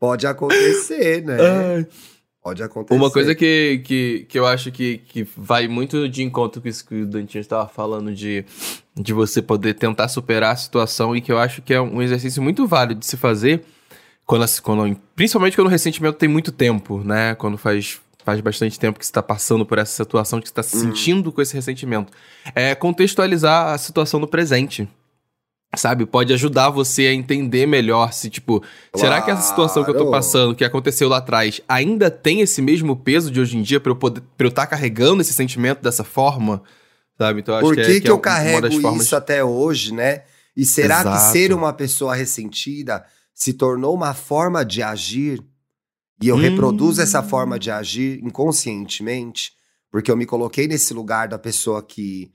Pode 0.00 0.26
acontecer, 0.26 1.22
né? 1.24 1.36
Ai. 1.40 1.86
Pode 2.42 2.62
acontecer. 2.62 2.98
Uma 3.00 3.10
coisa 3.10 3.34
que, 3.34 3.80
que, 3.84 4.26
que 4.28 4.38
eu 4.38 4.44
acho 4.46 4.70
que, 4.70 4.98
que 4.98 5.26
vai 5.36 5.66
muito 5.66 6.06
de 6.10 6.22
encontro 6.22 6.60
com 6.60 6.68
isso 6.68 6.84
que 6.84 6.94
o 7.02 7.06
Dantinho 7.06 7.40
estava 7.40 7.66
falando, 7.66 8.14
de, 8.14 8.44
de 8.96 9.12
você 9.12 9.42
poder 9.42 9.74
tentar 9.74 10.08
superar 10.08 10.52
a 10.52 10.56
situação, 10.56 11.16
e 11.16 11.20
que 11.20 11.32
eu 11.32 11.38
acho 11.38 11.60
que 11.62 11.74
é 11.74 11.80
um 11.80 12.00
exercício 12.00 12.42
muito 12.42 12.66
válido 12.66 13.00
de 13.00 13.06
se 13.06 13.16
fazer, 13.16 13.64
quando, 14.24 14.44
quando, 14.62 14.96
principalmente 15.16 15.56
quando 15.56 15.66
o 15.66 15.70
ressentimento 15.70 16.16
tem 16.16 16.28
muito 16.28 16.52
tempo, 16.52 17.02
né? 17.04 17.34
Quando 17.34 17.58
faz, 17.58 18.00
faz 18.24 18.40
bastante 18.40 18.78
tempo 18.78 18.98
que 18.98 19.04
você 19.04 19.10
está 19.10 19.22
passando 19.22 19.66
por 19.66 19.78
essa 19.78 19.92
situação, 20.04 20.40
que 20.40 20.46
você 20.48 20.52
está 20.52 20.62
se 20.62 20.78
sentindo 20.78 21.30
com 21.32 21.42
esse 21.42 21.54
ressentimento. 21.54 22.12
É 22.54 22.74
contextualizar 22.74 23.74
a 23.74 23.78
situação 23.78 24.18
no 24.20 24.26
presente. 24.28 24.88
Sabe? 25.76 26.06
Pode 26.06 26.32
ajudar 26.32 26.70
você 26.70 27.08
a 27.08 27.12
entender 27.12 27.66
melhor 27.66 28.12
se, 28.12 28.30
tipo, 28.30 28.62
será 28.94 29.20
que 29.20 29.28
essa 29.28 29.42
situação 29.42 29.82
que 29.82 29.90
eu 29.90 29.94
tô 29.94 30.04
Claro. 30.06 30.12
passando, 30.12 30.54
que 30.54 30.64
aconteceu 30.64 31.08
lá 31.08 31.16
atrás, 31.16 31.60
ainda 31.68 32.08
tem 32.12 32.40
esse 32.40 32.62
mesmo 32.62 32.94
peso 32.94 33.28
de 33.28 33.40
hoje 33.40 33.58
em 33.58 33.62
dia 33.62 33.80
pra 33.80 33.90
eu 33.90 33.96
poder 33.96 34.22
pra 34.38 34.46
eu 34.46 34.50
estar 34.50 34.68
carregando 34.68 35.20
esse 35.20 35.32
sentimento 35.32 35.82
dessa 35.82 36.04
forma? 36.04 36.62
Sabe? 37.16 37.40
Então 37.40 37.54
eu 37.54 37.60
Por 37.60 37.74
que, 37.74 37.82
que, 37.82 37.90
é, 37.90 37.94
que, 37.94 38.00
que 38.02 38.06
é 38.08 38.10
eu 38.10 38.16
uma 38.16 38.20
carrego 38.22 38.80
formas. 38.80 39.04
isso 39.04 39.16
até 39.16 39.44
hoje, 39.44 39.92
né? 39.94 40.24
E 40.56 40.64
será 40.64 41.02
que 41.02 41.08
Exato. 41.08 41.32
ser 41.32 41.52
uma 41.52 41.72
pessoa 41.72 42.14
ressentida 42.14 43.04
se 43.32 43.52
tornou 43.52 43.94
uma 43.94 44.14
forma 44.14 44.64
de 44.64 44.82
agir? 44.82 45.42
E 46.22 46.28
eu 46.28 46.36
Hum. 46.36 46.40
reproduzo 46.40 47.02
essa 47.02 47.22
forma 47.22 47.58
de 47.58 47.70
agir 47.70 48.20
inconscientemente? 48.24 49.52
Porque 49.90 50.10
eu 50.10 50.16
me 50.16 50.26
coloquei 50.26 50.66
nesse 50.66 50.94
lugar 50.94 51.28
da 51.28 51.38
pessoa 51.38 51.82
que 51.82 52.32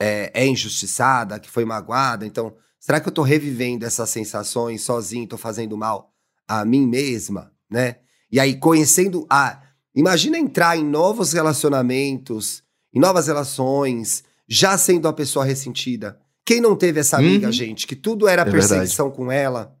é, 0.00 0.30
é 0.34 0.46
injustiçada, 0.46 1.38
que 1.38 1.50
foi 1.50 1.64
magoada. 1.64 2.26
Então, 2.26 2.54
será 2.78 3.00
que 3.00 3.08
eu 3.08 3.12
tô 3.12 3.22
revivendo 3.22 3.84
essas 3.84 4.10
sensações 4.10 4.82
sozinho, 4.82 5.26
tô 5.26 5.36
fazendo 5.36 5.76
mal 5.76 6.12
a 6.46 6.64
mim 6.64 6.86
mesma, 6.86 7.52
né? 7.70 7.96
E 8.30 8.38
aí, 8.38 8.56
conhecendo 8.56 9.26
a. 9.30 9.60
Imagina 9.94 10.36
entrar 10.36 10.76
em 10.76 10.84
novos 10.84 11.32
relacionamentos, 11.32 12.64
em 12.94 13.00
novas 13.00 13.26
relações, 13.26 14.22
já 14.48 14.76
sendo 14.78 15.08
a 15.08 15.12
pessoa 15.12 15.44
ressentida. 15.44 16.18
Quem 16.44 16.60
não 16.60 16.76
teve 16.76 17.00
essa 17.00 17.16
amiga, 17.16 17.46
Uhum. 17.46 17.52
gente, 17.52 17.86
que 17.86 17.96
tudo 17.96 18.28
era 18.28 18.42
É 18.42 18.50
perseguição 18.50 19.10
com 19.10 19.32
ela? 19.32 19.74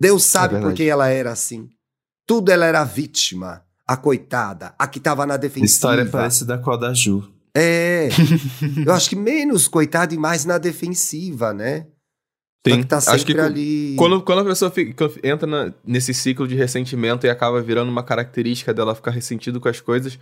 Deus 0.00 0.24
sabe 0.24 0.54
por 0.54 0.58
verdade. 0.60 0.76
que 0.76 0.88
ela 0.88 1.08
era 1.08 1.32
assim. 1.32 1.68
Tudo 2.26 2.50
ela 2.52 2.66
era 2.66 2.84
vítima, 2.84 3.62
a 3.86 3.96
coitada, 3.96 4.74
a 4.78 4.86
que 4.86 5.00
tava 5.00 5.26
na 5.26 5.36
defensiva. 5.36 5.66
História 5.66 6.02
a 6.04 6.06
da 6.76 6.92
Ju. 6.92 7.28
É. 7.54 8.08
Eu 8.86 8.92
acho 8.92 9.08
que 9.08 9.16
menos 9.16 9.66
coitada 9.68 10.14
e 10.14 10.18
mais 10.18 10.44
na 10.44 10.58
defensiva, 10.58 11.52
né? 11.54 11.86
Sim, 12.74 12.80
que 12.82 12.86
tá 12.86 12.96
acho 12.98 13.10
sempre 13.10 13.34
que 13.34 13.40
ali. 13.40 13.94
Quando, 13.96 14.20
quando 14.22 14.40
a 14.40 14.44
pessoa 14.44 14.70
fica- 14.70 15.08
entra 15.22 15.46
na- 15.46 15.72
nesse 15.84 16.12
ciclo 16.12 16.46
de 16.48 16.54
ressentimento 16.56 17.24
e 17.24 17.30
acaba 17.30 17.62
virando 17.62 17.90
uma 17.90 18.02
característica 18.02 18.74
dela 18.74 18.94
ficar 18.94 19.12
ressentido 19.12 19.60
com 19.60 19.68
as 19.68 19.80
coisas, 19.80 20.18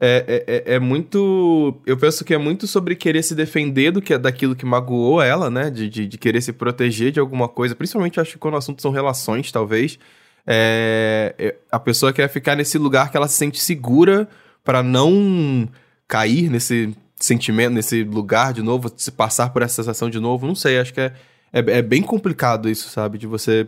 é, 0.00 0.44
é, 0.46 0.72
é- 0.72 0.74
é 0.76 0.78
muito. 0.78 1.74
Eu 1.86 1.96
penso 1.96 2.24
que 2.24 2.32
é 2.34 2.38
muito 2.38 2.66
sobre 2.66 2.94
querer 2.94 3.22
se 3.22 3.34
defender 3.34 3.90
do 3.90 4.00
que 4.00 4.16
daquilo 4.16 4.54
que 4.54 4.64
magoou 4.64 5.20
ela, 5.20 5.50
né? 5.50 5.70
De, 5.70 5.88
de, 5.88 6.06
de 6.06 6.18
querer 6.18 6.40
se 6.40 6.52
proteger 6.52 7.10
de 7.12 7.18
alguma 7.20 7.48
coisa. 7.48 7.74
Principalmente 7.74 8.20
acho 8.20 8.32
que 8.32 8.38
quando 8.38 8.54
o 8.54 8.58
assunto 8.58 8.80
são 8.82 8.90
relações, 8.92 9.50
talvez. 9.50 9.98
É, 10.46 11.34
é- 11.38 11.56
a 11.70 11.78
pessoa 11.78 12.12
quer 12.12 12.28
ficar 12.28 12.56
nesse 12.56 12.78
lugar 12.78 13.10
que 13.10 13.16
ela 13.16 13.28
se 13.28 13.36
sente 13.36 13.60
segura 13.60 14.28
pra 14.64 14.82
não 14.82 15.68
cair 16.06 16.48
nesse 16.50 16.94
sentimento, 17.16 17.74
nesse 17.74 18.02
lugar 18.04 18.52
de 18.52 18.62
novo, 18.62 18.90
se 18.96 19.10
passar 19.10 19.50
por 19.52 19.62
essa 19.62 19.74
sensação 19.82 20.08
de 20.08 20.18
novo. 20.20 20.46
Não 20.46 20.54
sei, 20.54 20.78
acho 20.78 20.94
que 20.94 21.00
é, 21.00 21.12
é, 21.52 21.58
é 21.78 21.82
bem 21.82 22.02
complicado 22.02 22.68
isso, 22.70 22.88
sabe? 22.88 23.18
De 23.18 23.26
você 23.26 23.66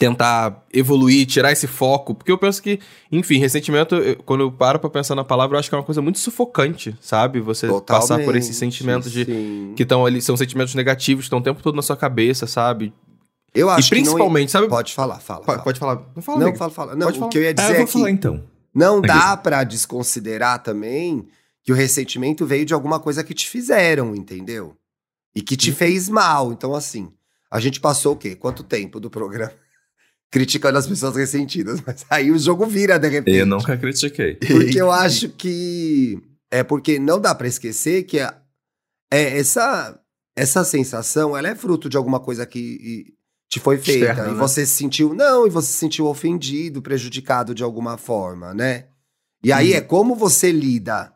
tentar 0.00 0.64
evoluir, 0.72 1.26
tirar 1.26 1.52
esse 1.52 1.66
foco. 1.66 2.14
Porque 2.14 2.32
eu 2.32 2.38
penso 2.38 2.62
que, 2.62 2.80
enfim, 3.12 3.38
ressentimento, 3.38 3.94
eu- 3.94 4.16
quando 4.24 4.40
eu 4.40 4.50
paro 4.50 4.78
pra 4.80 4.88
pensar 4.90 5.14
na 5.14 5.22
palavra, 5.22 5.56
eu 5.56 5.60
acho 5.60 5.68
que 5.68 5.74
é 5.74 5.78
uma 5.78 5.84
coisa 5.84 6.00
muito 6.02 6.18
sufocante, 6.18 6.96
sabe? 7.00 7.38
Você 7.40 7.68
passar 7.86 8.18
por 8.24 8.34
esses 8.34 8.56
sentimentos 8.56 9.12
de. 9.12 9.24
sim. 9.24 9.74
Que 9.76 9.82
estão 9.84 10.04
ali, 10.06 10.20
são 10.22 10.36
sentimentos 10.36 10.74
negativos, 10.74 11.24
que 11.24 11.26
estão 11.26 11.38
o 11.38 11.42
tempo 11.42 11.62
todo 11.62 11.76
na 11.76 11.82
sua 11.82 11.96
cabeça, 11.96 12.46
sabe? 12.46 12.92
Eu 13.54 13.68
acho 13.68 13.88
e 13.88 13.90
principalmente, 13.90 14.48
que 14.48 14.54
não... 14.54 14.60
sabe? 14.62 14.68
Pode 14.68 14.94
falar, 14.94 15.20
fala. 15.20 15.44
Pode, 15.44 15.56
fala. 15.58 15.62
pode 15.64 15.78
falar. 15.78 15.94
Não 16.16 16.22
fala, 16.22 16.38
Não, 16.40 16.54
fala, 16.56 16.70
fala. 16.70 16.94
Não, 16.94 17.06
Pode 17.06 17.16
o 17.16 17.20
falar. 17.20 17.30
que 17.32 17.38
eu 17.38 17.42
ia 17.42 17.50
Ah, 17.50 17.52
dizer 17.52 17.68
eu 17.68 17.74
vou 17.74 17.82
é 17.82 17.86
que 17.86 17.92
falar 17.92 18.10
então. 18.10 18.44
não 18.74 19.00
dá 19.00 19.36
pra 19.36 19.64
desconsiderar 19.64 20.62
também 20.62 21.26
que 21.64 21.72
o 21.72 21.74
ressentimento 21.74 22.46
veio 22.46 22.64
de 22.64 22.72
alguma 22.72 22.98
coisa 23.00 23.22
que 23.24 23.34
te 23.34 23.48
fizeram, 23.48 24.14
entendeu? 24.14 24.74
E 25.34 25.42
que 25.42 25.56
te 25.56 25.72
fez 25.72 26.08
mal. 26.08 26.52
Então, 26.52 26.74
assim, 26.74 27.12
a 27.50 27.58
gente 27.60 27.80
passou 27.80 28.14
o 28.14 28.16
quê? 28.16 28.34
Quanto 28.36 28.62
tempo 28.62 28.98
do 29.00 29.10
programa? 29.10 29.52
Criticando 30.30 30.78
as 30.78 30.86
pessoas 30.86 31.16
ressentidas. 31.16 31.80
Mas 31.86 32.04
aí 32.08 32.30
o 32.30 32.38
jogo 32.38 32.64
vira, 32.66 32.98
de 32.98 33.08
repente. 33.08 33.36
Eu 33.36 33.46
nunca 33.46 33.76
critiquei. 33.76 34.36
Porque 34.46 34.80
eu 34.80 34.90
acho 34.90 35.28
que. 35.30 36.18
É 36.52 36.64
porque 36.64 36.98
não 36.98 37.20
dá 37.20 37.32
pra 37.34 37.46
esquecer 37.46 38.02
que 38.04 38.18
a- 38.18 38.36
é, 39.12 39.38
essa, 39.38 40.00
essa 40.36 40.64
sensação 40.64 41.36
ela 41.36 41.48
é 41.48 41.54
fruto 41.54 41.88
de 41.88 41.96
alguma 41.96 42.18
coisa 42.18 42.44
que 42.44 42.58
e, 42.58 43.14
te 43.48 43.60
foi 43.60 43.78
feita. 43.78 44.06
Externa, 44.10 44.30
e 44.30 44.34
né? 44.34 44.38
você 44.38 44.66
se 44.66 44.74
sentiu. 44.74 45.14
Não, 45.14 45.46
e 45.46 45.50
você 45.50 45.68
se 45.68 45.78
sentiu 45.78 46.06
ofendido, 46.06 46.82
prejudicado 46.82 47.54
de 47.54 47.62
alguma 47.62 47.96
forma, 47.96 48.52
né? 48.52 48.86
E 49.44 49.52
aí 49.52 49.70
Uhum. 49.70 49.76
é 49.76 49.80
como 49.80 50.14
você 50.16 50.50
lida 50.52 51.12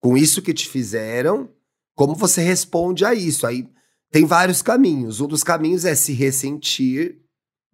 com 0.00 0.16
isso 0.16 0.40
que 0.42 0.54
te 0.54 0.68
fizeram, 0.68 1.48
como 1.96 2.14
você 2.14 2.40
responde 2.40 3.04
a 3.04 3.12
isso. 3.14 3.46
Aí 3.46 3.68
tem 4.12 4.24
vários 4.24 4.62
caminhos. 4.62 5.20
Um 5.20 5.26
dos 5.26 5.42
caminhos 5.44 5.84
é 5.84 5.94
se 5.96 6.12
ressentir, 6.12 7.18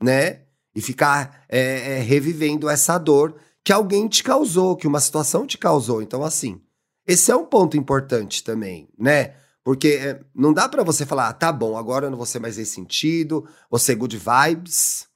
né? 0.03 0.41
E 0.79 0.81
ficar 0.81 1.45
é, 1.49 1.97
é, 1.97 1.99
revivendo 2.03 2.69
essa 2.71 2.97
dor 2.99 3.35
que 3.65 3.73
alguém 3.73 4.07
te 4.07 4.23
causou, 4.23 4.77
que 4.77 4.87
uma 4.87 5.01
situação 5.01 5.45
te 5.45 5.59
causou. 5.59 6.01
Então, 6.01 6.23
assim, 6.23 6.61
esse 7.05 7.33
é 7.33 7.35
um 7.37 7.45
ponto 7.45 7.77
importante 7.77 8.45
também, 8.45 8.89
né? 8.97 9.35
Porque 9.65 9.89
é, 10.01 10.21
não 10.33 10.53
dá 10.53 10.69
pra 10.69 10.85
você 10.85 11.05
falar, 11.05 11.29
ah, 11.29 11.33
tá 11.33 11.51
bom, 11.51 11.77
agora 11.77 12.07
eu 12.07 12.11
não 12.11 12.17
vou 12.17 12.25
ser 12.27 12.39
mais 12.39 12.57
ressentido, 12.57 13.45
vou 13.69 13.79
ser 13.81 13.97
good 13.97 14.17
vibes, 14.17 15.07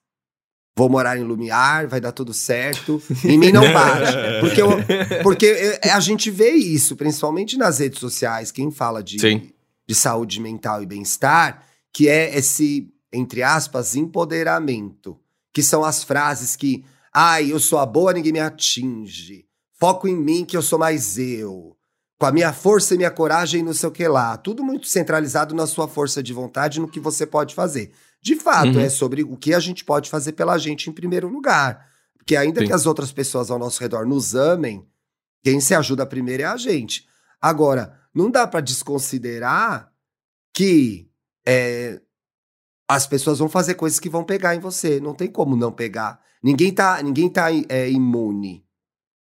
vou 0.76 0.88
morar 0.88 1.16
em 1.16 1.22
Lumiar, 1.22 1.86
vai 1.86 2.00
dar 2.00 2.10
tudo 2.12 2.34
certo. 2.34 3.00
Em 3.24 3.38
mim 3.38 3.52
não 3.52 3.72
bate. 3.72 4.12
Porque, 4.40 4.60
eu- 4.60 5.22
porque 5.22 5.78
é, 5.82 5.90
a 5.90 6.00
gente 6.00 6.28
vê 6.30 6.50
isso, 6.50 6.96
principalmente 6.96 7.56
nas 7.56 7.78
redes 7.78 8.00
sociais, 8.00 8.50
quem 8.50 8.70
fala 8.70 9.00
de, 9.02 9.20
Sim. 9.20 9.50
de 9.86 9.94
saúde 9.94 10.40
mental 10.40 10.82
e 10.82 10.86
bem-estar, 10.86 11.64
que 11.92 12.08
é 12.08 12.36
esse, 12.36 12.92
entre 13.12 13.42
aspas, 13.42 13.94
empoderamento. 13.94 15.18
Que 15.52 15.62
são 15.62 15.84
as 15.84 16.02
frases 16.02 16.56
que, 16.56 16.84
ai, 17.12 17.52
eu 17.52 17.60
sou 17.60 17.78
a 17.78 17.86
boa, 17.86 18.12
ninguém 18.12 18.32
me 18.32 18.40
atinge. 18.40 19.44
Foco 19.78 20.06
em 20.08 20.16
mim 20.16 20.44
que 20.44 20.56
eu 20.56 20.62
sou 20.62 20.78
mais 20.78 21.18
eu. 21.18 21.76
Com 22.18 22.26
a 22.26 22.32
minha 22.32 22.52
força 22.52 22.94
e 22.94 22.96
minha 22.96 23.10
coragem, 23.10 23.62
não 23.62 23.74
sei 23.74 23.88
o 23.88 23.92
que 23.92 24.06
lá. 24.06 24.36
Tudo 24.36 24.62
muito 24.62 24.86
centralizado 24.86 25.54
na 25.54 25.66
sua 25.66 25.88
força 25.88 26.22
de 26.22 26.32
vontade, 26.32 26.78
no 26.80 26.88
que 26.88 27.00
você 27.00 27.26
pode 27.26 27.54
fazer. 27.54 27.90
De 28.22 28.36
fato, 28.36 28.74
Uhum. 28.76 28.80
é 28.80 28.88
sobre 28.88 29.24
o 29.24 29.36
que 29.36 29.52
a 29.52 29.58
gente 29.58 29.84
pode 29.84 30.08
fazer 30.08 30.32
pela 30.32 30.56
gente 30.56 30.88
em 30.88 30.92
primeiro 30.92 31.28
lugar. 31.28 31.84
Porque 32.16 32.36
ainda 32.36 32.60
Sim. 32.60 32.68
que 32.68 32.72
as 32.72 32.86
outras 32.86 33.10
pessoas 33.10 33.50
ao 33.50 33.58
nosso 33.58 33.80
redor 33.80 34.06
nos 34.06 34.36
amem, 34.36 34.86
quem 35.42 35.58
se 35.60 35.74
ajuda 35.74 36.06
primeiro 36.06 36.44
é 36.44 36.46
a 36.46 36.56
gente. 36.56 37.04
Agora, 37.40 37.98
não 38.14 38.30
dá 38.30 38.46
pra 38.46 38.60
desconsiderar 38.60 39.90
que 40.54 41.10
é, 41.44 42.00
as 42.94 43.06
pessoas 43.06 43.38
vão 43.38 43.48
fazer 43.48 43.74
coisas 43.74 43.98
que 43.98 44.08
vão 44.08 44.24
pegar 44.24 44.54
em 44.54 44.60
você. 44.60 45.00
Não 45.00 45.14
tem 45.14 45.28
como 45.30 45.56
não 45.56 45.72
pegar. 45.72 46.20
Ninguém 46.42 46.72
tá, 46.72 47.02
ninguém 47.02 47.28
tá 47.28 47.48
é, 47.68 47.90
imune. 47.90 48.64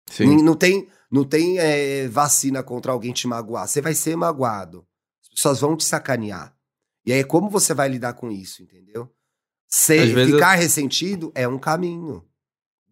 Sim. 0.10 0.44
Não 0.44 0.56
tem, 0.56 0.88
não 1.12 1.24
tem 1.24 1.58
é, 1.58 2.08
vacina 2.08 2.62
contra 2.62 2.92
alguém 2.92 3.14
te 3.14 3.28
magoar. 3.28 3.68
Você 3.68 3.82
vai 3.82 3.94
ser 3.94 4.16
magoado. 4.16 4.86
As 5.24 5.30
pessoas 5.30 5.60
vão 5.60 5.76
te 5.76 5.84
sacanear. 5.84 6.56
E 7.06 7.14
aí, 7.14 7.24
como 7.24 7.50
você 7.50 7.74
vai 7.74 7.88
lidar 7.88 8.14
com 8.14 8.32
isso, 8.32 8.64
entendeu? 8.64 9.10
Ser, 9.68 10.08
ficar 10.26 10.56
ressentido 10.56 11.32
é 11.36 11.48
um 11.48 11.60
caminho. 11.60 12.24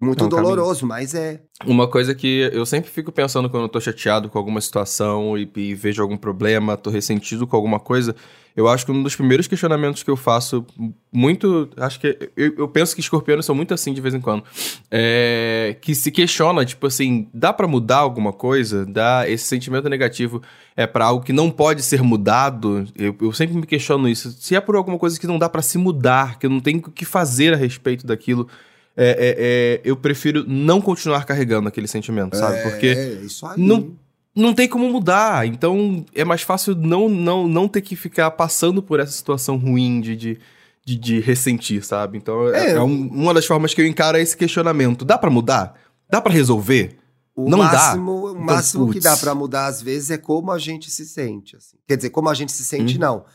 Muito 0.04 0.24
É 0.24 0.28
um 0.28 0.30
caminho. 0.30 0.56
doloroso, 0.56 0.86
mas 0.86 1.14
é. 1.16 1.42
Uma 1.66 1.88
coisa 1.88 2.14
que 2.14 2.50
eu 2.52 2.66
sempre 2.66 2.90
fico 2.90 3.12
pensando 3.12 3.50
quando 3.50 3.64
eu 3.64 3.70
tô 3.70 3.80
chateado 3.80 4.30
com 4.30 4.38
alguma 4.38 4.60
situação 4.62 5.38
e, 5.38 5.50
e 5.56 5.74
vejo 5.74 6.02
algum 6.02 6.18
problema, 6.18 6.76
tô 6.78 6.90
ressentido 6.90 7.48
com 7.48 7.56
alguma 7.56 7.80
coisa, 7.80 8.16
eu 8.56 8.68
acho 8.68 8.86
que 8.86 8.92
um 8.92 9.02
dos 9.02 9.16
primeiros 9.16 9.48
questionamentos 9.48 10.04
que 10.04 10.12
eu 10.12 10.16
faço, 10.16 10.66
muito. 11.12 11.70
Acho 11.76 12.00
que. 12.00 12.32
Eu, 12.38 12.54
eu 12.60 12.68
penso 12.68 12.94
que 12.94 13.02
escorpianos 13.02 13.46
são 13.46 13.56
muito 13.56 13.74
assim 13.74 13.94
de 13.94 14.02
vez 14.02 14.14
em 14.14 14.22
quando. 14.22 14.44
É, 14.92 15.76
que 15.82 15.96
se 15.96 16.12
questiona, 16.12 16.64
tipo 16.64 16.86
assim, 16.86 17.28
dá 17.34 17.52
pra 17.52 17.68
mudar 17.68 17.98
alguma 17.98 18.32
coisa? 18.32 18.86
Dá 18.86 19.28
esse 19.28 19.46
sentimento 19.46 19.90
negativo 19.90 20.42
é 20.76 20.86
pra 20.86 21.06
algo 21.06 21.26
que 21.26 21.34
não 21.34 21.50
pode 21.50 21.82
ser 21.82 22.04
mudado? 22.04 22.86
Eu, 22.96 23.16
eu 23.20 23.32
sempre 23.32 23.56
me 23.56 23.66
questiono 23.66 24.08
isso. 24.08 24.32
Se 24.40 24.56
é 24.56 24.62
por 24.62 24.76
alguma 24.76 25.00
coisa 25.00 25.20
que 25.20 25.28
não 25.28 25.40
dá 25.40 25.50
pra 25.50 25.64
se 25.64 25.80
mudar, 25.80 26.38
que 26.38 26.46
eu 26.46 26.50
não 26.50 26.60
tenho 26.60 26.78
o 26.80 26.92
que 26.92 27.06
fazer 27.06 27.54
a 27.54 27.58
respeito 27.58 28.06
daquilo. 28.06 28.48
É, 28.96 29.08
é, 29.08 29.36
é, 29.38 29.82
eu 29.84 29.96
prefiro 29.98 30.44
não 30.48 30.80
continuar 30.82 31.26
carregando 31.26 31.68
aquele 31.68 31.88
sentimento, 31.88 32.36
sabe? 32.38 32.62
Porque 32.64 32.88
É, 32.88 33.18
aí. 33.18 33.28
não- 33.58 33.92
não 34.36 34.54
tem 34.54 34.68
como 34.68 34.90
mudar. 34.90 35.46
Então 35.48 36.06
é 36.16 36.24
mais 36.24 36.42
fácil 36.42 36.76
não, 36.76 37.08
não, 37.10 37.48
não 37.48 37.68
ter 37.68 37.82
que 37.82 37.96
ficar 37.96 38.32
passando 38.32 38.82
por 38.82 39.00
essa 39.00 39.12
situação 39.12 39.58
ruim 39.58 40.02
de, 40.02 40.16
de, 40.16 40.40
de, 40.86 40.96
de 40.98 41.20
ressentir, 41.20 41.84
sabe? 41.84 42.18
Então 42.18 42.50
é, 42.50 42.68
É, 42.68 42.72
é 42.74 42.82
um- 42.82 43.08
uma 43.10 43.34
das 43.34 43.46
formas 43.46 43.74
que 43.74 43.82
eu 43.82 43.86
encaro 43.88 44.18
é 44.18 44.22
esse 44.22 44.36
questionamento. 44.38 45.04
Dá 45.06 45.18
pra 45.18 45.30
mudar? 45.30 45.76
Dá 46.10 46.20
pra 46.22 46.32
resolver? 46.34 46.98
O 47.36 47.50
Não 47.50 47.58
dá. 47.60 47.66
máximo, 47.66 48.12
O 48.12 48.30
Então, 48.32 48.42
máximo 48.44 48.88
que 48.88 48.94
putz. 48.94 49.04
dá 49.06 49.18
pra 49.18 49.34
mudar, 49.34 49.66
às 49.66 49.82
vezes, 49.82 50.12
é 50.12 50.18
como 50.20 50.52
a 50.52 50.60
gente 50.60 50.92
se 50.92 51.04
sente. 51.06 51.56
assim. 51.56 51.78
Quer 51.88 51.96
dizer, 51.98 52.12
como 52.12 52.30
a 52.30 52.34
gente 52.36 52.52
se 52.52 52.64
sente, 52.64 52.98
Hum. 52.98 53.00
não. 53.00 53.26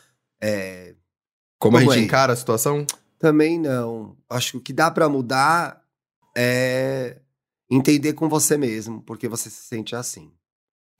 É, 0.40 0.94
Como, 1.58 1.76
a 1.76 1.80
Como 1.80 1.92
gente 1.92 2.02
é? 2.02 2.04
encara 2.04 2.32
a 2.32 2.36
situação? 2.36 2.86
Também 3.18 3.58
não. 3.58 4.16
Acho 4.28 4.52
que 4.52 4.56
o 4.58 4.60
que 4.60 4.72
dá 4.72 4.90
pra 4.90 5.08
mudar 5.08 5.82
é 6.36 7.18
entender 7.70 8.12
com 8.14 8.28
você 8.28 8.56
mesmo, 8.56 9.02
porque 9.02 9.28
você 9.28 9.50
se 9.50 9.62
sente 9.66 9.94
assim. 9.94 10.32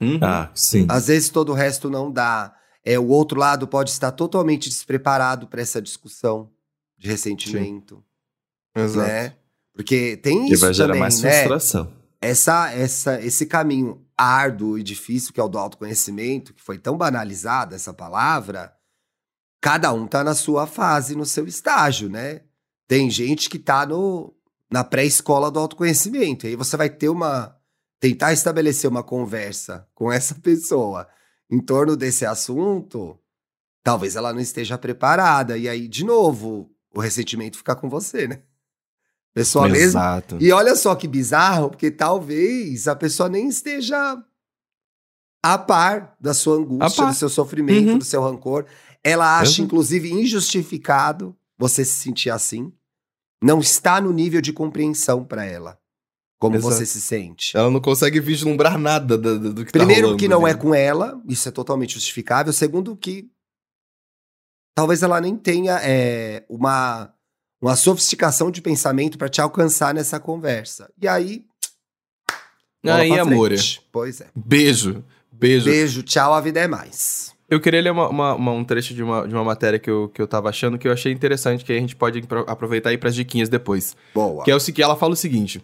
Uhum. 0.01 0.19
Ah, 0.21 0.51
sim. 0.53 0.85
Às 0.89 1.07
vezes 1.07 1.29
todo 1.29 1.51
o 1.51 1.55
resto 1.55 1.89
não 1.89 2.11
dá. 2.11 2.55
É, 2.83 2.97
o 2.97 3.07
outro 3.07 3.37
lado 3.39 3.67
pode 3.67 3.89
estar 3.89 4.11
totalmente 4.11 4.69
despreparado 4.69 5.47
pra 5.47 5.61
essa 5.61 5.81
discussão 5.81 6.49
de 6.97 7.07
ressentimento, 7.07 8.03
Exato. 8.75 9.07
né? 9.07 9.35
Porque 9.73 10.17
tem 10.17 10.45
Que 10.47 10.53
isso 10.53 10.61
vai 10.65 10.73
gerar 10.73 10.87
também, 10.89 11.01
mais 11.01 11.21
né? 11.21 11.31
frustração. 11.45 11.93
essa, 12.21 12.71
essa, 12.73 13.21
esse 13.21 13.45
caminho 13.45 14.05
árduo 14.17 14.77
e 14.77 14.83
difícil 14.83 15.33
que 15.33 15.39
é 15.39 15.43
o 15.43 15.47
do 15.47 15.57
autoconhecimento, 15.57 16.53
que 16.53 16.61
foi 16.61 16.77
tão 16.77 16.97
banalizada 16.97 17.75
essa 17.75 17.93
palavra, 17.93 18.73
cada 19.61 19.91
um 19.93 20.07
tá 20.07 20.23
na 20.23 20.33
sua 20.33 20.65
fase, 20.67 21.15
no 21.15 21.25
seu 21.25 21.45
estágio, 21.47 22.09
né? 22.09 22.41
Tem 22.87 23.09
gente 23.09 23.49
que 23.49 23.59
tá 23.59 23.85
no, 23.85 24.33
na 24.71 24.83
pré-escola 24.83 25.51
do 25.51 25.59
autoconhecimento. 25.59 26.45
E 26.45 26.49
aí 26.49 26.55
você 26.55 26.75
vai 26.77 26.89
ter 26.89 27.09
uma. 27.09 27.55
tentar 27.99 28.33
estabelecer 28.33 28.89
uma 28.89 29.03
conversa 29.03 29.87
com 29.93 30.11
essa 30.11 30.35
pessoa 30.35 31.07
em 31.51 31.59
torno 31.59 31.95
desse 31.97 32.25
assunto, 32.25 33.17
talvez 33.83 34.15
ela 34.15 34.31
não 34.33 34.39
esteja 34.39 34.77
preparada. 34.77 35.57
E 35.57 35.67
aí, 35.67 35.87
de 35.87 36.05
novo, 36.05 36.71
o 36.93 36.99
ressentimento 36.99 37.57
fica 37.57 37.75
com 37.75 37.89
você, 37.89 38.27
né? 38.27 38.41
Pessoa 39.33 39.67
mesmo 39.69 39.99
Exato. 39.99 40.37
e 40.39 40.51
olha 40.51 40.75
só 40.75 40.95
que 40.95 41.07
bizarro, 41.07 41.69
porque 41.69 41.91
talvez 41.91 42.87
a 42.87 42.95
pessoa 42.95 43.29
nem 43.29 43.47
esteja 43.47 44.17
a 45.41 45.57
par 45.57 46.15
da 46.19 46.33
sua 46.33 46.57
angústia, 46.57 47.03
par. 47.03 47.11
do 47.11 47.17
seu 47.17 47.29
sofrimento, 47.29 47.91
Uhum. 47.91 47.97
do 47.99 48.03
seu 48.05 48.21
rancor. 48.21 48.65
Ela 49.03 49.39
acha, 49.39 49.61
inclusive, 49.61 50.11
injustificado 50.11 51.35
você 51.57 51.83
se 51.85 51.93
sentir 51.93 52.29
assim. 52.29 52.71
Não 53.41 53.59
está 53.59 54.01
no 54.01 54.11
nível 54.11 54.41
de 54.41 54.51
compreensão 54.51 55.23
pra 55.23 55.45
ela. 55.45 55.79
Como 56.39 56.55
Exato. 56.55 56.73
você 56.75 56.85
se 56.85 57.01
sente. 57.01 57.55
Ela 57.55 57.69
não 57.69 57.81
consegue 57.81 58.19
vislumbrar 58.19 58.77
nada 58.77 59.17
do, 59.17 59.53
do- 59.53 59.65
que 59.65 59.71
tá 59.71 59.79
Primeiro, 59.79 60.03
rolando 60.03 60.19
que 60.19 60.27
não 60.27 60.47
é 60.47 60.53
com 60.53 60.73
ela, 60.73 61.21
isso 61.27 61.47
é 61.47 61.51
totalmente 61.51 61.93
justificável. 61.95 62.53
Segundo, 62.53 62.95
que 62.95 63.29
talvez 64.73 65.03
ela 65.03 65.19
nem 65.19 65.35
tenha 65.35 65.79
é, 65.83 66.45
uma, 66.47 67.13
uma 67.61 67.75
sofisticação 67.75 68.49
de 68.49 68.61
pensamento 68.61 69.17
pra 69.17 69.27
te 69.27 69.41
alcançar 69.41 69.93
nessa 69.93 70.17
conversa. 70.19 70.89
E 71.01 71.07
aí. 71.07 71.45
Aí, 72.85 73.19
amor. 73.19 73.51
Pois 73.91 74.21
é. 74.21 74.29
Beijo. 74.33 75.03
Beijo. 75.31 75.65
Beijo, 75.65 76.03
tchau, 76.03 76.33
a 76.33 76.39
vida 76.39 76.61
é 76.61 76.67
mais. 76.67 77.33
Eu 77.49 77.59
queria 77.59 77.81
ler 77.81 77.91
uma- 77.91 78.09
uma- 78.09 78.35
uma- 78.35 78.51
um 78.51 78.63
trecho 78.63 78.93
de 78.93 79.01
uma, 79.01 79.27
de 79.27 79.33
uma 79.33 79.43
matéria 79.43 79.79
que 79.79 79.89
eu, 79.89 80.09
que 80.13 80.21
eu 80.21 80.27
tava 80.27 80.49
achando 80.49 80.77
que 80.77 80.87
eu 80.87 80.91
achei 80.91 81.11
interessante, 81.11 81.65
que 81.65 81.71
aí 81.71 81.77
a 81.77 81.81
gente 81.81 81.95
pode 81.95 82.19
apro- 82.19 82.45
aproveitar 82.47 82.89
aí 82.91 82.97
pras 82.97 83.15
diquinhas 83.15 83.49
depois. 83.49 83.95
Boa. 84.13 84.43
Que 84.43 84.51
é 84.51 84.55
o 84.55 84.59
seguinte, 84.59 84.83
ela 84.83 84.95
fala 84.95 85.13
o 85.13 85.15
seguinte: 85.15 85.61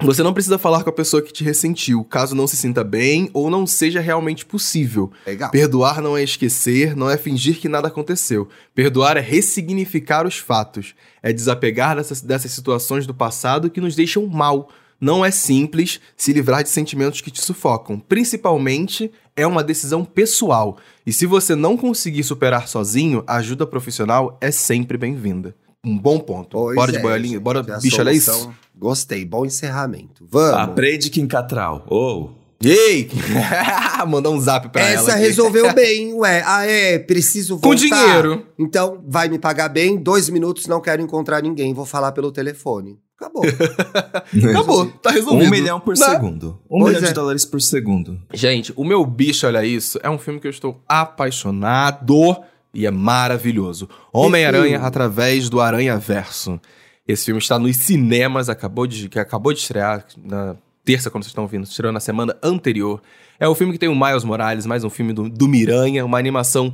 você 0.00 0.22
não 0.22 0.32
precisa 0.32 0.58
falar 0.58 0.82
com 0.82 0.90
a 0.90 0.92
pessoa 0.92 1.22
que 1.22 1.32
te 1.32 1.44
ressentiu, 1.44 2.02
caso 2.02 2.34
não 2.34 2.46
se 2.46 2.56
sinta 2.56 2.82
bem 2.82 3.30
ou 3.34 3.50
não 3.50 3.66
seja 3.66 4.00
realmente 4.00 4.44
possível. 4.46 5.12
Legal. 5.26 5.50
Perdoar 5.50 6.00
não 6.00 6.16
é 6.16 6.22
esquecer, 6.24 6.96
não 6.96 7.08
é 7.10 7.16
fingir 7.16 7.60
que 7.60 7.68
nada 7.68 7.88
aconteceu. 7.88 8.48
Perdoar 8.74 9.16
é 9.16 9.20
ressignificar 9.20 10.26
os 10.26 10.38
fatos, 10.38 10.94
é 11.22 11.32
desapegar 11.32 11.94
dessas, 11.96 12.20
dessas 12.20 12.50
situações 12.52 13.06
do 13.06 13.14
passado 13.14 13.70
que 13.70 13.80
nos 13.80 13.94
deixam 13.94 14.26
mal. 14.26 14.68
Não 15.02 15.24
é 15.24 15.32
simples 15.32 16.00
se 16.16 16.32
livrar 16.32 16.62
de 16.62 16.68
sentimentos 16.68 17.20
que 17.20 17.28
te 17.32 17.40
sufocam. 17.40 17.98
Principalmente, 17.98 19.10
é 19.34 19.44
uma 19.44 19.64
decisão 19.64 20.04
pessoal. 20.04 20.78
E 21.04 21.12
se 21.12 21.26
você 21.26 21.56
não 21.56 21.76
conseguir 21.76 22.22
superar 22.22 22.68
sozinho, 22.68 23.24
a 23.26 23.38
ajuda 23.38 23.66
profissional 23.66 24.38
é 24.40 24.52
sempre 24.52 24.96
bem-vinda. 24.96 25.56
Um 25.84 25.98
bom 25.98 26.20
ponto. 26.20 26.50
Pois 26.52 26.76
bora 26.76 26.92
de 26.92 26.98
é, 26.98 27.02
boiolinha, 27.02 27.32
gente, 27.32 27.42
bora 27.42 27.58
a 27.58 27.80
bicho, 27.80 28.00
olha 28.00 28.12
isso. 28.12 28.52
Gostei, 28.78 29.24
bom 29.24 29.44
encerramento. 29.44 30.24
Vamos. 30.30 30.60
Aprende 30.60 31.10
Kim 31.10 31.26
Catral. 31.26 31.84
Ou. 31.88 32.38
Ei! 32.64 33.10
Mandar 34.06 34.30
um 34.30 34.40
zap 34.40 34.68
pra 34.68 34.82
ela. 34.82 35.08
Essa 35.08 35.16
resolveu 35.16 35.74
bem, 35.74 36.14
ué. 36.14 36.44
Ah, 36.46 36.64
é, 36.64 37.00
preciso 37.00 37.58
voltar. 37.58 37.68
Com 37.68 37.74
dinheiro. 37.74 38.46
Então, 38.56 39.02
vai 39.08 39.28
me 39.28 39.40
pagar 39.40 39.68
bem, 39.68 39.96
dois 39.96 40.28
minutos, 40.28 40.68
não 40.68 40.80
quero 40.80 41.02
encontrar 41.02 41.42
ninguém, 41.42 41.74
vou 41.74 41.84
falar 41.84 42.12
pelo 42.12 42.30
telefone. 42.30 43.00
Acabou. 43.22 43.42
Acabou, 44.50 44.86
tá 44.86 45.10
resolvido. 45.10 45.46
Um 45.46 45.50
milhão 45.50 45.80
por 45.80 45.96
Né? 45.96 46.04
segundo. 46.06 46.58
Um 46.70 46.80
Pois 46.80 46.94
milhão 46.94 47.04
é. 47.04 47.08
de 47.08 47.14
dólares 47.14 47.44
por 47.44 47.60
segundo. 47.60 48.20
Gente, 48.32 48.72
o 48.76 48.84
meu 48.84 49.04
bicho, 49.06 49.46
olha 49.46 49.64
isso, 49.64 49.98
é 50.02 50.10
um 50.10 50.18
filme 50.18 50.40
que 50.40 50.46
eu 50.46 50.50
estou 50.50 50.80
apaixonado 50.88 52.36
e 52.74 52.86
é 52.86 52.90
maravilhoso. 52.90 53.88
Homem-Aranha 54.12 54.70
filme? 54.72 54.86
através 54.86 55.48
do 55.48 55.60
Aranha 55.60 55.96
Verso. 55.98 56.60
Esse 57.06 57.26
filme 57.26 57.40
está 57.40 57.58
nos 57.58 57.76
cinemas, 57.76 58.48
acabou 58.48 58.86
de, 58.86 59.08
que 59.08 59.18
acabou 59.18 59.52
de 59.52 59.58
estrear 59.60 60.04
na 60.16 60.56
terça, 60.84 61.10
quando 61.10 61.24
vocês 61.24 61.30
estão 61.30 61.44
ouvindo, 61.44 61.64
estreou 61.64 61.92
na 61.92 62.00
semana 62.00 62.36
anterior. 62.42 63.00
É 63.38 63.46
o 63.48 63.54
filme 63.54 63.72
que 63.72 63.78
tem 63.78 63.88
o 63.88 63.94
Miles 63.94 64.24
Morales, 64.24 64.66
mais 64.66 64.84
um 64.84 64.90
filme 64.90 65.12
do, 65.12 65.28
do 65.28 65.48
Miranha, 65.48 66.04
uma 66.04 66.18
animação 66.18 66.72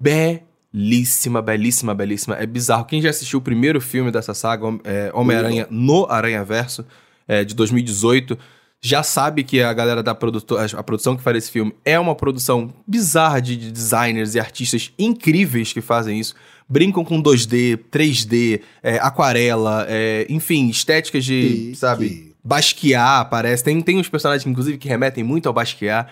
belíssima, 0.00 0.47
belíssima, 0.72 1.94
belíssima. 1.94 2.36
É 2.36 2.46
bizarro. 2.46 2.84
Quem 2.84 3.00
já 3.00 3.10
assistiu 3.10 3.38
o 3.38 3.42
primeiro 3.42 3.80
filme 3.80 4.10
dessa 4.10 4.34
saga, 4.34 4.66
é, 4.84 5.10
Homem-Aranha 5.14 5.66
no 5.70 6.06
Aranha 6.10 6.44
Verso, 6.44 6.84
é, 7.26 7.44
de 7.44 7.54
2018, 7.54 8.38
já 8.80 9.02
sabe 9.02 9.42
que 9.42 9.60
a 9.62 9.72
galera 9.72 10.02
da 10.02 10.14
produtora, 10.14 10.66
a 10.76 10.82
produção 10.82 11.16
que 11.16 11.22
faz 11.22 11.36
esse 11.36 11.50
filme 11.50 11.74
é 11.84 11.98
uma 11.98 12.14
produção 12.14 12.72
bizarra 12.86 13.40
de, 13.40 13.56
de 13.56 13.72
designers 13.72 14.34
e 14.34 14.40
artistas 14.40 14.92
incríveis 14.98 15.72
que 15.72 15.80
fazem 15.80 16.20
isso. 16.20 16.34
Brincam 16.68 17.04
com 17.04 17.20
2D, 17.22 17.78
3D, 17.90 18.60
é, 18.82 18.96
aquarela, 18.98 19.86
é, 19.88 20.26
enfim, 20.28 20.68
estéticas 20.68 21.24
de, 21.24 21.70
Que- 21.70 21.76
sabe, 21.76 22.08
que- 22.08 22.28
Basquiat, 22.44 23.28
parece. 23.30 23.64
Tem, 23.64 23.80
tem 23.80 23.98
uns 23.98 24.08
personagens, 24.08 24.46
inclusive, 24.46 24.78
que 24.78 24.88
remetem 24.88 25.24
muito 25.24 25.46
ao 25.48 25.52
Basquiat. 25.52 26.08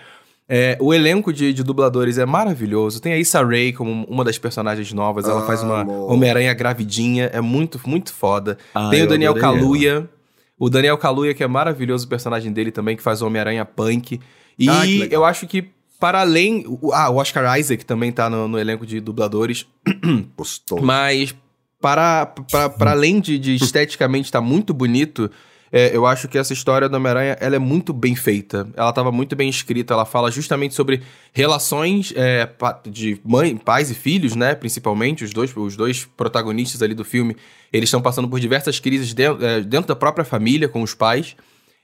É, 0.49 0.77
o 0.79 0.93
elenco 0.93 1.33
de, 1.33 1.51
de 1.51 1.61
dubladores 1.63 2.17
é 2.17 2.25
maravilhoso. 2.25 3.01
Tem 3.01 3.11
a 3.13 3.17
Issa 3.17 3.43
Rae 3.45 3.73
como 3.73 4.05
uma 4.05 4.23
das 4.23 4.37
personagens 4.37 4.93
novas. 4.93 5.25
Ela 5.27 5.45
faz 5.45 5.61
uma. 5.61 5.83
Homem-Aranha 5.85 6.53
gravidinha. 6.53 7.25
É 7.33 7.41
muito, 7.41 7.79
muito 7.85 8.13
foda. 8.13 8.57
Ah, 8.73 8.89
Tem 8.89 9.03
o 9.03 9.07
Daniel. 9.07 9.35
Kaluuya. 9.35 10.09
O 10.57 10.69
Daniel 10.69 10.97
Kaluuya, 10.97 11.33
que 11.33 11.43
é 11.43 11.47
maravilhoso 11.47 12.05
o 12.05 12.09
personagem 12.09 12.51
dele 12.51 12.71
também, 12.71 12.95
que 12.95 13.03
faz 13.03 13.21
o 13.21 13.27
Homem-Aranha 13.27 13.65
punk. 13.65 14.19
E 14.57 14.69
Ah, 14.69 14.87
eu 15.11 15.23
acho 15.25 15.45
que, 15.45 15.69
para 15.99 16.21
além... 16.21 16.63
o- 16.65 16.91
Ah, 16.93 17.09
o 17.09 17.17
Oscar 17.17 17.59
Isaac 17.59 17.85
também 17.85 18.11
tá 18.11 18.29
no, 18.29 18.47
no 18.47 18.57
elenco 18.57 18.85
de 18.85 18.99
dubladores. 18.99 19.67
Gostou. 20.37 20.81
Mas, 20.81 21.35
para, 21.81 22.25
para, 22.51 22.69
para 22.69 22.91
além 22.91 23.19
de, 23.19 23.37
de 23.37 23.55
esteticamente 23.55 24.25
estar 24.25 24.41
muito 24.41 24.73
bonito, 24.73 25.29
é, 25.71 25.95
eu 25.95 26.05
acho 26.05 26.27
que 26.27 26.37
essa 26.37 26.53
história 26.53 26.87
do 26.87 26.95
Homem-Aranha 26.95 27.37
ela 27.39 27.55
é 27.55 27.59
muito 27.59 27.93
bem 27.93 28.15
feita. 28.15 28.67
Ela 28.75 28.89
estava 28.89 29.11
muito 29.11 29.35
bem 29.35 29.49
escrita. 29.49 29.93
Ela 29.93 30.05
fala 30.05 30.31
justamente 30.31 30.73
sobre 30.73 31.01
relações 31.33 32.13
é, 32.15 32.49
de 32.89 33.19
mãe, 33.23 33.57
pais 33.57 33.91
e 33.91 33.95
filhos, 33.95 34.35
né? 34.35 34.55
Principalmente, 34.55 35.23
os 35.23 35.31
dois, 35.31 35.55
os 35.55 35.75
dois 35.75 36.05
protagonistas 36.05 36.81
ali 36.81 36.93
do 36.93 37.03
filme. 37.03 37.35
Eles 37.71 37.87
estão 37.87 38.01
passando 38.01 38.27
por 38.29 38.39
diversas 38.39 38.79
crises 38.79 39.13
dentro, 39.13 39.45
é, 39.45 39.61
dentro 39.61 39.87
da 39.87 39.95
própria 39.95 40.23
família, 40.23 40.69
com 40.69 40.81
os 40.81 40.93
pais. 40.93 41.35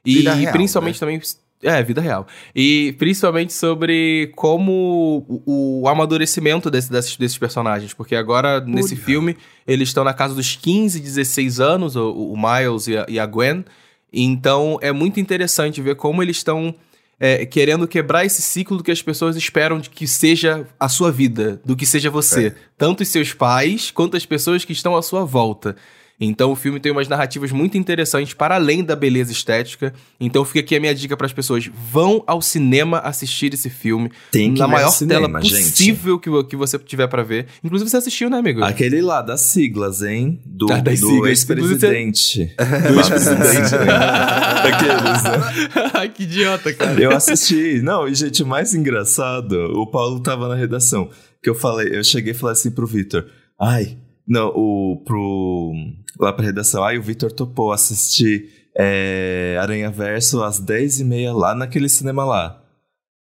E 0.05 0.21
real, 0.21 0.51
principalmente 0.51 0.99
também. 0.99 1.21
É, 1.63 1.81
vida 1.81 2.01
real. 2.01 2.27
E 2.53 2.93
principalmente 2.99 3.53
sobre 3.53 4.31
como 4.35 5.25
o, 5.45 5.81
o 5.83 5.87
amadurecimento 5.87 6.69
desse- 6.69 6.91
desses, 6.91 7.15
desses 7.17 7.37
personagens. 7.37 7.93
Porque 7.93 8.15
agora, 8.15 8.59
nesse 8.59 8.95
filme, 9.05 9.37
eles 9.65 9.89
estão 9.89 10.03
na 10.03 10.13
casa 10.13 10.35
dos 10.35 10.55
15, 10.55 10.99
16 10.99 11.59
anos, 11.59 11.95
o, 11.95 12.11
o 12.11 12.35
Miles 12.37 12.87
e 12.87 12.97
a, 12.97 13.05
e 13.07 13.19
a 13.19 13.25
Gwen. 13.25 13.63
Então 14.11 14.77
é 14.81 14.91
muito 14.91 15.19
interessante 15.19 15.81
ver 15.81 15.95
como 15.95 16.21
eles 16.21 16.37
estão 16.37 16.75
é, 17.19 17.45
querendo 17.45 17.87
quebrar 17.87 18.25
esse 18.25 18.41
ciclo 18.41 18.77
do 18.77 18.83
que 18.83 18.91
as 18.91 19.01
pessoas 19.01 19.35
esperam 19.35 19.79
de 19.79 19.89
que 19.89 20.05
seja 20.05 20.67
a 20.79 20.89
sua 20.89 21.11
vida, 21.11 21.61
do 21.65 21.75
que 21.75 21.85
seja 21.85 22.09
você. 22.09 22.53
Tanto 22.77 23.01
os 23.01 23.07
seus 23.09 23.33
pais 23.33 23.89
quanto 23.89 24.17
as 24.17 24.25
pessoas 24.25 24.65
que 24.65 24.73
estão 24.73 24.95
à 24.95 25.01
sua 25.01 25.23
volta. 25.23 25.75
Então 26.19 26.51
o 26.51 26.55
filme 26.55 26.79
tem 26.79 26.91
umas 26.91 27.07
narrativas 27.07 27.51
muito 27.51 27.77
interessantes 27.77 28.33
para 28.33 28.55
além 28.55 28.83
da 28.83 28.95
beleza 28.95 29.31
estética. 29.31 29.93
Então 30.19 30.45
fica 30.45 30.59
aqui 30.61 30.75
a 30.75 30.79
minha 30.79 30.93
dica 30.95 31.17
para 31.17 31.25
as 31.25 31.33
pessoas: 31.33 31.69
vão 31.91 32.23
ao 32.27 32.41
cinema 32.41 32.99
assistir 32.99 33.53
esse 33.53 33.69
filme 33.69 34.11
Tem 34.31 34.53
que 34.53 34.59
na 34.59 34.67
maior 34.67 34.89
cinema, 34.91 35.27
tela 35.27 35.41
gente. 35.41 35.71
possível 35.71 36.19
que, 36.19 36.29
vo- 36.29 36.43
que 36.43 36.55
você 36.55 36.77
tiver 36.79 37.07
para 37.07 37.23
ver. 37.23 37.47
Inclusive 37.63 37.89
você 37.89 37.97
assistiu, 37.97 38.29
né, 38.29 38.37
amigo? 38.37 38.63
Aquele 38.63 39.01
lá 39.01 39.21
das 39.21 39.41
siglas, 39.41 40.01
hein? 40.03 40.39
Do, 40.45 40.71
Ah, 40.71 40.79
das 40.79 40.99
do 41.01 41.27
ex-presidente. 41.27 42.53
Do 42.87 42.99
ex-presidente. 42.99 43.71
Daqueles, 44.63 45.23
né? 45.23 45.91
Ai, 45.93 46.09
que 46.09 46.23
idiota, 46.23 46.73
cara. 46.73 46.99
Eu 47.01 47.11
assisti. 47.11 47.81
Não, 47.81 48.07
e 48.07 48.15
gente, 48.15 48.43
o 48.43 48.47
mais 48.47 48.73
engraçado, 48.73 49.53
o 49.75 49.87
Paulo 49.87 50.19
tava 50.21 50.47
na 50.47 50.55
redação. 50.55 51.09
Que 51.41 51.49
eu 51.49 51.55
falei, 51.55 51.89
eu 51.97 52.03
cheguei 52.03 52.31
e 52.31 52.35
falei 52.35 52.53
assim 52.53 52.71
pro 52.71 52.87
Vitor. 52.87 53.25
Ai, 53.59 53.97
não, 54.27 54.47
o 54.49 55.01
pro. 55.05 55.73
Lá 56.19 56.31
pra 56.31 56.45
redação, 56.45 56.83
ai, 56.83 56.97
o 56.97 57.01
Vitor 57.01 57.31
topou 57.31 57.71
assistir 57.71 58.49
é, 58.77 59.57
Aranha 59.59 59.89
Verso 59.89 60.43
às 60.43 60.61
10h30 60.61 61.33
lá 61.33 61.55
naquele 61.55 61.89
cinema 61.89 62.23
lá. 62.23 62.61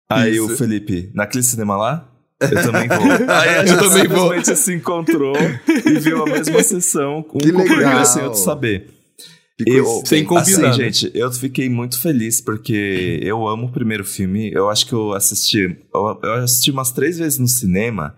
Aí 0.09 0.35
Isso. 0.35 0.45
o 0.45 0.57
Felipe, 0.57 1.11
naquele 1.13 1.43
cinema 1.43 1.75
lá? 1.75 2.09
Eu 2.39 2.49
também 2.63 2.87
vou. 2.87 2.97
Aí 3.29 3.49
a 3.49 3.61
Eu 3.63 3.67
gente 3.67 3.79
também 3.79 4.07
vou. 4.07 4.29
simplesmente 4.33 4.55
se 4.55 4.73
encontrou 4.73 5.35
e 5.85 5.99
viu 5.99 6.23
a 6.23 6.25
mesma 6.25 6.63
sessão 6.63 7.21
com 7.23 7.39
Que 7.39 7.49
um 7.49 7.53
companheiro 7.55 7.87
legal. 7.89 8.05
sem 8.05 8.23
outro 8.23 8.39
saber. 8.39 8.89
Ficou 9.59 9.73
Eu, 9.73 10.05
sem 10.05 10.23
combinar. 10.23 10.41
assim, 10.43 10.61
né? 10.61 10.71
gente, 10.91 11.11
eu 11.15 11.31
fiquei 11.31 11.67
muito 11.67 11.99
feliz 11.99 12.39
porque 12.39 13.19
eu 13.23 13.45
amo 13.47 13.65
o 13.67 13.71
primeiro 13.71 14.05
filme. 14.05 14.51
Eu 14.53 14.69
acho 14.69 14.85
que 14.85 14.93
eu 14.93 15.13
assisti, 15.13 15.77
eu, 15.93 16.19
eu 16.23 16.33
assisti 16.35 16.69
umas 16.71 16.91
três 16.91 17.17
vezes 17.17 17.39
no 17.39 17.47
cinema 17.47 18.15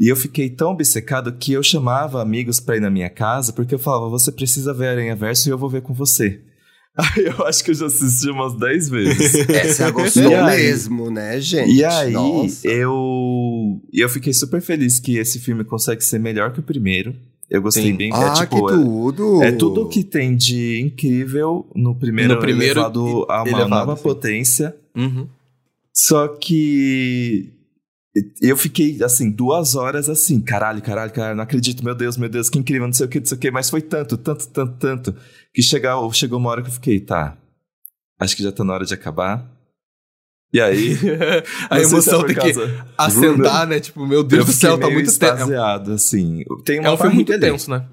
e 0.00 0.10
eu 0.10 0.16
fiquei 0.16 0.48
tão 0.48 0.70
obcecado 0.70 1.30
que 1.34 1.52
eu 1.52 1.62
chamava 1.62 2.22
amigos 2.22 2.58
pra 2.58 2.78
ir 2.78 2.80
na 2.80 2.88
minha 2.88 3.10
casa 3.10 3.52
porque 3.52 3.74
eu 3.74 3.78
falava: 3.78 4.08
você 4.08 4.32
precisa 4.32 4.72
ver 4.72 4.88
Aranha 4.88 5.14
Verso 5.14 5.46
e 5.46 5.52
eu 5.52 5.58
vou 5.58 5.68
ver 5.68 5.82
com 5.82 5.92
você. 5.92 6.40
Aí 6.96 7.26
eu 7.26 7.46
acho 7.46 7.62
que 7.62 7.70
eu 7.70 7.74
já 7.74 7.86
assisti 7.86 8.30
umas 8.30 8.54
dez 8.58 8.88
vezes. 8.88 9.34
É, 9.48 9.68
você 9.68 9.90
gostou 9.92 10.34
aí? 10.34 10.56
mesmo, 10.56 11.10
né, 11.10 11.40
gente? 11.40 11.72
E 11.72 11.84
aí, 11.84 12.12
Nossa. 12.12 12.66
eu 12.66 13.80
eu 13.92 14.08
fiquei 14.08 14.32
super 14.32 14.60
feliz 14.60 14.98
que 14.98 15.16
esse 15.16 15.38
filme 15.38 15.64
consegue 15.64 16.02
ser 16.02 16.18
melhor 16.18 16.52
que 16.52 16.60
o 16.60 16.62
primeiro. 16.62 17.14
Eu 17.48 17.62
gostei 17.62 17.84
Sim. 17.84 17.96
bem. 17.96 18.10
Ah, 18.12 18.32
é 18.32 18.40
tipo, 18.40 18.66
que 18.66 18.72
tudo! 18.74 19.42
é 19.42 19.52
tudo 19.52 19.88
que 19.88 20.02
tem 20.02 20.36
de 20.36 20.80
incrível 20.80 21.66
no 21.74 21.94
primeiro, 21.94 22.34
No 22.34 22.40
primeiro 22.40 22.80
elevado 22.80 23.26
a 23.28 23.42
uma 23.42 23.48
elevado, 23.48 23.68
nova 23.68 23.96
sim. 23.96 24.02
potência. 24.02 24.76
Uhum. 24.96 25.28
Só 25.92 26.28
que 26.28 27.52
eu 28.42 28.56
fiquei 28.56 29.02
assim, 29.02 29.30
duas 29.30 29.74
horas 29.76 30.08
assim, 30.08 30.40
caralho, 30.40 30.82
caralho, 30.82 31.12
caralho, 31.12 31.36
não 31.36 31.44
acredito, 31.44 31.84
meu 31.84 31.94
Deus, 31.94 32.16
meu 32.16 32.28
Deus, 32.28 32.50
que 32.50 32.58
incrível, 32.58 32.86
não 32.86 32.92
sei 32.92 33.06
o 33.06 33.08
que, 33.08 33.20
não 33.20 33.26
sei 33.26 33.36
o 33.36 33.40
que, 33.40 33.50
mas 33.50 33.70
foi 33.70 33.80
tanto, 33.80 34.16
tanto, 34.16 34.48
tanto, 34.48 34.76
tanto, 34.78 35.14
que 35.54 35.62
chegou, 35.62 36.12
chegou 36.12 36.38
uma 36.38 36.50
hora 36.50 36.62
que 36.62 36.68
eu 36.68 36.72
fiquei, 36.72 36.98
tá, 37.00 37.36
acho 38.18 38.36
que 38.36 38.42
já 38.42 38.50
tá 38.50 38.64
na 38.64 38.74
hora 38.74 38.84
de 38.84 38.94
acabar. 38.94 39.48
E 40.52 40.60
aí. 40.60 40.96
a 41.70 41.78
é 41.78 41.82
emoção 41.84 42.24
tem 42.26 42.34
que 42.34 42.52
assentar, 42.98 43.68
né? 43.68 43.78
Tipo, 43.78 44.04
meu 44.04 44.24
Deus 44.24 44.40
eu 44.40 44.46
do 44.46 44.52
céu, 44.52 44.76
tá 44.78 44.90
muito 44.90 45.16
tenso. 45.16 45.92
assim. 45.92 46.42
Tem 46.64 46.84
É 46.84 46.90
um 46.90 46.96
filme 46.96 47.14
muito 47.14 47.32
ali. 47.32 47.40
tenso, 47.40 47.70
né? 47.70 47.86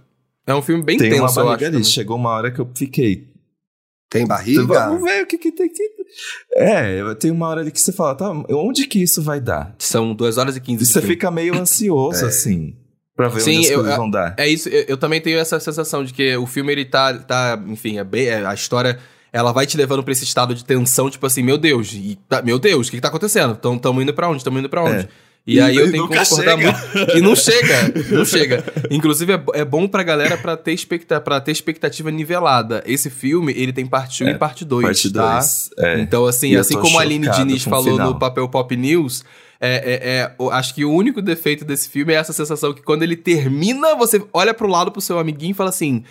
É 0.48 0.56
um 0.56 0.62
filme 0.64 0.84
bem 0.84 0.98
Tem 0.98 1.12
tenso, 1.12 1.22
uma 1.22 1.30
eu 1.30 1.36
barriga 1.36 1.54
acho. 1.56 1.66
ali. 1.66 1.72
também. 1.74 1.84
Chegou 1.84 2.18
uma 2.18 2.30
hora 2.32 2.50
que 2.50 2.60
eu 2.60 2.68
fiquei. 2.74 3.28
Tem 4.10 4.26
barriga? 4.26 4.64
Vamos 4.88 5.04
ver 5.04 5.24
o 5.24 5.28
que, 5.28 5.38
que 5.38 5.52
tem 5.52 5.68
que. 5.70 5.84
É, 6.56 7.14
tem 7.16 7.30
uma 7.32 7.48
hora 7.48 7.62
ali 7.62 7.72
que 7.72 7.82
você 7.82 7.92
fala, 7.92 8.16
tá, 8.16 8.32
onde 8.50 8.88
que 8.88 9.02
isso 9.04 9.22
vai 9.22 9.40
dar? 9.42 9.76
São 9.78 10.14
2 10.16 10.38
horas 10.38 10.56
e 10.56 10.62
15 10.62 10.76
E 10.84 10.86
de 10.88 10.94
você 10.94 11.00
filme. 11.02 11.16
fica 11.16 11.30
meio 11.30 11.56
ansioso, 11.56 12.24
assim, 12.26 12.74
pra 13.16 13.28
ver 13.28 13.42
Sim, 13.42 13.58
onde 13.58 13.66
as 13.66 13.72
eu- 13.72 13.80
coisas 13.80 13.98
vão 13.98 14.10
dar. 14.10 14.34
É 14.38 14.48
isso, 14.48 14.70
eu, 14.70 14.86
eu 14.90 14.98
também 14.98 15.20
tenho 15.20 15.38
essa 15.38 15.60
sensação 15.60 16.04
de 16.06 16.14
que 16.14 16.36
o 16.38 16.46
filme, 16.46 16.72
ele 16.72 16.86
tá, 16.86 17.14
tá 17.20 17.62
enfim, 17.68 17.98
é 17.98 18.04
bem, 18.04 18.28
é- 18.28 18.46
a 18.46 18.54
história, 18.54 18.98
ela 19.34 19.52
vai 19.52 19.66
te 19.66 19.76
levando 19.76 20.02
pra 20.04 20.14
esse 20.14 20.24
estado 20.24 20.56
de 20.56 20.64
tensão, 20.64 21.10
tipo 21.10 21.26
assim, 21.26 21.44
meu 21.44 21.58
Deus, 21.58 21.92
e 21.94 22.18
tá- 22.30 22.42
meu 22.42 22.58
Deus, 22.58 22.88
o 22.88 22.92
que 22.92 22.98
que 22.98 23.02
tá 23.02 23.10
acontecendo? 23.10 23.56
Tão, 23.58 23.78
tamo 23.78 24.02
indo 24.02 24.14
pra 24.14 24.30
onde? 24.30 24.42
Tamo 24.44 24.58
indo 24.60 24.70
pra 24.70 24.84
onde? 24.84 25.04
É. 25.04 25.08
E 25.48 25.62
aí 25.62 25.78
eu 25.78 25.90
tenho 25.92 26.08
que 26.08 26.18
concordar 26.18 26.58
chega. 26.58 26.72
muito. 26.94 27.18
E 27.18 27.22
não 27.22 27.36
chega, 27.36 27.94
não 28.12 28.26
chega. 28.26 28.64
Inclusive, 28.92 29.34
é, 29.34 29.44
é 29.54 29.66
bom 29.66 29.88
pra 29.88 30.04
galera 30.04 30.38
pra 30.38 30.58
ter, 30.58 30.74
expecta 30.74 31.22
pra 31.22 31.40
ter 31.40 31.52
expectativa 31.54 32.12
nivelada. 32.12 32.84
Esse 32.86 33.10
filme, 33.10 33.54
ele 33.56 33.72
tem 33.72 33.86
parte 33.86 34.24
1 34.24 34.28
É, 34.28 34.32
e 34.32 34.36
parte 34.38 34.66
2, 34.66 34.86
Parte 34.86 35.14
tá? 35.14 35.36
2. 35.36 35.70
É. 35.78 36.00
Então, 36.02 36.26
assim, 36.26 36.52
E 36.52 36.58
assim 36.58 36.78
como 36.80 37.00
a 37.00 37.02
Aline 37.02 37.30
Diniz 37.30 37.64
falou 37.64 37.98
no 37.98 38.20
Papel 38.20 38.48
Pop 38.50 38.76
News, 38.76 39.24
é, 39.60 39.76
é, 39.76 40.10
é, 40.10 40.52
acho 40.52 40.76
que 40.76 40.86
o 40.86 40.92
único 40.92 41.22
defeito 41.22 41.66
desse 41.66 41.90
filme 41.90 42.14
é 42.14 42.18
essa 42.18 42.34
sensação 42.34 42.74
que 42.74 42.82
quando 42.84 43.04
ele 43.04 43.16
termina, 43.16 43.96
você 43.96 44.22
olha 44.34 44.54
pro 44.54 44.68
lado 44.68 44.92
pro 44.92 45.02
seu 45.02 45.18
amiguinho 45.18 45.52
e 45.52 45.56
fala 45.56 45.70
assim: 45.70 46.04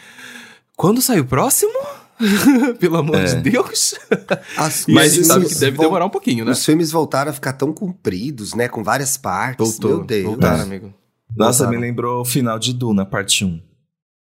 quando 0.76 1.00
sai 1.00 1.20
o 1.20 1.24
próximo? 1.24 1.72
Pelo 2.80 2.96
amor 2.96 3.16
É. 3.16 3.24
de 3.24 3.50
Deus. 3.50 3.94
As- 4.56 4.86
a 4.88 5.08
gente 5.08 5.24
sabe 5.24 5.40
filmes 5.40 5.54
que 5.54 5.60
deve 5.60 5.78
demorar 5.78 6.06
um 6.06 6.10
pouquinho, 6.10 6.44
né? 6.44 6.50
Os 6.52 6.64
filmes 6.64 6.90
voltaram 6.90 7.30
a 7.30 7.34
ficar 7.34 7.52
tão 7.52 7.72
compridos, 7.72 8.54
né? 8.54 8.68
Com 8.68 8.82
várias 8.82 9.16
partes. 9.16 9.78
Meu 9.78 10.04
Deus. 10.04 10.24
voltaram, 10.24 10.62
amigo. 10.62 10.92
Nossa, 11.36 11.64
Voltaram. 11.64 11.80
me 11.80 11.86
lembrou 11.86 12.20
o 12.22 12.24
final 12.24 12.58
de 12.58 12.72
Duna, 12.72 13.04
parte 13.04 13.44
1. 13.44 13.60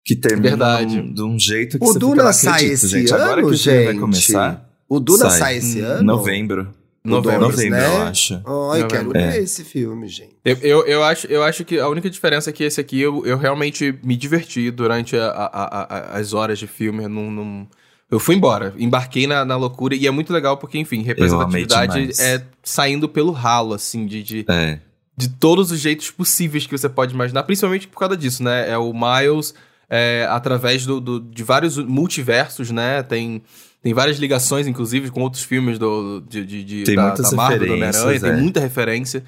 Que 0.04 0.16
termina 0.16 0.50
Verdade. 0.50 0.96
num- 1.00 1.12
de 1.14 1.22
um 1.22 1.38
jeito 1.38 1.78
que 1.78 1.84
O 1.84 1.88
você 1.92 1.98
Duna 1.98 2.12
fica, 2.14 2.24
não 2.24 2.32
sai 2.32 2.52
acredito, 2.52 2.72
esse 2.74 2.88
gente. 2.88 3.12
ano, 3.14 3.22
Agora 3.24 3.42
que 3.42 3.48
o 3.48 3.56
filme 3.58 3.78
vai 3.78 3.86
gente? 3.92 4.00
começar, 4.00 4.68
O 4.88 5.00
Duna 5.00 5.30
sai, 5.30 5.38
Sai. 5.38 5.56
esse 5.56 5.80
Hum, 5.82 5.86
ano? 5.86 6.02
novembro. 6.02 6.74
Novembro. 7.04 7.40
Novembro, 7.48 7.70
né? 7.76 7.86
eu 7.86 8.02
acho. 8.02 8.34
Ai, 8.34 8.86
quero 8.86 9.04
Novembro. 9.06 9.12
ver 9.12 9.34
É. 9.34 9.38
esse 9.38 9.64
filme, 9.64 10.06
gente. 10.08 10.36
Eu, 10.44 10.56
eu, 10.62 10.86
eu 10.86 11.02
acho, 11.04 11.26
eu 11.26 11.42
acho 11.42 11.64
que 11.64 11.78
a 11.78 11.88
única 11.88 12.08
diferença 12.08 12.50
é 12.50 12.52
que 12.52 12.62
esse 12.62 12.80
aqui 12.80 13.00
eu, 13.00 13.26
eu 13.26 13.36
realmente 13.36 13.98
me 14.04 14.14
diverti 14.16 14.70
durante 14.70 15.16
a- 15.16 15.26
a- 15.26 15.46
a- 15.46 15.96
a- 16.14 16.18
as 16.18 16.32
horas 16.32 16.58
de 16.60 16.66
filme. 16.68 17.02
Eu, 17.04 17.08
não, 17.08 17.30
não- 17.30 17.66
eu 18.10 18.20
fui 18.20 18.36
embora, 18.36 18.72
embarquei 18.78 19.26
na, 19.26 19.44
na 19.44 19.56
loucura 19.56 19.94
e 19.96 20.06
é 20.06 20.10
muito 20.12 20.32
legal 20.32 20.56
porque, 20.58 20.78
enfim, 20.78 21.02
representatividade 21.02 22.10
é 22.20 22.42
saindo 22.62 23.08
pelo 23.08 23.32
ralo, 23.32 23.74
assim, 23.74 24.06
de, 24.06 24.22
de, 24.22 24.44
É. 24.48 24.78
de 25.16 25.28
todos 25.28 25.72
os 25.72 25.80
jeitos 25.80 26.10
possíveis 26.10 26.66
que 26.66 26.76
você 26.78 26.88
pode 26.88 27.12
imaginar, 27.14 27.42
principalmente 27.42 27.88
por 27.88 27.98
causa 27.98 28.16
disso, 28.16 28.42
né? 28.44 28.70
É 28.70 28.78
o 28.78 28.92
Miles 28.92 29.54
é, 29.90 30.26
através 30.30 30.86
do, 30.86 31.00
do- 31.00 31.20
de 31.20 31.42
vários 31.42 31.76
multiversos, 31.78 32.70
né? 32.70 33.02
Tem, 33.02 33.42
tem 33.82 33.92
várias 33.92 34.18
ligações, 34.18 34.66
inclusive, 34.66 35.10
com 35.10 35.20
outros 35.22 35.42
filmes 35.42 35.78
do, 35.78 36.20
de, 36.28 36.44
de, 36.46 36.64
de- 36.64 36.84
Tem 36.84 36.94
da, 36.96 37.14
da 37.14 37.30
Marvel, 37.32 37.66
do 37.66 37.72
Homem-Aranha, 37.74 38.20
tem 38.20 38.30
é. 38.30 38.36
muita 38.36 38.60
referência. 38.60 39.24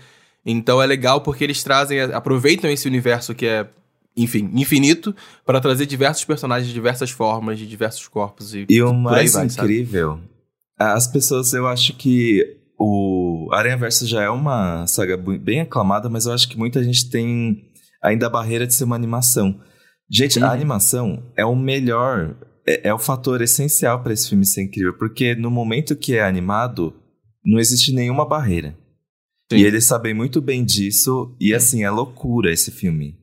Então 0.46 0.80
é 0.82 0.86
legal 0.86 1.20
porque 1.22 1.42
eles 1.42 1.62
trazem, 1.62 2.00
aproveitam 2.00 2.70
esse 2.70 2.86
universo 2.86 3.34
que 3.34 3.46
é, 3.46 3.66
enfim, 4.16 4.50
infinito, 4.55 5.14
para 5.44 5.61
trazer 5.61 5.86
diversos 5.86 6.24
personagens 6.24 6.68
de 6.68 6.74
diversas 6.74 7.11
formas, 7.11 7.59
de 7.59 7.66
diversos 7.66 8.07
corpos. 8.09 8.55
E, 8.55 8.66
E 8.68 8.82
o 8.82 8.92
mais 8.94 9.32
vai, 9.32 9.48
sabe? 9.48 9.66
incrível, 9.80 10.20
as 10.78 11.07
pessoas, 11.09 11.52
eu 11.52 11.66
acho 11.66 11.94
que 11.94 12.59
o 12.78 13.48
Aranha 13.52 13.76
Verso 13.76 14.07
já 14.07 14.22
é 14.22 14.28
uma 14.30 14.86
saga 14.86 15.16
bem 15.16 15.61
aclamada, 15.62 16.09
mas 16.11 16.26
eu 16.26 16.32
acho 16.32 16.48
que 16.48 16.59
muita 16.59 16.82
gente 16.84 17.09
tem 17.09 17.64
ainda 18.02 18.26
a 18.26 18.30
barreira 18.30 18.66
de 18.66 18.74
ser 18.74 18.84
uma 18.84 18.96
animação. 18.96 19.59
Gente, 20.11 20.38
Uhum. 20.38 20.44
a 20.44 20.52
animação 20.52 21.22
é 21.36 21.44
o 21.46 21.57
melhor, 21.57 22.34
é, 22.66 22.88
é 22.88 22.94
o 22.94 22.98
fator 22.98 23.40
essencial 23.42 24.02
para 24.02 24.12
esse 24.12 24.28
filme 24.28 24.44
ser 24.46 24.62
incrível, 24.62 24.94
porque 24.94 25.34
no 25.34 25.50
momento 25.50 25.94
que 25.96 26.14
é 26.16 26.22
animado, 26.24 26.94
não 27.44 27.58
existe 27.58 27.92
nenhuma 27.92 28.24
barreira. 28.26 28.76
Sim. 29.52 29.58
E 29.58 29.64
eles 29.64 29.84
sabem 29.86 30.14
muito 30.14 30.40
bem 30.40 30.64
disso, 30.64 31.34
e 31.38 31.54
assim, 31.54 31.84
é 31.84 31.90
loucura 31.90 32.50
esse 32.52 32.70
filme. 32.70 33.18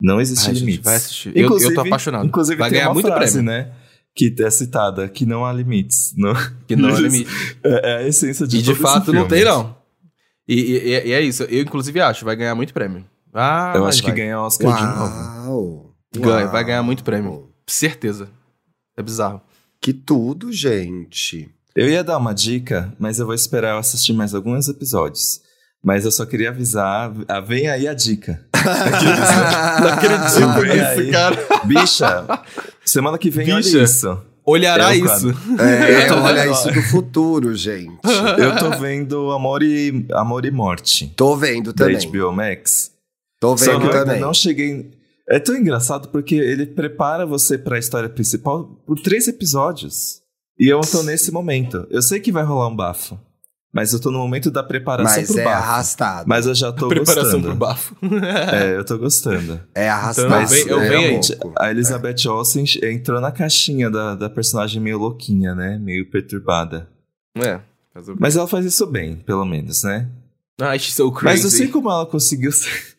Não 0.00 0.20
existe 0.20 0.48
Ai, 0.48 0.54
gente, 0.54 0.60
limites. 0.64 0.84
vai 0.84 0.96
assistir. 0.96 1.32
Eu- 1.36 1.58
eu 1.58 1.74
tô 1.74 1.80
apaixonado. 1.80 2.26
Inclusive, 2.26 2.58
Vai 2.58 2.70
tem 2.70 2.78
ganhar 2.78 2.88
uma 2.88 2.94
muito 2.94 3.06
frase, 3.06 3.34
prêmio. 3.34 3.50
né? 3.52 3.72
Que 4.14 4.34
é 4.40 4.50
citada, 4.50 5.08
que 5.08 5.24
não 5.24 5.46
há 5.46 5.52
limites. 5.52 6.12
Não, 6.16 6.32
Que 6.66 6.76
não 6.76 6.90
é 6.90 6.98
Eles- 6.98 7.12
limite. 7.14 7.30
é, 7.64 7.90
é 7.92 7.96
a 7.98 8.06
essência 8.08 8.46
de 8.46 8.58
E 8.58 8.62
de 8.62 8.74
fato 8.74 9.12
não 9.12 9.26
tem, 9.28 9.44
não. 9.44 9.74
E, 10.46 10.54
e- 10.60 10.88
e- 11.08 11.12
é 11.12 11.20
isso. 11.20 11.44
Eu, 11.44 11.62
inclusive, 11.62 12.00
acho, 12.00 12.24
vai 12.24 12.34
ganhar 12.36 12.54
muito 12.54 12.74
prêmio. 12.74 13.04
Ah, 13.32 13.72
Eu 13.76 13.86
acho 13.86 14.02
que 14.02 14.08
vai. 14.08 14.16
ganha 14.16 14.38
Oscar 14.40 14.76
de 14.76 14.82
novo. 14.98 15.14
Uau. 15.48 15.94
Ganha, 16.14 16.44
Uau. 16.44 16.52
vai 16.52 16.64
ganhar 16.64 16.82
muito 16.82 17.02
prêmio. 17.04 17.48
Certeza. 17.66 18.28
É 18.96 19.02
bizarro. 19.02 19.40
Que 19.80 19.92
tudo, 19.92 20.52
gente. 20.52 21.48
Eu 21.74 21.88
ia 21.88 22.04
dar 22.04 22.18
uma 22.18 22.32
dica, 22.34 22.92
mas 22.98 23.18
eu 23.18 23.26
vou 23.26 23.34
esperar 23.34 23.70
eu 23.72 23.78
assistir 23.78 24.12
mais 24.12 24.34
alguns 24.34 24.68
episódios. 24.68 25.40
Mas 25.82 26.04
eu 26.04 26.12
só 26.12 26.24
queria 26.24 26.50
avisar, 26.50 27.12
ah, 27.26 27.40
vem 27.40 27.68
aí 27.68 27.88
a 27.88 27.94
dica. 27.94 28.44
Não 29.80 29.88
acredito 29.88 30.62
nisso, 30.62 31.00
aí. 31.00 31.10
cara. 31.10 31.36
Bicha, 31.64 32.26
semana 32.84 33.18
que 33.18 33.30
vem 33.30 33.46
Bicha. 33.46 33.56
olha 33.76 33.84
isso. 33.84 34.22
Olhará 34.44 34.94
É 34.96 35.00
o 35.00 35.04
isso. 35.06 35.28
É, 35.60 36.04
Eu 36.04 36.08
tô 36.08 36.20
olha 36.20 36.42
vendo, 36.42 36.52
isso 36.52 36.72
do 36.72 36.82
futuro, 36.82 37.54
gente. 37.54 37.98
Eu 38.38 38.56
tô 38.58 38.70
vendo 38.78 39.30
Amor 39.30 39.62
e, 39.62 40.04
Amor 40.12 40.44
e 40.44 40.50
Morte, 40.50 41.12
Tô 41.16 41.36
vendo 41.36 41.72
da 41.72 41.86
também. 41.86 42.08
HBO 42.08 42.32
Max. 42.32 42.90
Tô 43.40 43.56
Só 43.56 43.64
que 43.64 43.70
vendo 43.72 43.84
eu 43.86 43.92
ainda 43.92 44.04
também. 44.04 44.20
não 44.20 44.34
cheguei. 44.34 44.90
É 45.32 45.38
tão 45.40 45.56
engraçado 45.56 46.08
porque 46.08 46.34
ele 46.34 46.66
prepara 46.66 47.24
você 47.24 47.56
pra 47.56 47.78
história 47.78 48.08
principal 48.08 48.64
por 48.86 48.98
três 49.00 49.26
episódios. 49.28 50.20
E 50.58 50.68
eu 50.72 50.80
tô 50.82 51.02
nesse 51.02 51.32
momento. 51.32 51.86
Eu 51.90 52.02
sei 52.02 52.20
que 52.20 52.30
vai 52.30 52.44
rolar 52.44 52.68
um 52.68 52.76
bafo. 52.76 53.18
Mas 53.72 53.94
eu 53.94 53.98
tô 54.00 54.10
no 54.10 54.18
momento 54.18 54.50
da 54.50 54.62
preparação 54.62 55.16
Mas 55.16 55.30
pro 55.32 55.40
é 55.40 55.44
bafo. 55.44 55.56
arrastado. 55.56 56.28
Mas 56.28 56.44
eu 56.46 56.54
já 56.54 56.70
tô 56.70 56.88
Preparação 56.88 57.22
gostando. 57.40 57.46
pro 57.46 57.54
bafo. 57.56 57.96
É, 58.52 58.76
eu 58.76 58.84
tô 58.84 58.98
gostando. 58.98 59.58
É 59.74 59.88
arrastado. 59.88 60.26
Então, 60.28 60.36
eu 60.36 60.42
Mas 60.42 60.50
venho- 60.50 60.68
eu 60.68 60.80
é 60.80 60.88
venho 60.90 61.20
louco. 61.40 61.52
a 61.58 61.70
Elizabeth 61.70 62.28
Olsen 62.28 62.64
entrou 62.82 63.18
na 63.18 63.32
caixinha 63.32 63.88
da, 63.90 64.14
da 64.14 64.28
personagem 64.28 64.82
meio 64.82 64.98
louquinha, 64.98 65.54
né? 65.54 65.78
Meio 65.78 66.10
perturbada. 66.10 66.86
É. 67.36 67.58
Mas 68.20 68.36
ela 68.36 68.46
faz 68.46 68.66
isso 68.66 68.86
bem, 68.86 69.16
pelo 69.16 69.46
menos, 69.46 69.82
né? 69.84 70.08
Ah, 70.60 70.76
she's 70.76 70.94
so 70.94 71.10
crazy. 71.10 71.24
Mas 71.24 71.44
eu 71.44 71.50
sei 71.50 71.68
como 71.68 71.90
ela 71.90 72.04
conseguiu 72.04 72.52
ser. 72.52 72.91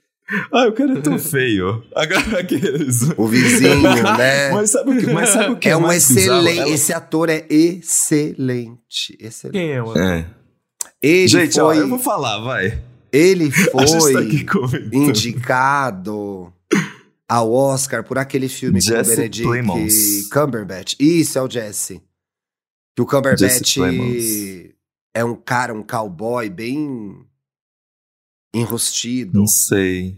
Ah, 0.51 0.67
o 0.67 0.73
cara 0.73 0.97
é 0.97 1.01
tão 1.01 1.19
feio. 1.19 1.83
Agora 1.95 2.39
aqueles. 2.39 3.01
O 3.17 3.27
vizinho, 3.27 3.81
né? 4.17 4.51
Mas 4.51 4.69
sabe 4.71 4.91
o 4.91 4.97
que, 4.99 5.07
mas 5.11 5.29
sabe 5.29 5.51
o 5.53 5.57
que 5.57 5.69
É 5.69 5.77
um 5.77 5.81
mais 5.81 6.07
bizarro? 6.07 6.39
excelente. 6.39 6.59
Ela- 6.59 6.69
Esse 6.69 6.93
ator 6.93 7.29
é 7.29 7.45
excelente. 7.49 9.17
Excelente. 9.19 9.53
Quem 9.53 9.71
é, 9.71 9.81
mano? 9.81 9.97
É. 9.99 10.25
Ele 11.01 11.27
Gente, 11.27 11.59
ó, 11.59 11.65
foi, 11.65 11.79
eu 11.79 11.87
vou 11.89 11.99
falar, 11.99 12.39
vai. 12.39 12.81
ele 13.11 13.49
tá 13.71 13.85
foi 13.85 14.43
comentando. 14.45 14.93
indicado 14.93 16.53
ao 17.27 17.51
Oscar 17.51 18.03
por 18.03 18.17
aquele 18.17 18.47
filme 18.47 18.79
com 18.81 18.85
o 18.85 18.95
Jesse 18.95 19.15
Benedict 19.15 19.43
Plemons. 19.47 20.27
Cumberbatch. 20.29 20.95
Isso, 20.99 21.37
é 21.37 21.41
o 21.41 21.49
Jesse. 21.49 22.01
Que 22.95 23.01
o 23.01 23.05
Cumberbatch 23.05 23.39
Jesse 23.75 24.73
é 25.13 25.23
um 25.25 25.35
cara, 25.35 25.73
um 25.73 25.83
cowboy 25.83 26.49
bem 26.49 27.25
enrustido. 28.53 29.37
Não 29.37 29.47
sei. 29.47 30.15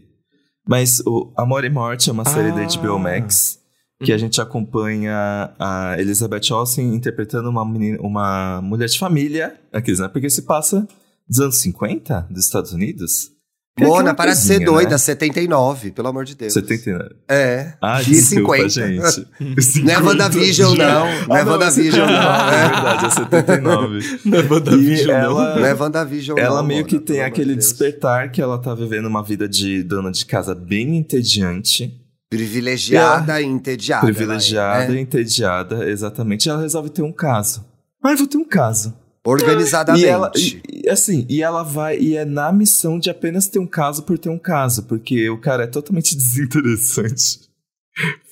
Mas 0.68 1.00
o 1.06 1.32
Amor 1.38 1.64
e 1.64 1.70
Morte 1.70 2.10
é 2.10 2.14
uma 2.14 2.26
série 2.26 2.52
da 2.52 2.62
Ah. 2.62 2.68
HBO 2.78 2.98
Max 3.00 3.60
que 4.04 4.12
Uhum. 4.12 4.16
a 4.16 4.18
gente 4.18 4.42
acompanha 4.42 5.54
a 5.60 5.96
Elizabeth 6.00 6.52
Olsen 6.52 6.94
interpretando 6.94 7.50
uma, 7.50 7.64
menina, 7.64 7.98
uma 8.02 8.62
mulher 8.62 8.88
de 8.90 9.00
família, 9.00 9.58
aqueles, 9.72 10.00
né? 10.00 10.08
Porque 10.10 10.30
se 10.30 10.42
passa 10.42 10.88
dos 11.28 11.40
anos 11.40 11.60
50 11.62 12.28
dos 12.30 12.46
Estados 12.46 12.74
Unidos. 12.74 13.32
É 13.78 13.84
Mona, 13.84 14.14
para 14.14 14.32
de 14.32 14.38
ser 14.38 14.60
doida, 14.64 14.92
né? 14.92 14.98
79, 14.98 15.92
pelo 15.92 16.08
amor 16.08 16.24
de 16.24 16.34
Deus. 16.34 16.54
79. 16.54 17.10
É. 17.28 17.74
Ah, 17.82 18.02
e 18.02 18.06
desculpa, 18.06 18.70
50. 18.70 18.70
gente. 18.70 19.28
Não 19.84 19.94
é 19.94 19.98
WandaVision, 20.02 20.76
não. 20.78 21.28
Não 21.28 21.36
é 21.36 21.42
Ah, 21.42 21.46
WandaVision, 21.46 22.08
não. 22.08 22.50
É 22.50 22.56
É. 22.56 22.70
verdade, 22.70 23.06
é 23.06 23.10
79. 23.10 24.20
Não 24.24 24.38
é 24.40 24.42
E 24.42 24.48
WandaVision, 24.48 25.08
não. 25.08 25.16
ela, 25.20 25.56
Não 25.60 25.66
é 25.66 25.74
WandaVision, 25.74 26.40
ela 26.40 26.62
não, 26.62 26.68
meio 26.68 26.80
Mona, 26.86 26.90
que 26.90 27.00
tem 27.00 27.22
aquele 27.22 27.50
de 27.50 27.56
Deus. 27.56 27.66
despertar 27.68 28.32
que 28.32 28.42
ela 28.42 28.58
tá 28.58 28.74
vivendo 28.74 29.08
uma 29.08 29.22
vida 29.22 29.48
de 29.50 29.84
dona 29.84 30.10
de 30.10 30.26
casa 30.26 30.56
bem 30.56 30.96
entediante. 30.96 32.02
Privilegiada 32.30 33.42
e 33.42 33.46
entediada. 33.46 34.06
privilegiada 34.06 34.84
ela 34.84 34.86
é, 34.86 34.92
e 34.92 34.96
né? 34.96 35.02
entediada, 35.02 35.90
exatamente. 35.90 36.50
Ela 36.50 36.62
resolve 36.62 36.90
ter 36.90 37.02
um 37.02 37.12
caso. 37.12 37.66
Ai, 38.04 38.16
vou 38.16 38.26
ter 38.28 38.38
um 38.38 38.46
caso. 38.46 38.94
Organizadamente. 39.26 40.06
E 40.06 40.08
ela, 40.08 40.32
e- 40.36 40.90
assim, 40.90 41.26
e 41.28 41.42
ela 41.42 41.64
vai, 41.64 41.98
e 41.98 42.16
é 42.16 42.24
na 42.26 42.52
missão 42.54 43.00
de 43.00 43.10
apenas 43.10 43.48
ter 43.48 43.60
um 43.60 43.68
caso 43.68 44.04
por 44.04 44.18
ter 44.20 44.30
um 44.30 44.38
caso, 44.38 44.84
porque 44.84 45.30
o 45.30 45.40
cara 45.40 45.64
é 45.64 45.68
totalmente 45.68 46.16
desinteressante. 46.18 47.40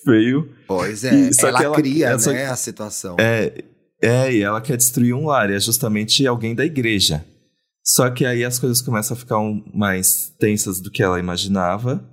Feio. 0.06 0.50
Pois 0.68 1.04
é, 1.04 1.14
E- 1.16 1.34
só 1.34 1.48
ela, 1.48 1.60
que 1.60 1.66
ela- 1.66 1.76
cria, 1.76 2.10
é, 2.10 2.20
só 2.20 2.32
né, 2.32 2.46
a 2.46 2.56
situação. 2.56 3.16
É, 3.20 3.64
É, 4.02 4.34
e 4.34 4.42
ela 4.42 4.60
quer 4.60 4.76
destruir 4.76 5.14
um 5.14 5.28
lar, 5.28 5.50
e 5.50 5.54
é 5.56 5.60
justamente 5.62 6.28
alguém 6.28 6.54
da 6.54 6.66
igreja. 6.66 7.24
Só 7.86 8.10
que 8.10 8.26
aí 8.26 8.44
as 8.44 8.60
coisas 8.60 8.82
começam 8.82 9.16
a 9.16 9.20
ficar 9.20 9.40
um- 9.40 9.64
mais 9.74 10.34
tensas 10.38 10.82
do 10.82 10.92
que 10.92 11.02
ela 11.02 11.18
imaginava. 11.20 12.04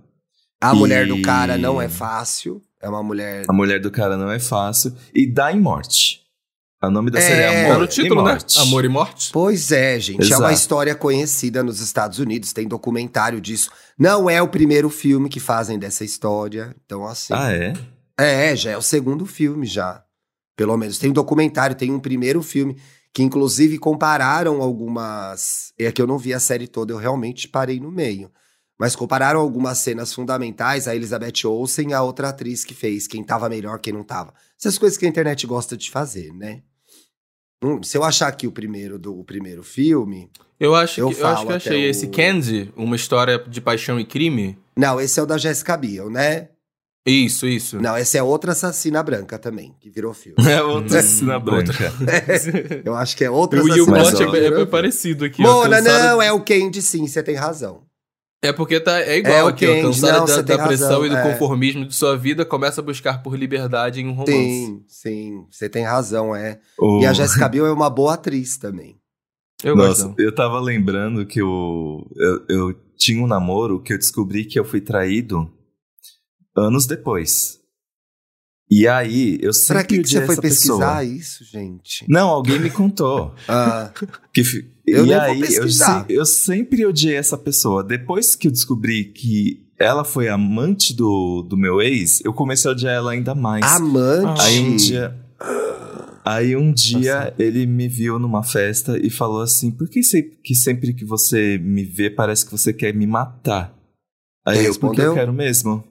A 0.62 0.72
E- 0.72 0.76
mulher 0.78 1.06
do 1.08 1.20
cara 1.20 1.58
não 1.58 1.82
é 1.82 1.88
fácil. 1.88 2.62
É 2.80 2.88
uma 2.88 3.02
mulher. 3.02 3.44
A 3.48 3.52
mulher 3.52 3.80
do 3.80 3.90
cara 3.90 4.16
não 4.16 4.30
é 4.30 4.38
fácil. 4.38 4.92
E 5.12 5.26
dá 5.30 5.52
em 5.52 5.60
morte. 5.60 6.19
O 6.82 6.90
nome 6.90 7.10
da 7.10 7.20
série 7.20 7.42
é 7.42 7.44
É, 7.44 7.64
Amor 7.64 7.74
Tá 7.74 7.80
no 7.80 7.86
título, 7.86 8.20
e 8.20 8.24
né? 8.24 8.30
Morte. 8.32 8.58
Amor 8.58 8.84
e 8.84 8.88
Morte. 8.88 9.30
Pois 9.32 9.70
é, 9.70 10.00
gente. 10.00 10.32
É 10.32 10.36
uma 10.36 10.46
Exato. 10.46 10.52
história 10.54 10.94
conhecida 10.94 11.62
nos 11.62 11.80
Estados 11.80 12.18
Unidos. 12.18 12.52
Tem 12.52 12.66
documentário 12.66 13.40
disso. 13.40 13.70
Não 13.98 14.30
é 14.30 14.40
o 14.40 14.48
primeiro 14.48 14.88
filme 14.88 15.28
que 15.28 15.38
fazem 15.38 15.78
dessa 15.78 16.04
história. 16.04 16.74
Então, 16.84 17.06
assim. 17.06 17.34
Ah, 17.34 17.52
é? 17.52 17.74
É, 18.18 18.56
já 18.56 18.70
é 18.70 18.76
o 18.78 18.82
segundo 18.82 19.26
filme 19.26 19.66
já. 19.66 20.02
Pelo 20.56 20.76
menos. 20.76 20.98
Tem 20.98 21.10
um 21.10 21.14
documentário, 21.14 21.76
tem 21.76 21.90
um 21.90 22.00
primeiro 22.00 22.42
filme 22.42 22.76
que 23.12 23.22
inclusive 23.22 23.78
compararam 23.78 24.62
algumas. 24.62 25.72
É 25.78 25.92
que 25.92 26.00
eu 26.00 26.06
não 26.06 26.18
vi 26.18 26.32
a 26.32 26.40
série 26.40 26.66
toda, 26.66 26.92
eu 26.92 26.96
realmente 26.98 27.48
parei 27.48 27.78
no 27.78 27.90
meio. 27.90 28.30
Mas 28.78 28.96
compararam 28.96 29.40
algumas 29.40 29.78
cenas 29.78 30.14
fundamentais, 30.14 30.88
a 30.88 30.96
Elizabeth 30.96 31.44
Olsen 31.46 31.90
e 31.90 31.92
a 31.92 32.02
outra 32.02 32.30
atriz 32.30 32.64
que 32.64 32.72
fez, 32.72 33.06
quem 33.06 33.22
tava 33.22 33.46
melhor, 33.48 33.78
quem 33.78 33.92
não 33.92 34.02
tava. 34.02 34.32
Essas 34.58 34.78
coisas 34.78 34.96
que 34.96 35.04
a 35.04 35.08
internet 35.08 35.46
gosta 35.46 35.76
de 35.76 35.90
fazer, 35.90 36.32
né? 36.32 36.62
Hum, 37.62 37.82
se 37.82 37.96
eu 37.96 38.02
achar 38.04 38.28
aqui 38.28 38.46
o 38.46 38.52
primeiro 38.52 38.98
do 38.98 39.18
o 39.18 39.24
primeiro 39.24 39.62
filme. 39.62 40.30
Eu 40.58 40.74
acho 40.74 41.00
Eu 41.00 41.10
que 41.10 41.20
eu, 41.20 41.26
acho 41.26 41.46
que 41.46 41.52
eu 41.52 41.56
achei 41.56 41.86
o- 41.86 41.90
esse 41.90 42.08
Candy, 42.08 42.72
uma 42.76 42.96
história 42.96 43.38
de 43.38 43.60
paixão 43.60 43.98
e 44.00 44.04
crime. 44.04 44.58
Não, 44.76 45.00
esse 45.00 45.18
é 45.20 45.22
o 45.22 45.26
da 45.26 45.36
Jessica 45.38 45.76
Biel, 45.76 46.10
né? 46.10 46.48
Isso, 47.06 47.46
isso. 47.46 47.80
Não, 47.80 47.96
essa 47.96 48.18
é 48.18 48.22
outra 48.22 48.52
assassina 48.52 49.02
branca 49.02 49.38
também, 49.38 49.74
que 49.80 49.88
virou 49.90 50.12
filme. 50.12 50.36
É 50.48 50.62
outra 50.62 51.02
cena 51.02 51.38
Hum, 51.38 51.44
branca. 51.44 51.92
eu 52.84 52.94
acho 52.94 53.16
que 53.16 53.24
é 53.24 53.30
outra 53.30 53.58
E 53.58 53.62
o 53.62 53.64
assassina 53.66 53.90
Mas, 53.98 54.10
plot 54.10 54.22
ó, 54.22 54.34
é, 54.36 54.44
é 54.44 54.50
branca. 54.50 54.66
parecido 54.66 55.24
aqui. 55.24 55.42
Mona, 55.42 55.76
Cansado- 55.78 56.02
não, 56.04 56.22
é 56.22 56.32
o 56.32 56.40
Candy 56.40 56.82
sim, 56.82 57.06
você 57.06 57.22
tem 57.22 57.34
razão. 57.36 57.82
É 58.42 58.52
porque 58.54 58.80
tá, 58.80 58.98
é 59.00 59.18
igual 59.18 59.34
É 59.34 59.44
o 59.44 59.48
aqui, 59.48 59.66
ó, 59.66 59.82
não, 59.82 60.24
da, 60.24 60.40
da 60.40 60.58
pressão 60.66 60.88
razão, 61.02 61.06
e 61.06 61.10
do 61.10 61.16
é. 61.16 61.22
conformismo 61.32 61.84
de 61.84 61.94
sua 61.94 62.16
vida, 62.16 62.42
começa 62.44 62.80
a 62.80 62.84
buscar 62.84 63.22
por 63.22 63.36
liberdade 63.38 64.00
em 64.00 64.06
um 64.08 64.12
romance. 64.12 64.32
Sim, 64.32 64.84
sim, 64.88 65.46
você 65.50 65.68
tem 65.68 65.84
razão, 65.84 66.34
é. 66.34 66.58
O- 66.78 67.00
E 67.02 67.06
a 67.06 67.12
Jessica 67.12 67.48
Biel 67.48 67.66
é 67.66 67.72
uma 67.72 67.90
boa 67.90 68.14
atriz 68.14 68.56
também. 68.56 68.98
Eu 69.62 69.76
Nossa, 69.76 70.06
gosto. 70.06 70.18
eu 70.20 70.34
tava 70.34 70.58
lembrando 70.58 71.26
que 71.26 71.38
eu, 71.38 72.10
eu, 72.16 72.44
eu 72.48 72.74
tinha 72.96 73.22
um 73.22 73.26
namoro 73.26 73.82
que 73.82 73.92
eu 73.92 73.98
descobri 73.98 74.46
que 74.46 74.58
eu 74.58 74.64
fui 74.64 74.80
traído 74.80 75.52
anos 76.56 76.86
depois. 76.86 77.60
E 78.70 78.86
aí, 78.88 79.38
eu 79.42 79.52
sempre 79.52 79.74
Pra 79.74 79.84
que, 79.84 80.02
que 80.02 80.08
você 80.08 80.24
foi 80.24 80.36
pesquisar 80.40 81.00
pessoa. 81.00 81.04
isso, 81.04 81.44
gente? 81.44 82.06
Não, 82.08 82.28
alguém 82.28 82.58
me 82.58 82.70
contou. 82.70 83.34
Ah, 83.48 83.92
Que, 84.32 84.42
Eu 84.90 85.06
e 85.06 85.14
aí, 85.14 85.40
eu, 85.54 85.66
eu 86.08 86.26
sempre 86.26 86.84
odiei 86.86 87.16
essa 87.16 87.38
pessoa. 87.38 87.82
Depois 87.84 88.34
que 88.34 88.48
eu 88.48 88.52
descobri 88.52 89.04
que 89.04 89.66
ela 89.78 90.04
foi 90.04 90.28
amante 90.28 90.94
do, 90.94 91.42
do 91.48 91.56
meu 91.56 91.80
ex, 91.80 92.20
eu 92.24 92.32
comecei 92.32 92.70
a 92.70 92.72
odiar 92.72 92.94
ela 92.94 93.12
ainda 93.12 93.34
mais. 93.34 93.64
amante. 93.64 94.40
Aí 94.42 94.60
um 94.60 94.76
dia. 94.76 95.16
Aí 96.24 96.54
um 96.54 96.70
dia 96.72 97.34
ele 97.38 97.66
me 97.66 97.88
viu 97.88 98.18
numa 98.18 98.42
festa 98.42 98.98
e 98.98 99.08
falou 99.08 99.40
assim: 99.40 99.70
Por 99.70 99.88
que, 99.88 100.02
se- 100.02 100.22
que 100.22 100.54
sempre 100.54 100.92
que 100.92 101.04
você 101.04 101.58
me 101.58 101.82
vê 101.84 102.10
parece 102.10 102.44
que 102.44 102.52
você 102.52 102.72
quer 102.72 102.94
me 102.94 103.06
matar? 103.06 103.74
Aí 104.46 104.58
eu, 104.58 104.62
porque 104.64 104.68
respondeu? 104.68 105.04
eu 105.06 105.14
quero 105.14 105.32
mesmo. 105.32 105.82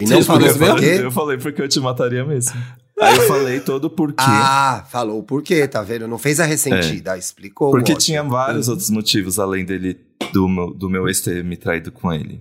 E 0.00 0.06
não 0.06 0.22
falou 0.22 0.48
falei, 0.50 0.80
quê? 0.80 1.04
eu 1.04 1.10
falei 1.10 1.38
porque 1.38 1.62
eu 1.62 1.68
te 1.68 1.78
mataria 1.80 2.24
mesmo. 2.24 2.54
Aí 3.00 3.16
eu 3.16 3.26
falei 3.26 3.60
todo 3.60 3.86
o 3.86 3.90
porquê. 3.90 4.16
Ah, 4.18 4.84
falou 4.88 5.22
por 5.22 5.42
quê, 5.42 5.66
tá 5.66 5.82
vendo? 5.82 6.06
Não 6.06 6.18
fez 6.18 6.38
a 6.38 6.44
ressentida, 6.44 7.18
explicou. 7.18 7.68
É. 7.68 7.70
porque 7.72 7.92
ótimo. 7.92 8.04
tinha 8.04 8.22
vários 8.22 8.68
outros 8.68 8.90
motivos 8.90 9.38
além 9.38 9.64
dele, 9.64 9.98
do 10.32 10.48
meu, 10.48 10.72
do 10.72 10.88
meu 10.88 11.08
ex 11.08 11.20
ter 11.20 11.42
me 11.42 11.56
traído 11.56 11.90
com 11.90 12.12
ele. 12.12 12.40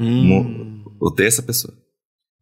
Hum. 0.00 0.82
Odeio 1.00 1.28
essa 1.28 1.42
pessoa. 1.42 1.72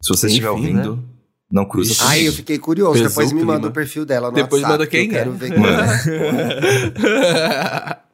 Se 0.02 0.08
você 0.08 0.26
Enfim, 0.26 0.34
estiver 0.34 0.50
ouvindo, 0.50 1.04
não 1.50 1.66
cruza 1.66 1.92
Ixi. 1.92 2.02
Ai, 2.02 2.08
comigo. 2.10 2.28
eu 2.28 2.32
fiquei 2.32 2.58
curioso. 2.58 2.92
Pesou 2.94 3.08
Depois 3.08 3.32
o 3.32 3.34
me 3.34 3.44
manda 3.44 3.68
o 3.68 3.72
perfil 3.72 4.06
dela 4.06 4.30
no 4.30 4.34
Depois 4.34 4.62
WhatsApp, 4.62 4.78
manda 4.78 4.90
quem 4.90 5.08
que 5.08 5.14
eu 5.14 5.18
é. 5.18 5.22
quero 5.22 5.32
ver 5.32 5.52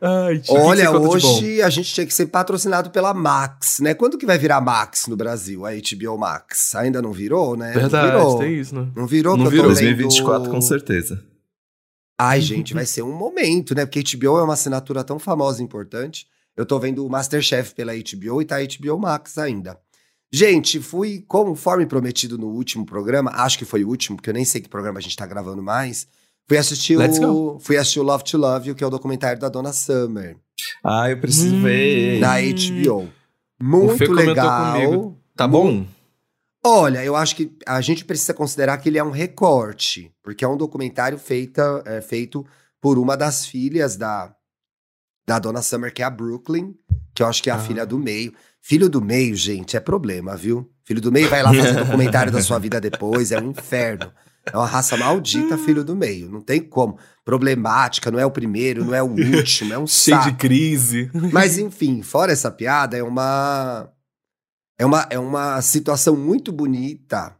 Ai, 0.00 0.40
Olha, 0.48 0.90
hoje 0.92 1.60
a 1.62 1.68
gente 1.70 1.92
tinha 1.92 2.06
que 2.06 2.14
ser 2.14 2.26
patrocinado 2.26 2.90
pela 2.90 3.12
Max, 3.12 3.80
né? 3.80 3.92
Quando 3.94 4.16
que 4.16 4.24
vai 4.26 4.38
virar 4.38 4.60
Max 4.60 5.06
no 5.08 5.16
Brasil, 5.16 5.66
a 5.66 5.70
HBO 5.72 6.16
Max? 6.16 6.74
Ainda 6.76 7.02
não 7.02 7.12
virou, 7.12 7.56
né? 7.56 7.72
Verdade, 7.72 8.12
não 8.12 8.18
virou. 8.20 8.38
tem 8.38 8.58
isso, 8.60 8.74
né? 8.74 8.88
Não 8.94 9.06
virou 9.06 9.36
Não 9.36 9.46
virou. 9.50 9.66
vendo- 9.66 9.74
2024 9.74 10.50
com 10.50 10.60
certeza. 10.60 11.22
Ai, 12.20 12.40
gente, 12.40 12.74
vai 12.74 12.84
ser 12.86 13.02
um 13.02 13.12
momento, 13.12 13.74
né? 13.74 13.84
Porque 13.86 14.02
HBO 14.16 14.38
é 14.38 14.42
uma 14.42 14.54
assinatura 14.54 15.02
tão 15.04 15.18
famosa 15.18 15.60
e 15.60 15.64
importante. 15.64 16.26
Eu 16.56 16.66
tô 16.66 16.78
vendo 16.78 17.04
o 17.06 17.10
Masterchef 17.10 17.74
pela 17.74 17.92
HBO 17.94 18.42
e 18.42 18.44
tá 18.44 18.56
HBO 18.60 18.98
Max 18.98 19.38
ainda. 19.38 19.78
Gente, 20.32 20.80
fui, 20.80 21.24
conforme 21.26 21.86
prometido 21.86 22.36
no 22.36 22.48
último 22.48 22.84
programa, 22.84 23.30
acho 23.34 23.56
que 23.58 23.64
foi 23.64 23.82
o 23.84 23.88
último, 23.88 24.16
porque 24.16 24.30
eu 24.30 24.34
nem 24.34 24.44
sei 24.44 24.60
que 24.60 24.68
programa 24.68 24.98
a 24.98 25.02
gente 25.02 25.16
tá 25.16 25.24
gravando 25.26 25.62
mais. 25.62 26.06
Fui 26.48 26.56
assistir 26.56 26.96
Let's 26.96 27.18
o. 27.20 27.58
Fui 27.60 27.76
assistir 27.76 28.00
o 28.00 28.02
Love 28.02 28.24
to 28.24 28.38
Love 28.38 28.68
You, 28.70 28.74
que 28.74 28.82
é 28.82 28.86
o 28.86 28.90
documentário 28.90 29.40
da 29.40 29.48
Dona 29.48 29.72
Summer, 29.72 30.36
Ah, 30.84 31.10
eu 31.10 31.20
preciso 31.20 31.54
Hum. 31.54 31.62
ver. 31.62 32.20
da 32.20 32.40
HBO. 32.40 33.08
Muito 33.60 34.12
legal. 34.12 34.72
comigo. 34.74 35.18
Tá 35.36 35.46
bom? 35.46 35.86
Olha, 36.64 37.04
eu 37.04 37.14
acho 37.14 37.36
que 37.36 37.56
a 37.66 37.80
gente 37.80 38.04
precisa 38.04 38.34
considerar 38.34 38.78
que 38.78 38.88
ele 38.88 38.98
é 38.98 39.04
um 39.04 39.10
recorte, 39.10 40.12
porque 40.22 40.44
é 40.44 40.48
um 40.48 40.56
documentário 40.56 41.16
feita, 41.18 41.82
é, 41.86 42.00
feito 42.00 42.44
por 42.80 42.98
uma 42.98 43.16
das 43.16 43.46
filhas 43.46 43.96
da, 43.96 44.34
da 45.26 45.38
Dona 45.38 45.62
Summer, 45.62 45.92
que 45.92 46.02
é 46.02 46.04
a 46.04 46.10
Brooklyn, 46.10 46.74
que 47.14 47.22
eu 47.22 47.26
acho 47.26 47.42
que 47.42 47.50
é 47.50 47.52
a 47.52 47.56
Ah. 47.56 47.60
filha 47.60 47.86
do 47.86 47.98
meio. 47.98 48.32
Filho 48.60 48.88
do 48.88 49.00
meio, 49.00 49.34
gente, 49.36 49.76
é 49.76 49.80
problema, 49.80 50.36
viu? 50.36 50.68
Filho 50.84 51.00
do 51.00 51.12
meio 51.12 51.28
vai 51.28 51.42
lá 51.42 51.52
fazer 51.54 51.72
documentário 51.84 52.32
da 52.32 52.42
sua 52.42 52.58
vida 52.58 52.80
depois, 52.80 53.30
é 53.32 53.40
um 53.40 53.50
inferno. 53.50 54.10
É 54.52 54.56
uma 54.56 54.66
raça 54.66 54.96
maldita, 54.96 55.56
filho 55.58 55.84
do 55.84 55.94
meio. 55.96 56.30
Não 56.30 56.40
tem 56.40 56.60
como. 56.60 56.98
Problemática, 57.24 58.10
não 58.10 58.18
é 58.18 58.24
o 58.26 58.30
primeiro, 58.30 58.84
não 58.84 58.94
é 58.94 59.02
o 59.02 59.10
último, 59.10 59.72
é 59.72 59.78
um 59.78 59.86
Cheio 59.88 60.16
saco. 60.16 60.30
de 60.30 60.36
crise. 60.36 61.10
Mas 61.32 61.56
enfim, 61.58 62.02
fora 62.02 62.32
essa 62.32 62.50
piada, 62.50 62.96
é 62.96 63.02
uma 63.02 63.92
é 64.78 64.86
uma 64.86 65.06
é 65.10 65.18
uma 65.18 65.60
situação 65.60 66.16
muito 66.16 66.50
bonita. 66.52 67.36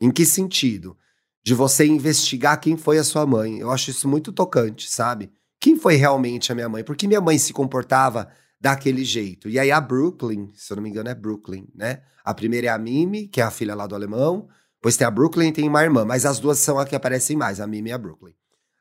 Em 0.00 0.10
que 0.10 0.26
sentido? 0.26 0.96
De 1.44 1.54
você 1.54 1.86
investigar 1.86 2.60
quem 2.60 2.76
foi 2.76 2.98
a 2.98 3.04
sua 3.04 3.24
mãe. 3.24 3.58
Eu 3.58 3.70
acho 3.70 3.90
isso 3.90 4.08
muito 4.08 4.32
tocante, 4.32 4.90
sabe? 4.90 5.30
Quem 5.60 5.76
foi 5.76 5.94
realmente 5.96 6.52
a 6.52 6.54
minha 6.54 6.68
mãe? 6.68 6.84
Por 6.84 6.96
que 6.96 7.06
minha 7.06 7.20
mãe 7.20 7.38
se 7.38 7.52
comportava 7.52 8.28
daquele 8.60 9.04
jeito? 9.04 9.48
E 9.48 9.58
aí 9.58 9.70
a 9.70 9.80
Brooklyn, 9.80 10.50
se 10.54 10.72
eu 10.72 10.76
não 10.76 10.82
me 10.82 10.90
engano 10.90 11.08
é 11.08 11.14
Brooklyn, 11.14 11.66
né? 11.74 12.02
A 12.24 12.34
primeira 12.34 12.66
é 12.66 12.70
a 12.70 12.76
Mimi, 12.78 13.28
que 13.28 13.40
é 13.40 13.44
a 13.44 13.50
filha 13.50 13.74
lá 13.74 13.86
do 13.86 13.94
alemão. 13.94 14.48
Depois 14.86 14.96
tem 14.96 15.04
a 15.04 15.10
Brooklyn 15.10 15.48
e 15.48 15.52
tem 15.52 15.68
uma 15.68 15.82
irmã, 15.82 16.04
mas 16.04 16.24
as 16.24 16.38
duas 16.38 16.60
são 16.60 16.78
a 16.78 16.86
que 16.86 16.94
aparecem 16.94 17.36
mais, 17.36 17.60
a 17.60 17.66
Mimi 17.66 17.90
e 17.90 17.92
a 17.92 17.98
Brooklyn. 17.98 18.32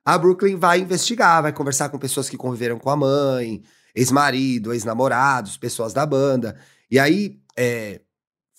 A 0.05 0.15
Brooklyn 0.19 0.55
vai 0.55 0.79
investigar, 0.79 1.41
vai 1.41 1.51
conversar 1.51 1.89
com 1.89 1.97
pessoas 1.97 2.29
que 2.29 2.37
conviveram 2.37 2.77
com 2.77 2.91
a 2.91 2.95
mãe, 2.95 3.63
ex-marido, 3.95 4.71
ex-namorados, 4.71 5.57
pessoas 5.57 5.93
da 5.93 6.05
banda. 6.05 6.59
E 6.91 6.99
aí, 6.99 7.39
é, 7.57 8.01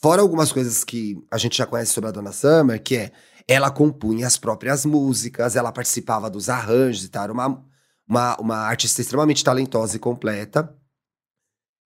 fora 0.02 0.22
algumas 0.22 0.50
coisas 0.50 0.82
que 0.82 1.16
a 1.30 1.38
gente 1.38 1.56
já 1.56 1.64
conhece 1.66 1.92
sobre 1.92 2.08
a 2.08 2.12
Dona 2.12 2.32
Summer, 2.32 2.82
que 2.82 2.96
é 2.96 3.12
ela 3.46 3.70
compunha 3.70 4.26
as 4.26 4.36
próprias 4.36 4.84
músicas, 4.84 5.54
ela 5.54 5.70
participava 5.70 6.28
dos 6.28 6.48
arranjos 6.48 7.04
e 7.04 7.08
tal, 7.08 7.30
uma, 7.30 7.64
uma, 8.08 8.36
uma 8.40 8.56
artista 8.56 9.00
extremamente 9.00 9.44
talentosa 9.44 9.94
e 9.94 10.00
completa. 10.00 10.74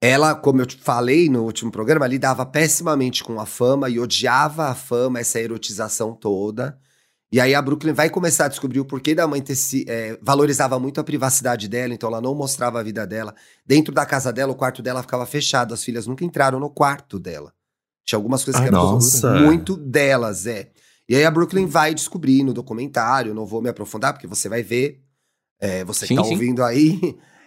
Ela, 0.01 0.34
como 0.34 0.62
eu 0.62 0.66
te 0.66 0.76
falei 0.76 1.28
no 1.28 1.42
último 1.44 1.70
programa, 1.70 2.07
lidava 2.07 2.46
pessimamente 2.46 3.22
com 3.22 3.38
a 3.38 3.44
fama 3.44 3.90
e 3.90 4.01
odiava 4.01 4.68
a 4.68 4.74
fama, 4.74 5.20
essa 5.20 5.38
erotização 5.38 6.14
toda. 6.14 6.78
E 7.32 7.38
aí 7.38 7.55
a 7.55 7.61
Brooklyn 7.62 7.92
vai 7.92 8.09
começar 8.09 8.46
a 8.46 8.48
descobrir 8.48 8.80
o 8.80 8.84
porquê 8.84 9.14
da 9.14 9.26
mãe 9.26 9.40
ter 9.42 9.55
se, 9.55 9.84
é, 9.86 10.18
valorizava 10.22 10.78
muito 10.80 11.01
a 11.01 11.05
privacidade 11.05 11.68
dela, 11.68 11.94
então 11.94 12.09
ela 12.09 12.20
não 12.20 12.34
mostrava 12.34 12.80
a 12.80 12.82
vida 12.82 13.07
dela. 13.07 13.34
Dentro 13.64 13.94
da 13.94 14.05
casa 14.07 14.32
dela, 14.32 14.53
o 14.53 14.57
quarto 14.57 14.82
dela 14.82 15.03
ficava 15.03 15.26
fechado, 15.26 15.74
as 15.74 15.84
filhas 15.84 16.07
nunca 16.07 16.24
entraram 16.24 16.59
no 16.59 16.70
quarto 16.70 17.20
dela. 17.20 17.53
Tinha 18.05 18.16
algumas 18.16 18.42
coisas 18.42 18.61
Ai, 18.61 18.68
que 18.68 18.74
eram 18.74 18.84
nossa. 18.94 19.34
muito 19.40 19.76
delas, 19.76 20.46
é. 20.46 20.70
E 21.09 21.14
aí 21.14 21.24
a 21.24 21.30
Brooklyn 21.30 21.66
vai 21.66 21.94
descobrir 21.94 22.42
no 22.42 22.55
documentário, 22.55 23.34
não 23.34 23.44
vou 23.44 23.61
me 23.61 23.68
aprofundar, 23.68 24.12
porque 24.14 24.26
você 24.26 24.48
vai 24.48 24.62
ver, 24.62 25.01
é, 25.61 25.84
você 25.84 26.07
que 26.07 26.14
Sim, 26.14 26.16
tá 26.16 26.24
sim. 26.24 26.32
ouvindo 26.32 26.64
aí, 26.64 26.98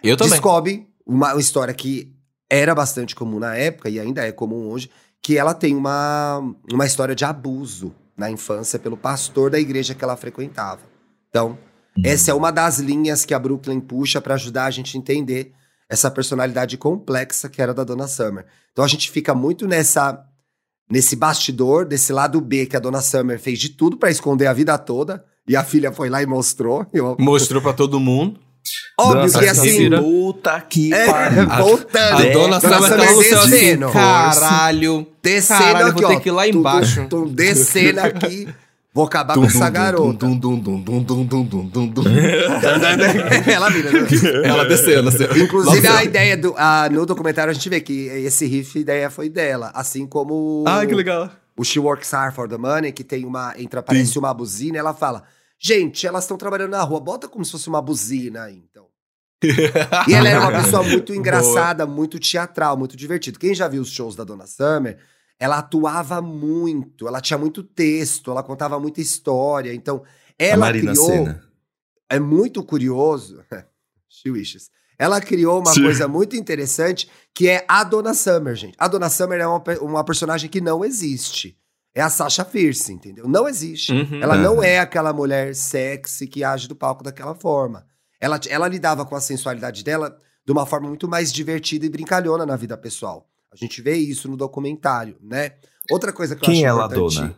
Eu 0.02 0.16
também. 0.16 0.30
descobre 0.32 0.88
uma, 1.04 1.32
uma 1.32 1.40
história 1.40 1.74
que 1.74 2.13
era 2.50 2.74
bastante 2.74 3.14
comum 3.14 3.38
na 3.38 3.54
época 3.56 3.88
e 3.88 3.98
ainda 3.98 4.24
é 4.26 4.32
comum 4.32 4.68
hoje, 4.70 4.90
que 5.22 5.36
ela 5.38 5.54
tem 5.54 5.74
uma, 5.74 6.40
uma 6.72 6.86
história 6.86 7.14
de 7.14 7.24
abuso 7.24 7.94
na 8.16 8.30
infância 8.30 8.78
pelo 8.78 8.96
pastor 8.96 9.50
da 9.50 9.58
igreja 9.58 9.94
que 9.94 10.04
ela 10.04 10.16
frequentava. 10.16 10.80
Então, 11.30 11.58
essa 12.04 12.30
é 12.30 12.34
uma 12.34 12.50
das 12.52 12.78
linhas 12.78 13.24
que 13.24 13.34
a 13.34 13.38
Brooklyn 13.38 13.80
puxa 13.80 14.20
para 14.20 14.34
ajudar 14.34 14.66
a 14.66 14.70
gente 14.70 14.96
a 14.96 15.00
entender 15.00 15.52
essa 15.88 16.10
personalidade 16.10 16.76
complexa 16.76 17.48
que 17.48 17.60
era 17.62 17.72
da 17.74 17.84
Dona 17.84 18.06
Summer. 18.08 18.44
Então 18.72 18.84
a 18.84 18.88
gente 18.88 19.10
fica 19.10 19.34
muito 19.34 19.66
nessa 19.66 20.24
nesse 20.90 21.16
bastidor, 21.16 21.86
desse 21.86 22.12
lado 22.12 22.40
B 22.40 22.66
que 22.66 22.76
a 22.76 22.80
Dona 22.80 23.00
Summer 23.00 23.38
fez 23.40 23.58
de 23.58 23.70
tudo 23.70 23.96
para 23.96 24.10
esconder 24.10 24.46
a 24.46 24.52
vida 24.52 24.76
toda. 24.76 25.24
E 25.48 25.56
a 25.56 25.62
filha 25.64 25.90
foi 25.92 26.08
lá 26.10 26.22
e 26.22 26.26
mostrou. 26.26 26.86
Eu- 26.92 27.16
Mostrou 27.18 27.60
pra 27.62 27.72
todo 27.72 27.98
mundo. 28.00 28.40
Óbvio 28.98 29.22
Nossa, 29.22 29.38
que 29.38 29.44
é 29.44 29.48
assim. 29.50 29.90
Puta 29.90 30.60
que 30.60 30.94
é, 30.94 31.06
pariu. 31.06 31.46
Voltando. 31.58 32.14
A, 32.14 32.18
né? 32.20 32.30
dona, 32.30 32.58
dona 32.58 32.60
Saba 32.60 32.88
tá 32.90 33.76
no 33.76 33.92
caralho. 33.92 35.06
Descendo 35.22 35.62
aqui 35.64 35.82
aqui, 35.82 36.02
vou 36.02 36.04
ó, 36.04 36.14
ter 36.14 36.20
que 36.20 36.28
ir 36.28 36.32
lá 36.32 36.48
embaixo. 36.48 37.00
Tum, 37.08 37.24
tum, 37.24 37.28
descendo 37.28 38.00
aqui. 38.00 38.48
Vou 38.94 39.04
acabar 39.06 39.34
com 39.34 39.44
essa 39.44 39.68
garota. 39.68 40.24
Ela 43.52 43.68
vira. 43.68 43.90
Né? 43.90 44.06
Ela 44.44 44.64
descendo. 44.64 45.08
Assim, 45.08 45.24
Inclusive, 45.42 45.84
a 45.88 46.04
ideia 46.04 46.36
do. 46.36 46.54
A, 46.56 46.88
no 46.88 47.04
documentário 47.04 47.50
a 47.50 47.54
gente 47.54 47.68
vê 47.68 47.80
que 47.80 48.06
esse 48.06 48.46
riff, 48.46 48.78
ideia 48.78 49.10
foi 49.10 49.28
dela. 49.28 49.72
Assim 49.74 50.06
como. 50.06 50.64
Ah, 50.64 50.86
que 50.86 50.94
legal. 50.94 51.28
O 51.56 51.64
She 51.64 51.80
Works 51.80 52.12
Hard 52.12 52.34
for 52.34 52.48
the 52.48 52.56
Money, 52.56 52.92
que 52.92 53.02
tem 53.02 53.24
uma. 53.24 53.52
Entra, 53.58 53.80
aparece 53.80 54.16
uma 54.16 54.32
buzina, 54.32 54.78
ela 54.78 54.94
fala. 54.94 55.24
Gente, 55.66 56.06
elas 56.06 56.24
estão 56.24 56.36
trabalhando 56.36 56.72
na 56.72 56.82
rua, 56.82 57.00
bota 57.00 57.26
como 57.26 57.42
se 57.42 57.50
fosse 57.50 57.68
uma 57.68 57.80
buzina 57.80 58.42
aí, 58.42 58.62
então. 58.70 58.86
E 60.06 60.12
ela 60.12 60.28
era 60.28 60.40
uma 60.40 60.62
pessoa 60.62 60.82
muito 60.84 61.14
engraçada, 61.14 61.86
muito 61.86 62.20
teatral, 62.20 62.76
muito 62.76 62.94
divertida. 62.94 63.38
Quem 63.38 63.54
já 63.54 63.66
viu 63.66 63.80
os 63.80 63.90
shows 63.90 64.14
da 64.14 64.24
Dona 64.24 64.46
Summer, 64.46 64.98
ela 65.38 65.58
atuava 65.58 66.20
muito, 66.20 67.08
ela 67.08 67.18
tinha 67.18 67.38
muito 67.38 67.62
texto, 67.62 68.30
ela 68.30 68.42
contava 68.42 68.78
muita 68.78 69.00
história. 69.00 69.72
Então, 69.72 70.02
ela 70.38 70.70
criou. 70.70 70.94
Senna. 70.94 71.42
É 72.10 72.20
muito 72.20 72.62
curioso. 72.62 73.42
She 74.06 74.30
wishes. 74.30 74.70
Ela 74.98 75.18
criou 75.18 75.60
uma 75.60 75.72
Sim. 75.72 75.84
coisa 75.84 76.06
muito 76.06 76.36
interessante 76.36 77.10
que 77.32 77.48
é 77.48 77.64
a 77.66 77.82
Dona 77.84 78.12
Summer, 78.12 78.54
gente. 78.54 78.74
A 78.78 78.86
Dona 78.86 79.08
Summer 79.08 79.40
é 79.40 79.46
uma, 79.46 79.62
uma 79.80 80.04
personagem 80.04 80.50
que 80.50 80.60
não 80.60 80.84
existe. 80.84 81.58
É 81.94 82.00
a 82.02 82.10
Sasha 82.10 82.44
Fierce, 82.44 82.92
entendeu? 82.92 83.28
Não 83.28 83.46
existe. 83.48 83.92
Uhum. 83.92 84.20
Ela 84.22 84.36
não 84.36 84.54
Aham. 84.58 84.64
é 84.64 84.78
aquela 84.80 85.12
mulher 85.12 85.54
sexy 85.54 86.26
que 86.26 86.42
age 86.42 86.66
do 86.66 86.74
palco 86.74 87.04
daquela 87.04 87.34
forma. 87.34 87.86
Ela, 88.20 88.40
ela 88.48 88.66
lidava 88.66 89.04
com 89.06 89.14
a 89.14 89.20
sensualidade 89.20 89.84
dela 89.84 90.18
de 90.44 90.52
uma 90.52 90.66
forma 90.66 90.88
muito 90.88 91.06
mais 91.08 91.32
divertida 91.32 91.86
e 91.86 91.88
brincalhona 91.88 92.44
na 92.44 92.56
vida 92.56 92.76
pessoal. 92.76 93.28
A 93.52 93.56
gente 93.56 93.80
vê 93.80 93.94
isso 93.94 94.28
no 94.28 94.36
documentário, 94.36 95.16
né? 95.22 95.52
Outra 95.90 96.12
coisa 96.12 96.34
que 96.34 96.42
eu 96.42 96.46
Quem 96.46 96.66
acho 96.66 96.80
é 96.80 96.84
importante- 96.84 97.16
dona? 97.20 97.36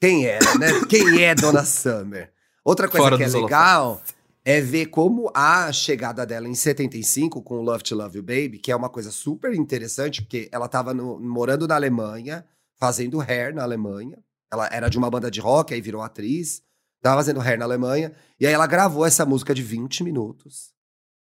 Quem 0.00 0.26
era, 0.26 0.58
né? 0.58 0.68
Quem 0.88 1.22
é 1.22 1.34
Dona 1.34 1.64
Summer? 1.64 2.32
Outra 2.64 2.88
coisa 2.88 3.04
Fora 3.04 3.16
que 3.16 3.22
é 3.22 3.28
legal 3.28 4.00
é 4.44 4.60
ver 4.60 4.86
como 4.86 5.30
a 5.34 5.70
chegada 5.72 6.24
dela 6.26 6.48
em 6.48 6.54
75 6.54 7.42
com 7.42 7.56
o 7.58 7.62
Love 7.62 7.84
to 7.84 7.94
Love 7.94 8.16
You 8.16 8.22
Baby, 8.22 8.58
que 8.58 8.72
é 8.72 8.76
uma 8.76 8.88
coisa 8.88 9.10
super 9.10 9.54
interessante, 9.54 10.22
porque 10.22 10.48
ela 10.50 10.66
tava 10.68 10.92
no- 10.94 11.20
morando 11.20 11.68
na 11.68 11.74
Alemanha, 11.74 12.44
fazendo 12.80 13.20
hair 13.20 13.54
na 13.54 13.62
Alemanha. 13.62 14.18
Ela 14.50 14.68
era 14.72 14.88
de 14.88 14.98
uma 14.98 15.10
banda 15.10 15.30
de 15.30 15.40
rock, 15.40 15.74
aí 15.74 15.80
virou 15.80 16.02
atriz. 16.02 16.62
Tava 17.02 17.18
fazendo 17.18 17.40
hair 17.40 17.58
na 17.58 17.66
Alemanha. 17.66 18.12
E 18.38 18.46
aí 18.46 18.52
ela 18.52 18.66
gravou 18.66 19.06
essa 19.06 19.24
música 19.24 19.54
de 19.54 19.62
20 19.62 20.02
minutos. 20.02 20.72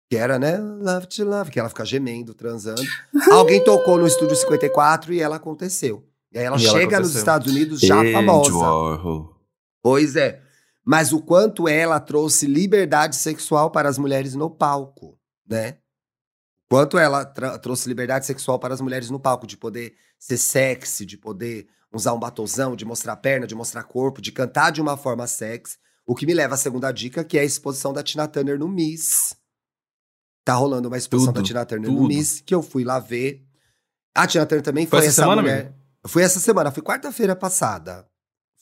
Que 0.09 0.17
era, 0.17 0.39
né? 0.39 0.57
Love 0.57 1.07
to 1.07 1.23
Love, 1.23 1.51
que 1.51 1.59
ela 1.59 1.69
fica 1.69 1.85
gemendo, 1.85 2.33
transando. 2.33 2.81
Alguém 3.31 3.63
tocou 3.63 3.97
no 3.97 4.07
estúdio 4.07 4.35
54 4.35 5.13
e 5.13 5.21
ela 5.21 5.35
aconteceu. 5.35 6.07
E 6.31 6.39
aí 6.39 6.45
ela 6.45 6.57
E 6.57 6.65
ela 6.65 6.77
chega 6.79 6.99
nos 6.99 7.09
aconteceu. 7.09 7.19
Estados 7.19 7.51
Unidos 7.51 7.79
já 7.81 7.99
Andy 7.99 8.13
famosa. 8.13 8.57
Warhol. 8.57 9.35
Pois 9.81 10.15
é. 10.15 10.41
Mas 10.85 11.13
o 11.13 11.21
quanto 11.21 11.67
ela 11.67 11.99
trouxe 11.99 12.45
liberdade 12.45 13.15
sexual 13.15 13.71
para 13.71 13.87
as 13.87 13.97
mulheres 13.97 14.35
no 14.35 14.49
palco, 14.49 15.17
né? 15.47 15.77
Quanto 16.69 16.97
ela 16.97 17.23
trouxe 17.23 17.87
liberdade 17.87 18.25
sexual 18.25 18.59
para 18.59 18.73
as 18.73 18.81
mulheres 18.81 19.09
no 19.09 19.19
palco, 19.19 19.45
de 19.45 19.55
poder 19.55 19.95
ser 20.23 20.37
sexy, 20.37 21.05
de 21.05 21.17
poder 21.17 21.67
usar 21.91 22.13
um 22.13 22.19
batozão, 22.19 22.75
de 22.75 22.85
mostrar 22.85 23.15
perna, 23.17 23.45
de 23.45 23.53
mostrar 23.53 23.83
corpo, 23.83 24.21
de 24.21 24.31
cantar 24.31 24.71
de 24.71 24.81
uma 24.81 24.95
forma 24.95 25.27
sexy. 25.27 25.77
O 26.05 26.15
que 26.15 26.25
me 26.25 26.33
leva 26.33 26.55
à 26.55 26.57
segunda 26.57 26.91
dica, 26.91 27.23
que 27.23 27.37
é 27.37 27.41
a 27.41 27.45
exposição 27.45 27.93
da 27.93 28.01
Tina 28.01 28.27
Turner 28.27 28.57
no 28.57 28.67
Miss. 28.67 29.35
Tá 30.45 30.53
rolando 30.53 30.87
uma 30.87 30.97
exposição 30.97 31.33
Tudo, 31.33 31.41
da 31.41 31.47
Tina 31.47 31.65
Turner 31.65 31.89
no 31.89 31.97
tudo. 31.97 32.07
Miss, 32.07 32.41
que 32.41 32.53
eu 32.55 32.61
fui 32.61 32.83
lá 32.83 32.99
ver. 32.99 33.45
A 34.15 34.25
Tina 34.27 34.45
Turner 34.45 34.63
também 34.63 34.85
Foi 34.85 34.99
foi, 34.99 35.07
essa 35.07 35.07
essa 35.07 35.21
semana, 35.23 35.41
mulher. 35.41 35.59
amigo? 35.61 35.75
Foi 36.05 36.23
essa 36.23 36.39
semana, 36.39 36.71
foi 36.71 36.83
quarta-feira 36.83 37.35
passada. 37.35 38.05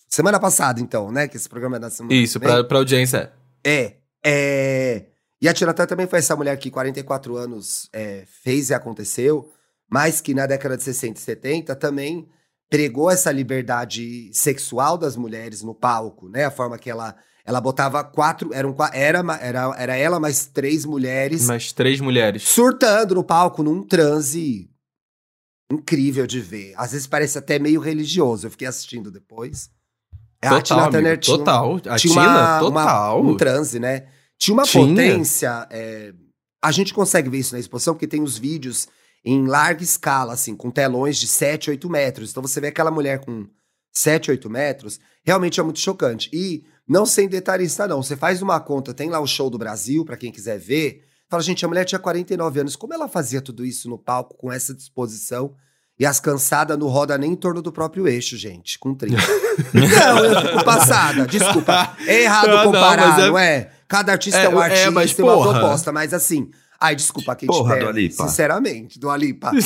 Semana 0.08 0.40
passada, 0.40 0.80
então, 0.82 1.12
né? 1.12 1.28
Que 1.28 1.38
esse 1.38 1.48
programa 1.50 1.78
é 1.78 1.80
da 1.80 1.90
semana. 1.90 2.14
Isso, 2.14 2.40
pra, 2.40 2.64
pra 2.64 2.78
audiência. 2.78 3.32
É, 3.64 3.96
é. 4.24 5.06
E 5.42 5.48
a 5.48 5.54
Tina 5.54 5.74
Turner 5.74 5.90
também 5.90 6.08
foi 6.08 6.20
essa 6.20 6.36
mulher 6.36 6.56
que 6.58 6.70
44 6.70 7.36
anos 7.38 7.90
é, 7.94 8.26
fez 8.44 8.70
e 8.70 8.74
aconteceu, 8.74 9.52
mas 9.92 10.22
que 10.22 10.34
na 10.34 10.46
década 10.46 10.78
de 10.78 10.84
60 10.84 11.20
e 11.20 11.22
70 11.22 11.76
também 11.76 12.28
pregou 12.70 13.10
essa 13.12 13.32
liberdade 13.32 14.32
sexual 14.34 14.98
das 14.98 15.16
mulheres 15.18 15.62
no 15.62 15.76
palco, 15.76 16.30
né? 16.30 16.46
A 16.46 16.52
forma 16.52 16.78
que 16.78 16.90
ela 16.90 17.16
ela 17.44 17.60
botava 17.60 18.04
quatro, 18.04 18.54
eram, 18.54 18.76
era, 18.94 19.20
era, 19.42 19.76
era 19.76 19.96
ela 19.98 20.20
mais 20.20 20.46
três 20.46 20.86
mulheres 20.86 21.48
Mais 21.48 21.72
três 21.74 22.00
mulheres. 22.00 22.44
surtando 22.44 23.16
no 23.16 23.24
palco 23.24 23.64
num 23.64 23.84
transe 23.84 24.70
incrível 25.72 26.28
de 26.28 26.40
ver. 26.40 26.74
Às 26.78 26.92
vezes 26.92 27.08
parece 27.08 27.38
até 27.38 27.58
meio 27.58 27.80
religioso. 27.80 28.46
Eu 28.48 28.52
fiquei 28.52 28.68
assistindo 28.68 29.10
depois. 29.10 29.70
É, 30.42 30.48
a 30.48 30.52
Total, 30.52 30.64
Tina 30.64 30.92
Turner 30.92 31.08
amigo, 31.14 31.22
tinha 31.22 31.38
total. 31.38 31.76
A 31.88 31.96
tinha 31.98 32.14
Tina, 32.14 32.24
uma, 32.24 32.60
total. 32.60 33.22
uma- 33.22 33.32
um 33.32 33.38
transe, 33.38 33.80
né? 33.80 34.08
Tinha 34.38 34.54
uma 34.54 34.64
Tinha. 34.64 34.86
potência. 34.88 35.68
é, 35.70 36.14
a 36.64 36.72
gente 36.72 36.94
consegue 36.94 37.30
ver 37.30 37.40
isso 37.40 37.54
na 37.54 37.60
exposição, 37.60 37.94
porque 37.96 38.08
tem 38.08 38.22
os 38.22 38.38
vídeos 38.38 38.88
em 39.24 39.46
larga 39.46 39.84
escala, 39.84 40.34
assim, 40.34 40.56
com 40.56 40.72
telões 40.72 41.18
de 41.18 41.28
7, 41.28 41.70
8 41.70 41.90
metros. 41.90 42.32
Então 42.32 42.42
você 42.42 42.60
vê 42.60 42.68
aquela 42.68 42.92
mulher 42.92 43.20
com 43.20 43.48
7, 43.92 44.32
8 44.32 44.50
metros, 44.50 45.00
realmente 45.24 45.60
é 45.60 45.64
muito 45.64 45.80
chocante. 45.80 46.30
E 46.34 46.64
não 46.88 47.06
sem 47.06 47.28
detalhista, 47.28 47.88
não. 47.88 48.02
Você 48.02 48.16
faz 48.16 48.42
uma 48.42 48.60
conta, 48.60 48.94
tem 48.94 49.10
lá 49.10 49.20
o 49.20 49.28
show 49.28 49.50
do 49.50 49.58
Brasil, 49.58 50.04
pra 50.04 50.18
quem 50.18 50.32
quiser 50.32 50.58
ver. 50.58 51.04
Fala, 51.30 51.44
gente, 51.44 51.64
a 51.64 51.68
mulher 51.68 51.86
tinha 51.86 52.00
49 52.00 52.60
anos. 52.60 52.76
Como 52.76 52.94
ela 52.94 53.08
fazia 53.08 53.42
tudo 53.42 53.66
isso 53.66 53.90
no 53.90 53.98
palco 53.98 54.36
com 54.36 54.52
essa 54.52 54.74
disposição? 54.74 55.54
E 56.00 56.06
as 56.06 56.20
cansadas 56.20 56.78
não 56.80 56.88
roda 56.88 57.16
nem 57.18 57.34
em 57.34 57.36
torno 57.36 57.62
do 57.62 57.72
próprio 57.72 58.08
eixo, 58.08 58.36
gente, 58.36 58.80
com 58.80 58.96
30. 58.96 59.16
não, 59.72 60.26
eu 60.26 60.42
fico 60.42 60.66
passada, 60.66 61.28
desculpa. 61.28 61.96
É 62.08 62.24
errado 62.24 62.48
não, 62.48 62.64
comparar, 62.64 63.08
mas 63.10 63.20
é- 63.24 63.28
não 63.28 63.38
é? 63.38 63.72
Cada 63.92 64.14
artista 64.14 64.40
é, 64.40 64.46
É, 64.46 64.50
um 64.50 64.60
é, 64.62 64.66
artista, 64.66 64.92
mas, 64.92 65.14
tem 65.14 65.26
uma 65.26 65.34
porra. 65.36 65.60
proposta, 65.60 65.92
mas 65.92 66.14
assim. 66.14 66.50
Ai, 66.84 66.96
desculpa, 66.96 67.36
Kate 67.36 67.46
Porra, 67.46 67.74
Perry, 67.76 67.82
Dua 67.84 67.92
Lipa. 67.92 68.28
Sinceramente, 68.28 68.98
do 69.00 69.08
Alipa. 69.12 69.52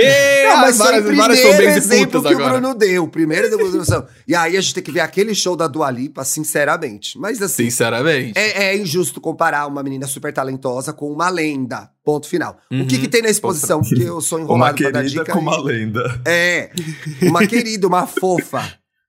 Ei, 0.00 0.48
Não, 0.48 0.56
mas 0.58 0.78
várias- 0.78 0.78
foi 0.78 1.00
o 1.00 1.04
primeiro 1.04 1.32
exemplo 1.78 2.22
que 2.22 2.28
o 2.28 2.30
agora. 2.32 2.50
Bruno 2.58 2.74
deu. 2.74 3.06
Primeira 3.06 3.48
demonstração. 3.48 4.04
e 4.26 4.34
aí 4.34 4.56
a 4.56 4.60
gente 4.60 4.74
tem 4.74 4.82
que 4.82 4.90
ver 4.90 5.00
aquele 5.00 5.32
show 5.34 5.54
da 5.56 5.66
Dua 5.68 5.90
Lipa, 5.92 6.24
sinceramente. 6.24 7.18
Mas 7.18 7.40
assim, 7.40 7.64
Sinceramente. 7.64 8.36
é, 8.36 8.70
é 8.70 8.76
injusto 8.76 9.20
comparar 9.20 9.66
uma 9.68 9.82
menina 9.82 10.06
super 10.08 10.32
talentosa 10.32 10.92
com 10.92 11.10
uma 11.12 11.28
lenda. 11.28 11.88
Ponto 12.04 12.26
final. 12.28 12.56
O 12.70 12.86
que, 12.86 12.96
Uhum. 12.96 13.00
que 13.02 13.08
tem 13.08 13.22
na 13.22 13.28
exposição? 13.28 13.80
Porque 13.82 14.02
eu 14.02 14.20
sou 14.20 14.38
Uma 14.38 14.44
enrolado 14.44 14.76
pra 14.76 14.90
dar 14.90 15.02
querida 15.02 15.20
dica. 15.20 15.32
com 15.32 15.38
uma 15.40 15.60
lenda. 15.62 16.20
É. 16.24 16.70
Uma 17.22 17.46
querida, 17.46 17.86
uma 17.86 18.06
fofa. 18.08 18.62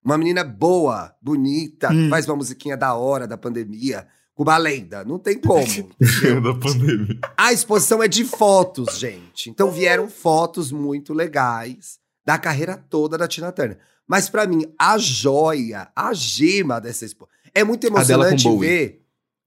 Uma 0.07 0.17
menina 0.17 0.41
boa, 0.41 1.13
bonita, 1.21 1.91
Hum. 1.91 2.09
faz 2.09 2.25
uma 2.25 2.37
musiquinha 2.37 2.77
da 2.77 2.93
hora, 2.93 3.27
da 3.27 3.37
pandemia. 3.37 4.07
Com 4.33 4.43
uma 4.43 4.55
lenda. 4.57 5.03
Não 5.03 5.19
tem 5.19 5.37
como. 5.37 5.65
da 6.41 6.53
pandemia. 6.53 7.19
A 7.35 7.51
exposição 7.51 8.01
é 8.01 8.07
de 8.07 8.23
fotos, 8.23 8.97
gente. 8.97 9.49
Então 9.49 9.69
vieram 9.69 10.07
fotos 10.07 10.71
muito 10.71 11.13
legais 11.13 11.99
da 12.25 12.37
carreira 12.37 12.77
toda 12.89 13.17
da 13.17 13.27
Tina 13.27 13.51
Turner. 13.51 13.79
Mas 14.07 14.29
pra 14.29 14.47
mim, 14.47 14.63
a 14.79 14.97
joia, 14.97 15.89
a 15.93 16.13
gema 16.13 16.79
dessa 16.79 17.03
exposição. 17.03 17.37
É 17.53 17.65
muito 17.65 17.85
emocionante 17.85 18.47
ver. 18.57 19.01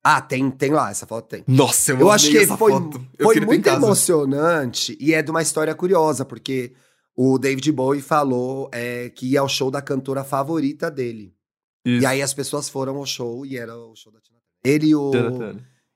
Ah, 0.05 0.21
tem, 0.21 0.51
tem 0.51 0.73
lá, 0.73 0.91
essa 0.91 1.07
foto 1.07 1.27
tem. 1.27 1.43
Nossa, 1.49 1.93
eu, 1.93 2.01
Eu 2.01 2.11
acho 2.11 2.31
que 2.31 2.37
essa 2.37 2.59
foi, 2.59 2.73
foto. 2.73 3.01
Eu 3.19 3.27
foi 3.29 3.41
muito 3.41 3.67
emocionante 3.67 4.95
e 5.01 5.15
é 5.15 5.23
de 5.23 5.31
uma 5.31 5.41
história 5.41 5.75
curiosa, 5.75 6.23
porque 6.23 6.73
o 7.23 7.39
David 7.39 7.71
Bowie 7.73 8.01
falou 8.01 8.71
é, 8.73 9.11
que 9.11 9.27
ia 9.33 9.41
ao 9.41 9.49
show 9.49 9.71
da 9.71 9.83
cantora 9.83 10.25
favorita 10.25 10.91
dele. 10.91 11.35
Isso. 11.85 12.03
E 12.03 12.07
aí 12.07 12.23
as 12.23 12.33
pessoas 12.33 12.69
foram 12.69 12.97
ao 12.97 13.05
show 13.05 13.45
e 13.45 13.57
era 13.59 13.77
o 13.77 13.95
show 13.95 14.11
da 14.13 14.21
Tina 14.21 14.39
Turner. 14.39 14.75
Ele 14.75 14.87
e 14.89 14.95
o, 14.95 15.11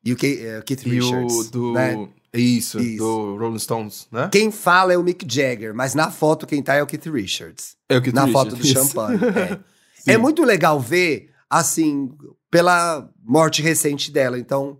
e 0.05 0.13
o 0.13 0.17
Ke- 0.17 0.41
é, 0.47 0.61
Keith 0.63 0.85
E 0.87 0.91
Richards. 0.91 1.35
o 1.35 1.51
do... 1.51 1.73
né? 1.73 2.09
Isso, 2.35 2.81
Isso. 2.81 2.99
do 2.99 3.37
Rolling 3.39 3.59
Stones, 3.61 4.09
né? 4.11 4.29
Quem 4.33 4.51
fala 4.51 4.93
é 4.93 4.99
o 4.99 5.03
Mick 5.05 5.25
Jagger, 5.27 5.73
mas 5.75 5.95
na 5.95 6.11
foto 6.11 6.47
quem 6.47 6.61
tá 6.63 6.75
é 6.75 6.83
o 6.83 6.87
Keith 6.87 7.07
Richards. 7.07 7.77
É 7.89 7.97
o 7.97 8.03
que 8.03 8.13
na 8.13 8.27
foto 8.29 8.55
do 8.57 8.67
champanhe. 8.67 9.19
É. 10.07 10.13
É 10.13 10.19
muito 10.19 10.43
legal 10.45 10.79
ver, 10.79 11.31
assim, 11.49 12.11
pela 12.51 13.09
morte 13.25 13.63
recente 13.63 14.13
dela. 14.13 14.39
Então, 14.39 14.79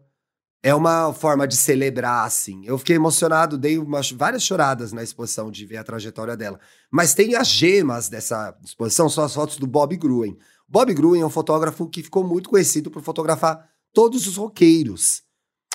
é 0.65 0.75
uma 0.75 1.13
forma 1.13 1.47
de 1.47 1.59
celebrar, 1.59 2.25
assim. 2.25 2.63
Eu 2.65 2.79
fiquei 2.79 2.97
emocionado, 2.97 3.59
dei 3.59 3.77
umas, 3.77 4.11
várias 4.11 4.43
choradas 4.43 4.95
na 4.95 5.03
exposição 5.03 5.51
de 5.51 5.67
ver 5.67 5.77
a 5.77 5.85
trajetória 5.85 6.35
dela. 6.39 6.59
Mas 6.91 7.13
tem 7.13 7.35
as 7.35 7.49
gemas 7.49 8.09
dessa 8.09 8.57
exposição, 8.65 9.11
são 9.11 9.23
as 9.23 9.35
fotos 9.35 9.59
do 9.59 9.67
Bob 9.67 9.95
Gruen. 9.95 10.39
Bob 10.67 10.95
Gruen 10.95 11.21
é 11.21 11.27
um 11.27 11.31
fotógrafo 11.31 11.87
que 11.87 12.03
ficou 12.03 12.25
muito 12.27 12.49
conhecido 12.49 12.91
por 12.91 13.03
fotografar 13.03 13.69
todos 13.93 14.27
os 14.27 14.39
roqueiros. 14.39 15.23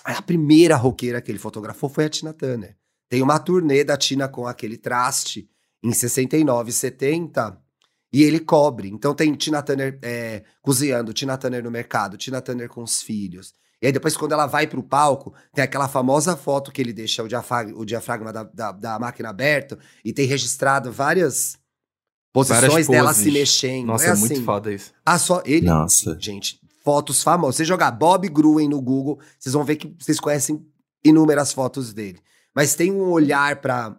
A 0.04 0.24
primeira 0.24 0.76
roqueira 0.76 1.22
que 1.22 1.32
ele 1.32 1.38
fotografou 1.38 1.88
foi 1.88 2.06
a 2.06 2.10
Tina 2.10 2.34
Turner. 2.34 2.76
Tem 3.08 3.22
uma 3.22 3.38
turnê 3.38 3.84
da 3.84 3.96
Tina 3.96 4.28
com 4.28 4.48
aquele 4.48 4.76
traste 4.76 5.48
em 5.84 5.94
69, 5.94 6.72
70. 6.72 7.62
E 8.12 8.24
ele 8.24 8.40
cobre. 8.40 8.90
Então 8.90 9.14
tem 9.14 9.36
Tina 9.36 9.62
Turner 9.62 10.00
é, 10.02 10.42
cozinhando, 10.64 11.14
Tina 11.14 11.38
Turner 11.38 11.64
no 11.64 11.70
mercado, 11.70 12.18
Tina 12.18 12.42
Turner 12.42 12.68
com 12.68 12.82
os 12.82 13.04
filhos. 13.04 13.54
E 13.82 13.88
aí 13.88 13.92
depois, 13.94 14.18
quando 14.18 14.34
ela 14.34 14.46
vai 14.46 14.68
pro 14.68 14.84
palco, 14.84 15.34
tem 15.54 15.64
aquela 15.64 15.88
famosa 15.88 16.36
foto 16.36 16.72
que 16.72 16.82
ele 16.82 16.92
deixa 16.92 17.24
o 17.24 17.28
diafragma, 17.28 17.78
o 17.78 17.86
diafragma 17.86 18.34
da, 18.34 18.44
da, 18.44 18.72
da 18.72 19.00
máquina 19.00 19.30
aberto 19.30 19.78
e 20.04 20.12
tem 20.12 20.26
registrado 20.26 20.92
várias 20.92 21.58
posições 22.34 22.62
Várias 22.62 22.88
dela 22.88 23.14
se 23.14 23.32
mexendo. 23.32 23.88
Nossa, 23.88 24.06
é, 24.06 24.08
é, 24.10 24.12
assim, 24.12 24.22
muito 24.22 24.44
foda 24.44 24.74
isso. 24.74 24.92
Ah, 25.06 25.18
só 25.18 25.42
ele. 25.46 25.66
Nossa. 25.66 26.18
Gente, 26.20 26.60
fotos 26.84 27.24
famosas. 27.24 27.56
Você 27.56 27.66
jogar 27.66 27.92
Bob 27.92 28.28
Gruen 28.28 28.68
no 28.68 28.82
Google, 28.82 29.20
vocês 29.38 29.54
vão 29.54 29.64
ver 29.64 29.78
que 29.78 29.96
vocês 29.98 30.20
conhecem 30.20 30.66
inúmeras 31.04 31.54
fotos 31.54 31.94
dele. 31.94 32.20
Mas 32.54 32.76
tem 32.76 32.92
um 32.92 33.10
olhar 33.10 33.62
pra 33.62 33.98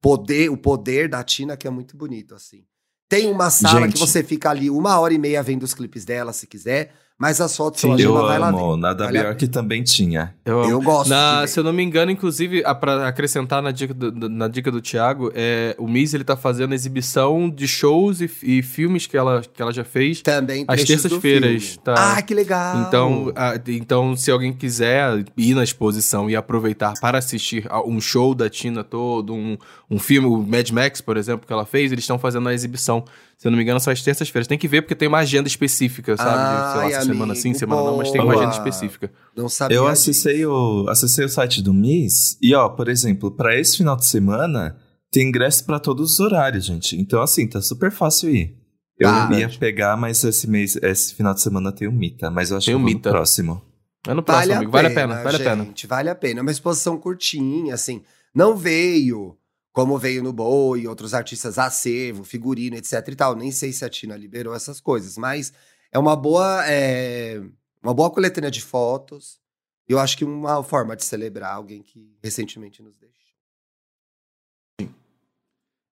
poder, 0.00 0.50
o 0.50 0.56
poder 0.56 1.08
da 1.08 1.24
Tina 1.24 1.56
que 1.56 1.66
é 1.66 1.70
muito 1.70 1.96
bonito, 1.96 2.34
assim. 2.34 2.64
Tem 3.08 3.30
uma 3.30 3.50
sala 3.50 3.86
Gente. 3.86 3.94
que 3.94 3.98
você 3.98 4.22
fica 4.22 4.50
ali 4.50 4.68
uma 4.68 4.98
hora 5.00 5.14
e 5.14 5.18
meia 5.18 5.42
vendo 5.42 5.62
os 5.62 5.72
clipes 5.72 6.04
dela, 6.04 6.32
se 6.32 6.46
quiser, 6.46 6.92
mas 7.20 7.40
as 7.40 7.56
fotos 7.56 7.84
a 7.84 7.88
Eu 7.88 8.12
vai 8.14 8.38
lá 8.38 8.48
amo. 8.50 8.74
ver. 8.76 8.80
Na 8.80 8.94
da 8.94 9.06
Vale 9.06 9.18
a 9.18 9.22
Bjork 9.24 9.48
também 9.48 9.82
tinha. 9.82 10.32
Eu. 10.44 10.62
Eu 10.62 10.80
gosto. 10.80 11.10
Na- 11.10 11.44
se 11.48 11.58
eu 11.58 11.64
não 11.64 11.72
me 11.72 11.82
engano, 11.82 12.12
inclusive, 12.12 12.62
a- 12.64 12.74
pra 12.74 13.08
acrescentar 13.08 13.60
na 13.60 13.72
dica 13.72 13.92
do, 13.92 14.28
na 14.28 14.46
dica 14.46 14.70
do 14.70 14.80
Thiago, 14.80 15.32
é, 15.34 15.74
o 15.78 15.88
Miz 15.88 16.14
ele 16.14 16.22
tá 16.22 16.36
fazendo 16.36 16.72
exibição 16.74 17.50
de 17.50 17.66
shows 17.66 18.20
e, 18.20 18.30
e 18.42 18.62
filmes 18.62 19.06
que 19.06 19.16
ela, 19.16 19.42
que 19.42 19.60
ela 19.60 19.72
já 19.72 19.82
fez. 19.82 20.22
Também 20.22 20.64
Às 20.68 20.84
terças-feiras, 20.84 21.76
tá? 21.82 22.16
Ah, 22.16 22.22
que 22.22 22.32
legal. 22.34 22.82
Então, 22.86 23.32
a- 23.34 23.58
então, 23.66 24.16
se 24.16 24.30
alguém 24.30 24.52
quiser 24.52 25.24
ir 25.36 25.54
na 25.54 25.64
exposição 25.64 26.30
e 26.30 26.36
aproveitar 26.36 26.94
para 27.00 27.18
assistir 27.18 27.66
a 27.68 27.82
um 27.84 28.00
show 28.00 28.32
da 28.32 28.48
Tina 28.48 28.84
todo, 28.84 29.34
um, 29.34 29.58
um 29.90 29.98
filme, 29.98 30.28
o 30.28 30.38
Mad 30.38 30.70
Max, 30.70 31.00
por 31.00 31.16
exemplo, 31.16 31.44
que 31.46 31.52
ela 31.52 31.66
fez, 31.66 31.90
eles 31.90 32.04
estão 32.04 32.18
fazendo 32.18 32.48
a 32.48 32.54
exibição. 32.54 33.04
Se 33.38 33.46
eu 33.46 33.52
não 33.52 33.56
me 33.56 33.62
engano, 33.62 33.78
são 33.78 33.92
às 33.92 34.02
terças-feiras. 34.02 34.48
Tem 34.48 34.58
que 34.58 34.66
ver 34.66 34.82
porque 34.82 34.96
tem 34.96 35.06
uma 35.06 35.18
agenda 35.18 35.46
específica, 35.46 36.16
sabe? 36.16 36.30
De, 36.30 36.72
sei 36.72 36.80
lá, 36.80 36.82
Ai, 36.82 37.00
se 37.02 37.06
semana 37.06 37.34
sim, 37.36 37.48
amigo, 37.50 37.58
semana 37.60 37.82
não, 37.84 37.96
mas 37.96 38.10
tem 38.10 38.20
uma 38.20 38.34
agenda 38.34 38.50
específica. 38.52 39.12
Não 39.36 39.48
sabia 39.48 39.76
Eu 39.76 39.82
disso. 39.84 39.92
acessei 40.10 40.44
o, 40.44 40.86
acessei 40.88 41.24
o 41.24 41.28
site 41.28 41.62
do 41.62 41.72
Miss 41.72 42.36
e, 42.42 42.52
ó, 42.52 42.68
por 42.68 42.88
exemplo, 42.88 43.30
pra 43.30 43.56
esse 43.56 43.76
final 43.76 43.94
de 43.96 44.04
semana 44.06 44.76
tem 45.10 45.28
ingresso 45.28 45.64
pra 45.64 45.78
todos 45.78 46.14
os 46.14 46.20
horários, 46.20 46.64
gente. 46.64 46.96
Então, 47.00 47.22
assim, 47.22 47.46
tá 47.46 47.62
super 47.62 47.92
fácil 47.92 48.28
ir. 48.28 48.56
Eu 48.98 49.08
Tá. 49.08 49.30
ia 49.38 49.48
pegar, 49.48 49.96
mas 49.96 50.24
esse 50.24 50.50
mês, 50.50 50.74
esse 50.82 51.14
final 51.14 51.32
de 51.32 51.40
semana 51.40 51.70
tem 51.70 51.86
o 51.86 51.92
Mita, 51.92 52.32
mas 52.32 52.50
eu 52.50 52.56
acho 52.56 52.66
Tem 52.66 52.74
que 52.74 52.80
no 52.80 52.84
Mita. 52.86 53.10
próximo. 53.10 53.62
É 54.04 54.12
no 54.14 54.22
próximo, 54.24 54.54
amigo. 54.54 54.72
Vale 54.72 54.88
a 54.88 54.90
pena, 54.90 55.22
vale 55.22 55.36
a 55.36 55.40
pena. 55.40 55.64
gente, 55.64 55.86
Vale 55.86 56.10
a 56.10 56.14
pena. 56.16 56.40
É 56.40 56.42
uma 56.42 56.50
exposição 56.50 56.98
curtinha, 56.98 57.74
assim. 57.74 58.02
Não 58.34 58.56
veio 58.56 59.36
como 59.72 59.98
veio 59.98 60.22
no 60.22 60.32
Boi, 60.32 60.86
outros 60.86 61.14
artistas 61.14 61.58
acervo, 61.58 62.24
figurino, 62.24 62.76
etc 62.76 63.06
e 63.08 63.16
tal. 63.16 63.36
Nem 63.36 63.50
sei 63.50 63.72
se 63.72 63.84
a 63.84 63.88
Tina 63.88 64.16
liberou 64.16 64.54
essas 64.54 64.80
coisas, 64.80 65.16
mas 65.16 65.52
é 65.92 65.98
uma 65.98 66.16
boa, 66.16 66.64
é, 66.66 67.40
uma 67.82 67.94
boa 67.94 68.10
coletânea 68.10 68.50
de 68.50 68.60
fotos. 68.60 69.40
Eu 69.88 69.98
acho 69.98 70.18
que 70.18 70.24
uma 70.24 70.62
forma 70.62 70.94
de 70.94 71.04
celebrar 71.04 71.54
alguém 71.54 71.82
que 71.82 72.14
recentemente 72.22 72.82
nos 72.82 72.96
deixou. 72.98 73.18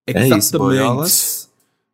É 0.06 0.28
isso, 0.28 0.58
boiolas. 0.58 1.45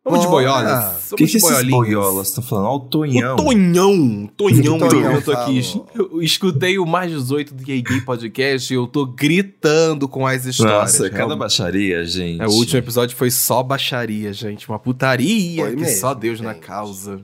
Vamos 0.05 0.19
de 0.19 0.27
boiolas. 0.27 1.11
O 1.13 1.15
que, 1.15 1.25
que 1.25 1.37
esses 1.37 1.63
boiolas 1.69 2.27
estão 2.27 2.43
falando? 2.43 2.65
Ó, 2.65 2.75
o 2.75 2.79
Tonhão. 2.81 3.35
O 3.35 3.37
Tonhão, 3.37 4.27
Tonhão, 4.35 4.77
Tonhão 4.77 5.13
eu 5.13 5.21
tô 5.21 5.31
aqui. 5.31 5.61
Eu 5.95 6.21
escutei 6.21 6.77
o 6.77 6.85
mais 6.85 7.09
18 7.09 7.53
do 7.53 7.63
Gay 7.63 7.81
Gay 7.81 8.01
Podcast 8.01 8.73
e 8.73 8.75
eu 8.75 8.85
tô 8.85 9.05
gritando 9.05 10.09
com 10.09 10.27
as 10.27 10.45
histórias. 10.45 10.99
Nossa, 10.99 11.09
cada 11.09 11.37
baixaria, 11.37 12.03
gente. 12.03 12.41
É, 12.41 12.45
o 12.45 12.51
último 12.51 12.79
episódio 12.79 13.15
foi 13.15 13.31
só 13.31 13.63
baixaria, 13.63 14.33
gente. 14.33 14.67
Uma 14.67 14.77
putaria 14.77 15.63
Foi 15.63 15.75
que 15.75 15.81
mesmo, 15.81 15.99
só 16.01 16.13
Deus 16.13 16.41
na 16.41 16.51
gente. 16.53 16.65
causa. 16.65 17.21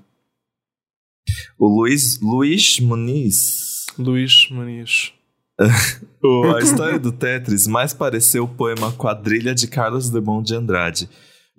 O 1.60 1.68
Luiz, 1.68 2.18
Luiz 2.22 2.80
Muniz. 2.80 3.86
Luiz 3.98 4.48
Muniz. 4.50 5.12
A 5.60 6.60
história 6.64 6.98
do 6.98 7.12
Tetris 7.12 7.68
mais 7.68 7.94
pareceu 7.94 8.46
o 8.46 8.48
poema 8.48 8.94
Quadrilha 8.94 9.54
de 9.54 9.68
Carlos 9.68 10.10
Drummond 10.10 10.48
de 10.48 10.56
Andrade. 10.56 11.10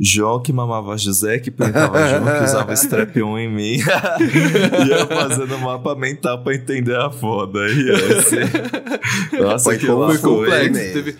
João 0.02 0.40
que 0.40 0.50
mamava 0.50 0.96
José, 0.96 1.38
que 1.38 1.50
pintava 1.50 1.98
João, 2.08 2.38
que 2.38 2.44
usava 2.44 2.72
strap-on 2.72 3.38
em 3.38 3.48
mim. 3.52 3.76
Ia 4.88 5.06
fazendo 5.06 5.58
mapa 5.58 5.94
mental 5.94 6.42
pra 6.42 6.54
entender 6.54 6.96
a 6.96 7.10
foda. 7.10 7.58
Ia 7.68 8.22
ser... 8.22 8.48
Nossa, 9.38 9.64
Foi 9.64 9.78
que 9.78 9.86
Foi 9.86 10.16
foi 10.16 10.18
complexo. 10.18 10.72
mesmo. 10.72 10.92
Teve, 10.94 11.18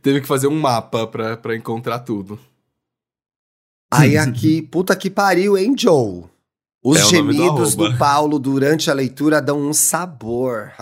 teve 0.00 0.20
que 0.22 0.26
fazer 0.26 0.46
um 0.46 0.58
mapa 0.58 1.06
pra, 1.06 1.36
pra 1.36 1.54
encontrar 1.54 1.98
tudo. 1.98 2.38
Aí 3.92 4.16
aqui, 4.16 4.62
puta 4.62 4.96
que 4.96 5.10
pariu, 5.10 5.58
hein, 5.58 5.74
Joe? 5.78 6.24
Os 6.82 6.98
É 6.98 7.02
do 7.02 7.08
gemidos 7.10 7.76
do, 7.76 7.84
arroba. 7.84 7.98
Paulo 7.98 8.38
durante 8.38 8.90
a 8.90 8.94
leitura 8.94 9.40
dão 9.42 9.60
um 9.60 9.72
sabor. 9.74 10.72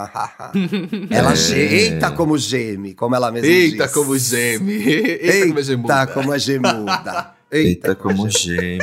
ela 1.11 1.33
É. 1.33 1.37
ge... 1.37 1.57
Eita 1.59 2.13
como 2.13 2.39
geme, 2.39 2.95
como 2.95 3.15
ela 3.17 3.31
mesma 3.33 3.49
Eita, 3.49 3.85
diz. 3.85 3.93
como 3.93 4.17
geme. 4.17 4.73
Eita, 4.73 5.47
como 5.49 5.59
é 5.59 5.63
gemuda. 5.63 6.01
Eita 6.01 6.07
como 6.15 6.33
é 6.33 6.39
gemuda. 6.39 7.39
Eita, 7.51 7.95
como 7.95 8.29
geme. 8.31 8.79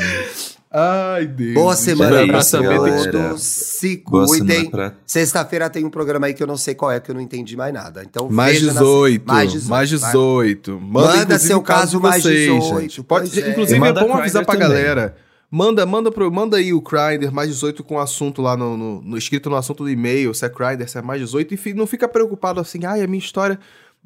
Ai, 0.69 1.25
Deus. 1.25 1.53
Boa 1.53 1.75
semana 1.75 2.21
é 2.21 2.27
pra 2.27 2.43
todos. 2.43 3.41
Se 3.41 4.03
Boa 4.05 4.27
semana 4.27 4.53
cuidem. 4.53 4.69
pra... 4.69 4.93
Sexta-feira 5.05 5.69
tem 5.69 5.85
um 5.85 5.89
programa 5.89 6.27
aí 6.27 6.33
que 6.33 6.43
eu 6.43 6.47
não 6.47 6.57
sei 6.57 6.75
qual 6.75 6.91
é, 6.91 6.99
que 6.99 7.09
eu 7.09 7.15
não 7.15 7.21
entendi 7.21 7.55
mais 7.55 7.73
nada. 7.73 8.03
Então 8.03 8.29
Mais 8.29 8.59
veja 8.59 8.73
na- 8.73 8.81
18, 8.81 9.25
Mais 9.25 9.51
18. 9.53 9.69
mais 9.69 9.91
vai. 9.91 9.99
18. 10.11 10.79
Manda, 10.81 11.15
Manda 11.17 11.39
seu 11.39 11.57
o 11.57 11.61
caso 11.63 11.99
mais 12.01 12.21
vocês, 12.21 12.51
18, 12.53 12.81
gente. 12.81 13.03
Pode, 13.03 13.39
é. 13.41 13.49
Inclusive, 13.49 13.83
é 13.87 13.93
bom 13.93 14.13
avisar 14.13 14.45
pra 14.45 14.55
também. 14.55 14.67
galera. 14.69 15.15
Manda, 15.49 15.85
manda, 15.85 16.11
pro, 16.11 16.29
manda 16.29 16.57
aí 16.57 16.73
o 16.73 16.81
Grindr 16.81 17.31
mais 17.31 17.47
18 17.49 17.81
com 17.81 17.95
o 17.95 17.99
assunto 17.99 18.41
lá 18.41 18.57
no, 18.57 18.75
no- 18.75 19.01
no- 19.01 19.17
escrito 19.17 19.49
no 19.49 19.55
assunto 19.55 19.85
do 19.85 19.89
e-mail, 19.89 20.33
se 20.33 20.45
é 20.45 20.49
Grindr, 20.49 20.85
se 20.89 20.97
é 20.97 21.01
mais 21.01 21.21
18, 21.21 21.53
e 21.53 21.57
fi- 21.57 21.73
não 21.73 21.87
fica 21.87 22.05
preocupado 22.09 22.59
assim, 22.59 22.83
ai, 22.85 23.01
a 23.01 23.07
minha 23.07 23.17
história 23.23 23.57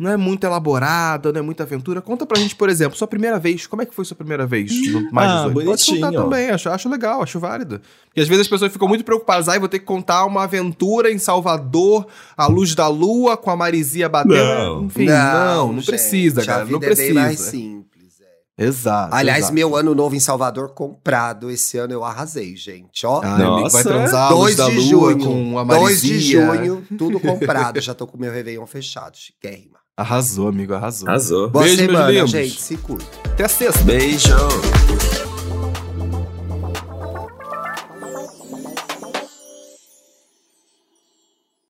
não 0.02 0.10
é 0.12 0.18
muito 0.18 0.44
elaborada, 0.46 1.32
não 1.32 1.40
é 1.40 1.42
muita 1.44 1.64
aventura. 1.64 2.02
Conta 2.02 2.26
pra 2.26 2.40
gente, 2.40 2.56
por 2.56 2.70
exemplo, 2.70 2.98
sua 2.98 3.08
primeira 3.08 3.38
vez. 3.40 3.68
Como 3.68 3.82
é 3.82 3.86
que 3.86 3.94
foi 3.94 4.04
sua 4.04 4.18
primeira 4.18 4.46
vez 4.48 4.72
no 4.92 5.12
mais 5.12 5.30
Ah, 5.30 5.36
18? 5.48 5.54
Pode 5.54 5.66
bonitinho. 5.66 6.02
contar 6.02 6.22
também, 6.24 6.50
acho, 6.50 6.70
acho 6.70 6.90
legal, 6.90 7.22
acho 7.22 7.40
válido. 7.40 7.80
Porque 8.06 8.20
às 8.22 8.28
vezes 8.28 8.42
as 8.42 8.48
pessoas 8.48 8.72
ficam 8.74 8.88
muito 8.88 9.04
preocupadas, 9.04 9.48
ai, 9.48 9.60
vou 9.60 9.70
ter 9.70 9.80
que 9.80 9.86
contar 9.86 10.26
uma 10.26 10.44
aventura 10.44 11.12
em 11.12 11.18
Salvador, 11.18 12.08
à 12.36 12.48
luz 12.48 12.74
da 12.74 12.88
lua, 12.88 13.38
com 13.38 13.52
a 13.52 13.56
Marizia 13.56 14.10
batendo. 14.10 14.36
Não. 14.36 14.84
Enfim, 14.86 15.06
não, 15.06 15.68
não, 15.68 15.76
gente, 15.76 15.86
precisa, 15.86 16.42
a 16.42 16.46
cara, 16.46 16.60
vida 16.66 16.72
não 16.74 16.80
precisa. 16.80 17.04
É 17.04 17.14
bem 17.14 17.24
mais 17.24 17.40
simples. 17.40 17.92
é. 18.58 18.64
Exato. 18.66 19.16
Aliás, 19.16 19.40
exato. 19.40 19.54
meu 19.54 19.76
ano 19.76 19.96
novo 19.96 20.16
em 20.16 20.20
Salvador 20.20 20.70
comprado. 20.74 21.50
Esse 21.50 21.78
ano 21.78 21.94
eu 21.94 22.04
arrasei, 22.04 22.56
gente. 22.56 23.06
Ó, 23.06 23.22
Ai, 23.24 23.32
amigo, 23.44 23.70
vai 23.70 23.84
Nossa. 23.84 23.84
transar 23.84 24.32
a 24.32 24.36
luz 24.36 24.56
2 24.56 24.58
da 24.58 24.70
de 24.70 24.94
lua 24.94 25.12
junho. 25.14 25.26
com 25.26 25.60
a 25.60 25.64
2 25.64 26.02
de 26.02 26.20
junho, 26.20 26.84
tudo 26.98 27.20
comprado. 27.20 27.80
Já 27.82 27.94
tô 27.94 28.06
com 28.06 28.18
o 28.18 28.20
meu 28.20 28.32
Réveillon 28.32 28.66
fechado. 28.68 29.16
Chiquérrima. 29.18 29.71
Arrasou, 29.98 30.48
amigo, 30.48 30.74
arrasou. 30.74 31.08
Arrasou. 31.10 31.50
Boa 31.50 31.66
Beijo, 31.66 31.86
semana, 31.86 32.28
gente. 32.28 32.62
Se 32.62 32.78
cuida. 32.78 33.04
Até 33.26 33.44
a 33.46 33.50
sexta. 33.50 33.84
Beijo. 33.84 34.30